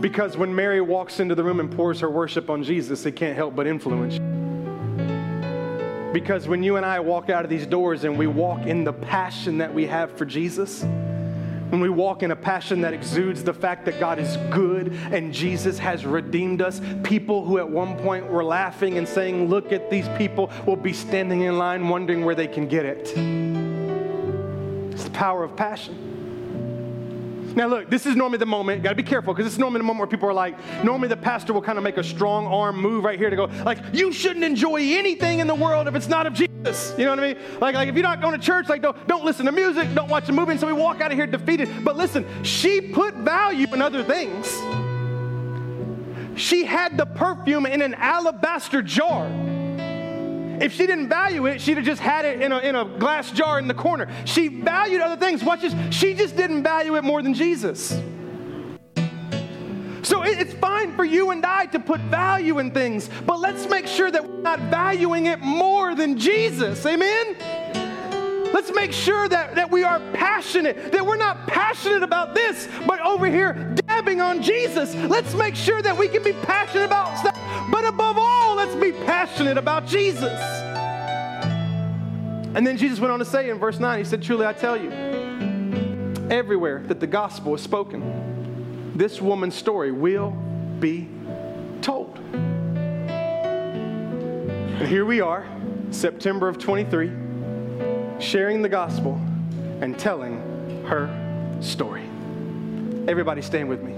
Because 0.00 0.36
when 0.36 0.54
Mary 0.54 0.82
walks 0.82 1.18
into 1.18 1.34
the 1.34 1.42
room 1.42 1.60
and 1.60 1.70
pours 1.70 2.00
her 2.00 2.10
worship 2.10 2.50
on 2.50 2.62
Jesus, 2.62 3.06
it 3.06 3.12
can't 3.12 3.36
help 3.36 3.56
but 3.56 3.66
influence 3.66 4.16
you. 4.16 4.33
Because 6.14 6.46
when 6.46 6.62
you 6.62 6.76
and 6.76 6.86
I 6.86 7.00
walk 7.00 7.28
out 7.28 7.42
of 7.42 7.50
these 7.50 7.66
doors 7.66 8.04
and 8.04 8.16
we 8.16 8.28
walk 8.28 8.66
in 8.66 8.84
the 8.84 8.92
passion 8.92 9.58
that 9.58 9.74
we 9.74 9.84
have 9.88 10.16
for 10.16 10.24
Jesus, 10.24 10.82
when 11.70 11.80
we 11.80 11.88
walk 11.88 12.22
in 12.22 12.30
a 12.30 12.36
passion 12.36 12.82
that 12.82 12.94
exudes 12.94 13.42
the 13.42 13.52
fact 13.52 13.84
that 13.86 13.98
God 13.98 14.20
is 14.20 14.36
good 14.52 14.92
and 15.10 15.34
Jesus 15.34 15.76
has 15.80 16.06
redeemed 16.06 16.62
us, 16.62 16.80
people 17.02 17.44
who 17.44 17.58
at 17.58 17.68
one 17.68 17.98
point 17.98 18.28
were 18.28 18.44
laughing 18.44 18.96
and 18.96 19.08
saying, 19.08 19.48
Look 19.48 19.72
at 19.72 19.90
these 19.90 20.06
people, 20.16 20.52
will 20.64 20.76
be 20.76 20.92
standing 20.92 21.40
in 21.40 21.58
line 21.58 21.88
wondering 21.88 22.24
where 22.24 22.36
they 22.36 22.46
can 22.46 22.68
get 22.68 22.86
it. 22.86 23.12
It's 24.94 25.02
the 25.02 25.10
power 25.10 25.42
of 25.42 25.56
passion. 25.56 25.98
Now, 27.54 27.68
look, 27.68 27.90
this 27.90 28.06
is 28.06 28.16
normally 28.16 28.38
the 28.38 28.46
moment, 28.46 28.82
got 28.82 28.90
to 28.90 28.94
be 28.94 29.02
careful 29.02 29.32
because 29.32 29.46
this 29.46 29.52
is 29.54 29.58
normally 29.58 29.78
the 29.78 29.84
moment 29.84 30.00
where 30.00 30.08
people 30.08 30.28
are 30.28 30.34
like, 30.34 30.56
normally 30.84 31.08
the 31.08 31.16
pastor 31.16 31.52
will 31.52 31.62
kind 31.62 31.78
of 31.78 31.84
make 31.84 31.96
a 31.96 32.04
strong 32.04 32.46
arm 32.46 32.80
move 32.80 33.04
right 33.04 33.18
here 33.18 33.30
to 33.30 33.36
go, 33.36 33.44
like, 33.64 33.78
you 33.92 34.12
shouldn't 34.12 34.44
enjoy 34.44 34.80
anything 34.80 35.38
in 35.38 35.46
the 35.46 35.54
world 35.54 35.86
if 35.86 35.94
it's 35.94 36.08
not 36.08 36.26
of 36.26 36.32
Jesus. 36.32 36.94
You 36.98 37.04
know 37.04 37.10
what 37.10 37.20
I 37.20 37.34
mean? 37.34 37.42
Like, 37.60 37.74
like 37.74 37.88
if 37.88 37.94
you're 37.94 38.02
not 38.02 38.20
going 38.20 38.38
to 38.38 38.44
church, 38.44 38.68
like, 38.68 38.82
don't, 38.82 39.06
don't 39.06 39.24
listen 39.24 39.46
to 39.46 39.52
music, 39.52 39.94
don't 39.94 40.08
watch 40.08 40.28
a 40.28 40.32
movie. 40.32 40.52
And 40.52 40.60
so 40.60 40.66
we 40.66 40.72
walk 40.72 41.00
out 41.00 41.12
of 41.12 41.18
here 41.18 41.26
defeated. 41.26 41.84
But 41.84 41.96
listen, 41.96 42.26
she 42.42 42.80
put 42.80 43.14
value 43.14 43.66
in 43.72 43.80
other 43.82 44.02
things. 44.02 44.46
She 46.36 46.64
had 46.64 46.96
the 46.96 47.06
perfume 47.06 47.66
in 47.66 47.82
an 47.82 47.94
alabaster 47.94 48.82
jar. 48.82 49.28
If 50.64 50.72
she 50.72 50.86
didn't 50.86 51.10
value 51.10 51.44
it, 51.44 51.60
she'd 51.60 51.76
have 51.76 51.84
just 51.84 52.00
had 52.00 52.24
it 52.24 52.40
in 52.40 52.50
a, 52.50 52.58
in 52.60 52.74
a 52.74 52.86
glass 52.86 53.30
jar 53.30 53.58
in 53.58 53.68
the 53.68 53.74
corner. 53.74 54.10
She 54.24 54.48
valued 54.48 55.02
other 55.02 55.16
things. 55.16 55.44
Watch 55.44 55.60
this. 55.60 55.74
She 55.94 56.14
just 56.14 56.38
didn't 56.38 56.62
value 56.62 56.96
it 56.96 57.04
more 57.04 57.22
than 57.22 57.34
Jesus. 57.34 57.90
So 60.02 60.22
it's 60.22 60.54
fine 60.54 60.96
for 60.96 61.04
you 61.04 61.32
and 61.32 61.44
I 61.44 61.66
to 61.66 61.78
put 61.78 62.00
value 62.00 62.60
in 62.60 62.70
things, 62.70 63.10
but 63.26 63.40
let's 63.40 63.68
make 63.68 63.86
sure 63.86 64.10
that 64.10 64.26
we're 64.26 64.40
not 64.40 64.58
valuing 64.70 65.26
it 65.26 65.40
more 65.40 65.94
than 65.94 66.18
Jesus. 66.18 66.86
Amen? 66.86 67.36
Let's 68.54 68.72
make 68.72 68.92
sure 68.92 69.28
that, 69.28 69.56
that 69.56 69.68
we 69.72 69.82
are 69.82 69.98
passionate, 70.12 70.92
that 70.92 71.04
we're 71.04 71.16
not 71.16 71.48
passionate 71.48 72.04
about 72.04 72.36
this, 72.36 72.68
but 72.86 73.00
over 73.00 73.26
here 73.26 73.52
dabbing 73.88 74.20
on 74.20 74.42
Jesus. 74.42 74.94
Let's 74.94 75.34
make 75.34 75.56
sure 75.56 75.82
that 75.82 75.98
we 75.98 76.06
can 76.06 76.22
be 76.22 76.34
passionate 76.34 76.84
about 76.84 77.18
stuff, 77.18 77.36
but 77.72 77.84
above 77.84 78.16
all, 78.16 78.54
let's 78.54 78.76
be 78.76 78.92
passionate 78.92 79.58
about 79.58 79.88
Jesus. 79.88 80.40
And 82.54 82.64
then 82.64 82.76
Jesus 82.76 83.00
went 83.00 83.12
on 83.12 83.18
to 83.18 83.24
say 83.24 83.50
in 83.50 83.58
verse 83.58 83.80
9, 83.80 83.98
He 83.98 84.04
said, 84.04 84.22
Truly 84.22 84.46
I 84.46 84.52
tell 84.52 84.80
you, 84.80 84.92
everywhere 86.30 86.84
that 86.86 87.00
the 87.00 87.08
gospel 87.08 87.56
is 87.56 87.60
spoken, 87.60 88.92
this 88.94 89.20
woman's 89.20 89.56
story 89.56 89.90
will 89.90 90.30
be 90.78 91.08
told. 91.82 92.20
And 94.78 94.86
here 94.86 95.04
we 95.04 95.20
are, 95.20 95.44
September 95.90 96.46
of 96.46 96.58
23, 96.58 97.23
sharing 98.18 98.62
the 98.62 98.68
gospel 98.68 99.20
and 99.80 99.98
telling 99.98 100.84
her 100.86 101.08
story. 101.60 102.04
Everybody, 103.06 103.42
stand 103.42 103.68
with 103.68 103.82
me. 103.82 103.92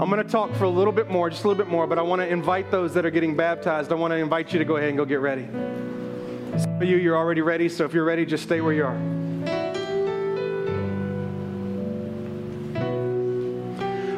I'm 0.00 0.10
going 0.10 0.22
to 0.22 0.30
talk 0.30 0.52
for 0.56 0.64
a 0.64 0.68
little 0.68 0.92
bit 0.92 1.08
more, 1.08 1.30
just 1.30 1.44
a 1.44 1.48
little 1.48 1.62
bit 1.64 1.70
more, 1.70 1.86
but 1.86 1.98
I 1.98 2.02
want 2.02 2.20
to 2.20 2.28
invite 2.28 2.70
those 2.70 2.92
that 2.94 3.06
are 3.06 3.10
getting 3.10 3.36
baptized. 3.36 3.92
I 3.92 3.94
want 3.94 4.10
to 4.10 4.16
invite 4.16 4.52
you 4.52 4.58
to 4.58 4.64
go 4.64 4.76
ahead 4.76 4.88
and 4.88 4.98
go 4.98 5.04
get 5.04 5.20
ready. 5.20 5.46
Some 6.58 6.82
of 6.82 6.88
you, 6.88 6.96
you're 6.96 7.16
already 7.16 7.40
ready, 7.40 7.68
so 7.68 7.84
if 7.84 7.94
you're 7.94 8.04
ready, 8.04 8.26
just 8.26 8.42
stay 8.42 8.60
where 8.60 8.72
you 8.72 8.84
are. 8.84 8.98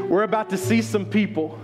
We're 0.08 0.22
about 0.22 0.50
to 0.50 0.56
see 0.56 0.82
some 0.82 1.04
people 1.04 1.58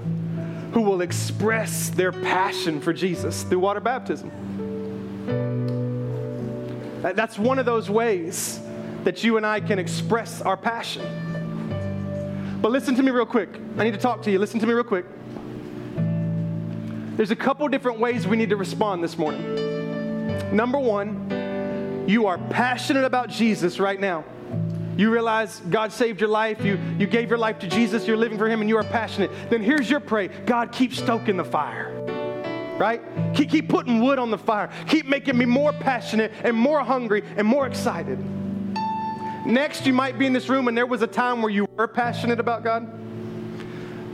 who 0.72 0.80
will 0.80 1.02
express 1.02 1.90
their 1.90 2.12
passion 2.12 2.80
for 2.80 2.92
Jesus 2.92 3.42
through 3.42 3.60
water 3.60 3.80
baptism. 3.80 4.30
That's 7.02 7.38
one 7.38 7.58
of 7.58 7.66
those 7.66 7.90
ways 7.90 8.60
that 9.04 9.24
you 9.24 9.36
and 9.36 9.44
I 9.44 9.60
can 9.60 9.78
express 9.78 10.40
our 10.40 10.56
passion. 10.56 12.60
But 12.62 12.70
listen 12.70 12.94
to 12.94 13.02
me 13.02 13.10
real 13.10 13.26
quick. 13.26 13.50
I 13.76 13.84
need 13.84 13.92
to 13.92 13.98
talk 13.98 14.22
to 14.22 14.30
you. 14.30 14.38
Listen 14.38 14.60
to 14.60 14.66
me 14.66 14.72
real 14.72 14.84
quick. 14.84 15.04
There's 17.16 17.32
a 17.32 17.36
couple 17.36 17.68
different 17.68 17.98
ways 17.98 18.26
we 18.26 18.36
need 18.36 18.50
to 18.50 18.56
respond 18.56 19.04
this 19.04 19.18
morning. 19.18 20.56
Number 20.56 20.78
one, 20.78 22.04
you 22.06 22.26
are 22.26 22.38
passionate 22.38 23.04
about 23.04 23.28
Jesus 23.28 23.78
right 23.78 24.00
now. 24.00 24.24
You 24.96 25.10
realize 25.10 25.60
God 25.70 25.92
saved 25.92 26.20
your 26.20 26.28
life, 26.28 26.62
you, 26.64 26.78
you 26.98 27.06
gave 27.06 27.28
your 27.28 27.38
life 27.38 27.58
to 27.60 27.68
Jesus, 27.68 28.06
you're 28.06 28.16
living 28.16 28.38
for 28.38 28.48
Him, 28.48 28.60
and 28.60 28.68
you 28.68 28.76
are 28.76 28.84
passionate. 28.84 29.30
Then 29.48 29.62
here's 29.62 29.88
your 29.88 30.00
pray 30.00 30.28
God, 30.28 30.72
keep 30.72 30.92
stoking 30.92 31.36
the 31.36 31.44
fire. 31.44 31.98
Right? 32.78 33.02
Keep, 33.34 33.50
keep 33.50 33.68
putting 33.68 34.00
wood 34.00 34.18
on 34.18 34.30
the 34.30 34.38
fire. 34.38 34.70
Keep 34.88 35.06
making 35.06 35.38
me 35.38 35.44
more 35.44 35.72
passionate 35.72 36.32
and 36.42 36.56
more 36.56 36.82
hungry 36.82 37.22
and 37.36 37.46
more 37.46 37.66
excited. 37.66 38.18
Next, 39.46 39.86
you 39.86 39.92
might 39.92 40.18
be 40.18 40.26
in 40.26 40.32
this 40.32 40.48
room 40.48 40.68
and 40.68 40.76
there 40.76 40.86
was 40.86 41.02
a 41.02 41.06
time 41.06 41.42
where 41.42 41.50
you 41.50 41.66
were 41.76 41.86
passionate 41.86 42.40
about 42.40 42.64
God. 42.64 42.90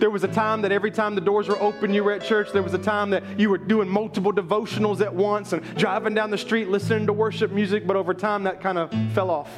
There 0.01 0.11
was 0.11 0.23
a 0.23 0.29
time 0.29 0.63
that 0.63 0.73
every 0.73 0.91
time 0.91 1.15
the 1.15 1.21
doors 1.21 1.49
were 1.49 1.61
open, 1.61 1.93
you 1.93 2.05
were 2.05 2.13
at 2.13 2.23
church. 2.23 2.53
There 2.53 2.63
was 2.63 2.75
a 2.75 2.79
time 2.79 3.11
that 3.11 3.25
you 3.39 3.51
were 3.51 3.59
doing 3.59 3.89
multiple 3.89 4.33
devotionals 4.33 5.01
at 5.01 5.13
once 5.13 5.53
and 5.53 5.63
driving 5.77 6.15
down 6.15 6.31
the 6.31 6.39
street 6.39 6.69
listening 6.69 7.07
to 7.07 7.13
worship 7.13 7.51
music, 7.51 7.87
but 7.87 7.97
over 7.97 8.15
time 8.15 8.45
that 8.45 8.61
kind 8.61 8.79
of 8.79 8.91
fell 9.13 9.31
off. 9.31 9.51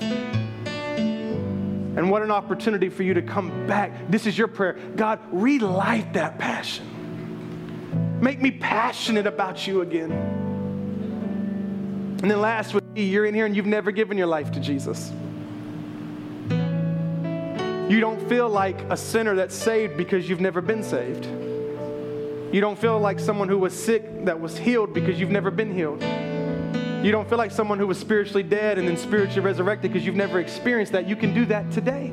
And 1.96 2.10
what 2.10 2.22
an 2.22 2.30
opportunity 2.30 2.88
for 2.88 3.02
you 3.02 3.14
to 3.14 3.22
come 3.22 3.66
back. 3.66 4.08
This 4.08 4.26
is 4.26 4.38
your 4.38 4.48
prayer. 4.48 4.78
God, 4.96 5.18
relight 5.32 6.12
that 6.12 6.38
passion. 6.38 6.86
Make 8.20 8.40
me 8.40 8.50
passionate 8.50 9.26
about 9.26 9.66
you 9.66 9.80
again. 9.80 10.12
And 12.22 12.30
then 12.30 12.40
last 12.40 12.74
would 12.74 12.94
be 12.94 13.02
you're 13.04 13.24
in 13.24 13.34
here 13.34 13.46
and 13.46 13.56
you've 13.56 13.66
never 13.66 13.90
given 13.90 14.18
your 14.18 14.26
life 14.26 14.52
to 14.52 14.60
Jesus. 14.60 15.10
You 17.90 17.98
don't 17.98 18.20
feel 18.28 18.48
like 18.48 18.78
a 18.82 18.96
sinner 18.96 19.34
that's 19.34 19.54
saved 19.54 19.96
because 19.96 20.28
you've 20.28 20.40
never 20.40 20.60
been 20.60 20.82
saved. 20.82 21.24
You 21.24 22.60
don't 22.60 22.78
feel 22.78 23.00
like 23.00 23.18
someone 23.18 23.48
who 23.48 23.58
was 23.58 23.72
sick 23.72 24.26
that 24.26 24.38
was 24.38 24.56
healed 24.56 24.92
because 24.92 25.18
you've 25.18 25.30
never 25.30 25.50
been 25.50 25.74
healed. 25.74 26.00
You 27.02 27.12
don't 27.12 27.26
feel 27.28 27.38
like 27.38 27.50
someone 27.50 27.78
who 27.78 27.86
was 27.86 27.98
spiritually 27.98 28.42
dead 28.42 28.78
and 28.78 28.86
then 28.86 28.96
spiritually 28.98 29.40
resurrected 29.40 29.90
because 29.90 30.04
you've 30.04 30.16
never 30.16 30.38
experienced 30.38 30.92
that. 30.92 31.08
You 31.08 31.16
can 31.16 31.32
do 31.32 31.46
that 31.46 31.70
today. 31.72 32.12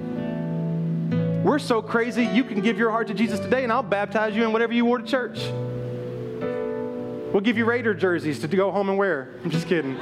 We're 1.44 1.60
so 1.60 1.82
crazy, 1.82 2.26
you 2.26 2.44
can 2.44 2.62
give 2.62 2.78
your 2.78 2.92
heart 2.92 3.08
to 3.08 3.14
Jesus 3.14 3.40
today, 3.40 3.64
and 3.64 3.72
I'll 3.72 3.84
baptize 3.84 4.36
you 4.36 4.44
in 4.44 4.54
whatever 4.54 4.74
you 4.74 4.86
wore 4.86 5.00
to 5.00 5.06
church. 5.06 5.40
We'll 7.34 7.42
give 7.42 7.58
you 7.58 7.66
Raider 7.66 7.94
jerseys 7.94 8.40
to 8.40 8.48
go 8.48 8.72
home 8.72 8.90
and 8.90 8.98
wear. 8.98 9.36
I'm 9.44 9.50
just 9.50 9.68
kidding. 9.68 9.98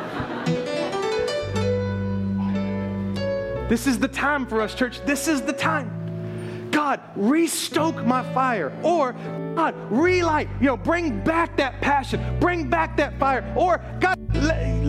This 3.67 3.87
is 3.87 3.97
the 3.97 4.07
time 4.07 4.45
for 4.45 4.61
us, 4.61 4.75
church. 4.75 5.03
This 5.05 5.27
is 5.27 5.41
the 5.41 5.53
time. 5.53 6.69
God, 6.69 7.01
restoke 7.15 8.05
my 8.05 8.21
fire. 8.33 8.71
Or, 8.83 9.13
God, 9.55 9.75
relight, 9.89 10.47
you 10.59 10.67
know, 10.67 10.77
bring 10.77 11.23
back 11.23 11.57
that 11.57 11.81
passion, 11.81 12.39
bring 12.39 12.69
back 12.69 12.97
that 12.97 13.17
fire. 13.17 13.51
Or, 13.57 13.83
God, 13.99 14.15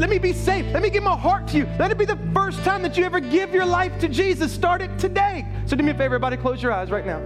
let, 0.00 0.10
me 0.10 0.18
be 0.18 0.32
saved. 0.32 0.72
Let 0.72 0.82
me 0.82 0.90
give 0.90 1.02
my 1.02 1.16
heart 1.16 1.48
to 1.48 1.58
you. 1.58 1.68
Let 1.78 1.90
it 1.90 1.98
be 1.98 2.04
the 2.04 2.18
first 2.34 2.62
time 2.64 2.82
that 2.82 2.96
you 2.96 3.04
ever 3.04 3.20
give 3.20 3.52
your 3.52 3.66
life 3.66 3.98
to 4.00 4.08
Jesus. 4.08 4.52
Start 4.52 4.82
it 4.82 4.98
today. 4.98 5.46
So, 5.66 5.76
do 5.76 5.82
me 5.82 5.90
a 5.90 5.94
favor, 5.94 6.04
everybody, 6.04 6.36
close 6.36 6.62
your 6.62 6.72
eyes 6.72 6.90
right 6.90 7.06
now. 7.06 7.20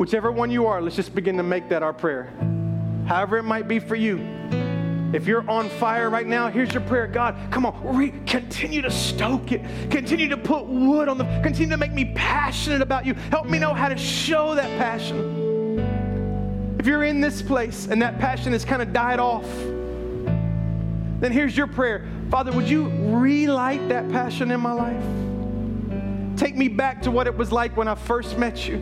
Whichever 0.00 0.32
one 0.32 0.50
you 0.50 0.66
are, 0.66 0.80
let's 0.80 0.96
just 0.96 1.14
begin 1.14 1.36
to 1.36 1.42
make 1.42 1.68
that 1.68 1.82
our 1.82 1.92
prayer. 1.92 2.32
However, 3.06 3.36
it 3.36 3.42
might 3.42 3.68
be 3.68 3.78
for 3.78 3.96
you. 3.96 4.16
If 5.12 5.26
you're 5.26 5.48
on 5.50 5.68
fire 5.68 6.08
right 6.08 6.26
now, 6.26 6.48
here's 6.48 6.72
your 6.72 6.84
prayer. 6.84 7.06
God, 7.06 7.36
come 7.50 7.66
on, 7.66 7.96
re- 7.96 8.14
continue 8.26 8.80
to 8.80 8.90
stoke 8.90 9.50
it. 9.50 9.60
Continue 9.90 10.28
to 10.28 10.36
put 10.36 10.66
wood 10.66 11.08
on 11.08 11.18
the, 11.18 11.24
continue 11.42 11.70
to 11.70 11.76
make 11.76 11.92
me 11.92 12.12
passionate 12.14 12.80
about 12.80 13.04
you. 13.04 13.14
Help 13.14 13.46
me 13.46 13.58
know 13.58 13.74
how 13.74 13.88
to 13.88 13.96
show 13.98 14.54
that 14.54 14.68
passion. 14.78 15.39
If 16.80 16.86
you're 16.86 17.04
in 17.04 17.20
this 17.20 17.42
place 17.42 17.88
and 17.88 18.00
that 18.00 18.18
passion 18.18 18.54
has 18.54 18.64
kind 18.64 18.80
of 18.80 18.90
died 18.90 19.18
off, 19.18 19.44
then 21.20 21.30
here's 21.30 21.54
your 21.54 21.66
prayer. 21.66 22.08
Father, 22.30 22.52
would 22.52 22.66
you 22.66 22.88
relight 23.18 23.86
that 23.90 24.08
passion 24.08 24.50
in 24.50 24.60
my 24.60 24.72
life? 24.72 26.38
Take 26.38 26.56
me 26.56 26.68
back 26.68 27.02
to 27.02 27.10
what 27.10 27.26
it 27.26 27.36
was 27.36 27.52
like 27.52 27.76
when 27.76 27.86
I 27.86 27.94
first 27.96 28.38
met 28.38 28.66
you. 28.66 28.76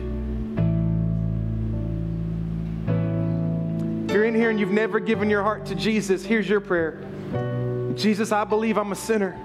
If 4.05 4.11
you're 4.13 4.23
in 4.23 4.33
here 4.33 4.49
and 4.49 4.57
you've 4.61 4.71
never 4.71 5.01
given 5.01 5.29
your 5.29 5.43
heart 5.43 5.65
to 5.65 5.75
Jesus, 5.75 6.23
here's 6.23 6.47
your 6.47 6.61
prayer 6.61 7.03
Jesus, 7.95 8.31
I 8.31 8.45
believe 8.45 8.77
I'm 8.77 8.93
a 8.93 8.95
sinner. 8.95 9.37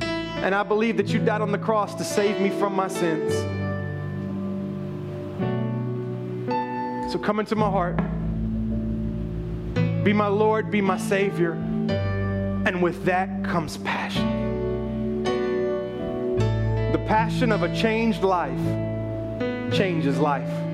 And 0.00 0.54
I 0.54 0.62
believe 0.62 0.96
that 0.98 1.08
you 1.08 1.18
died 1.18 1.40
on 1.40 1.50
the 1.50 1.58
cross 1.58 1.96
to 1.96 2.04
save 2.04 2.40
me 2.40 2.50
from 2.50 2.76
my 2.76 2.86
sins. 2.86 3.55
So 7.08 7.18
come 7.18 7.38
into 7.38 7.54
my 7.54 7.70
heart. 7.70 7.96
Be 10.02 10.12
my 10.12 10.26
Lord, 10.26 10.70
be 10.70 10.80
my 10.80 10.98
Savior. 10.98 11.52
And 11.52 12.82
with 12.82 13.04
that 13.04 13.44
comes 13.44 13.76
passion. 13.78 15.22
The 16.92 16.98
passion 17.06 17.52
of 17.52 17.62
a 17.62 17.74
changed 17.76 18.22
life 18.22 18.58
changes 19.72 20.18
life. 20.18 20.65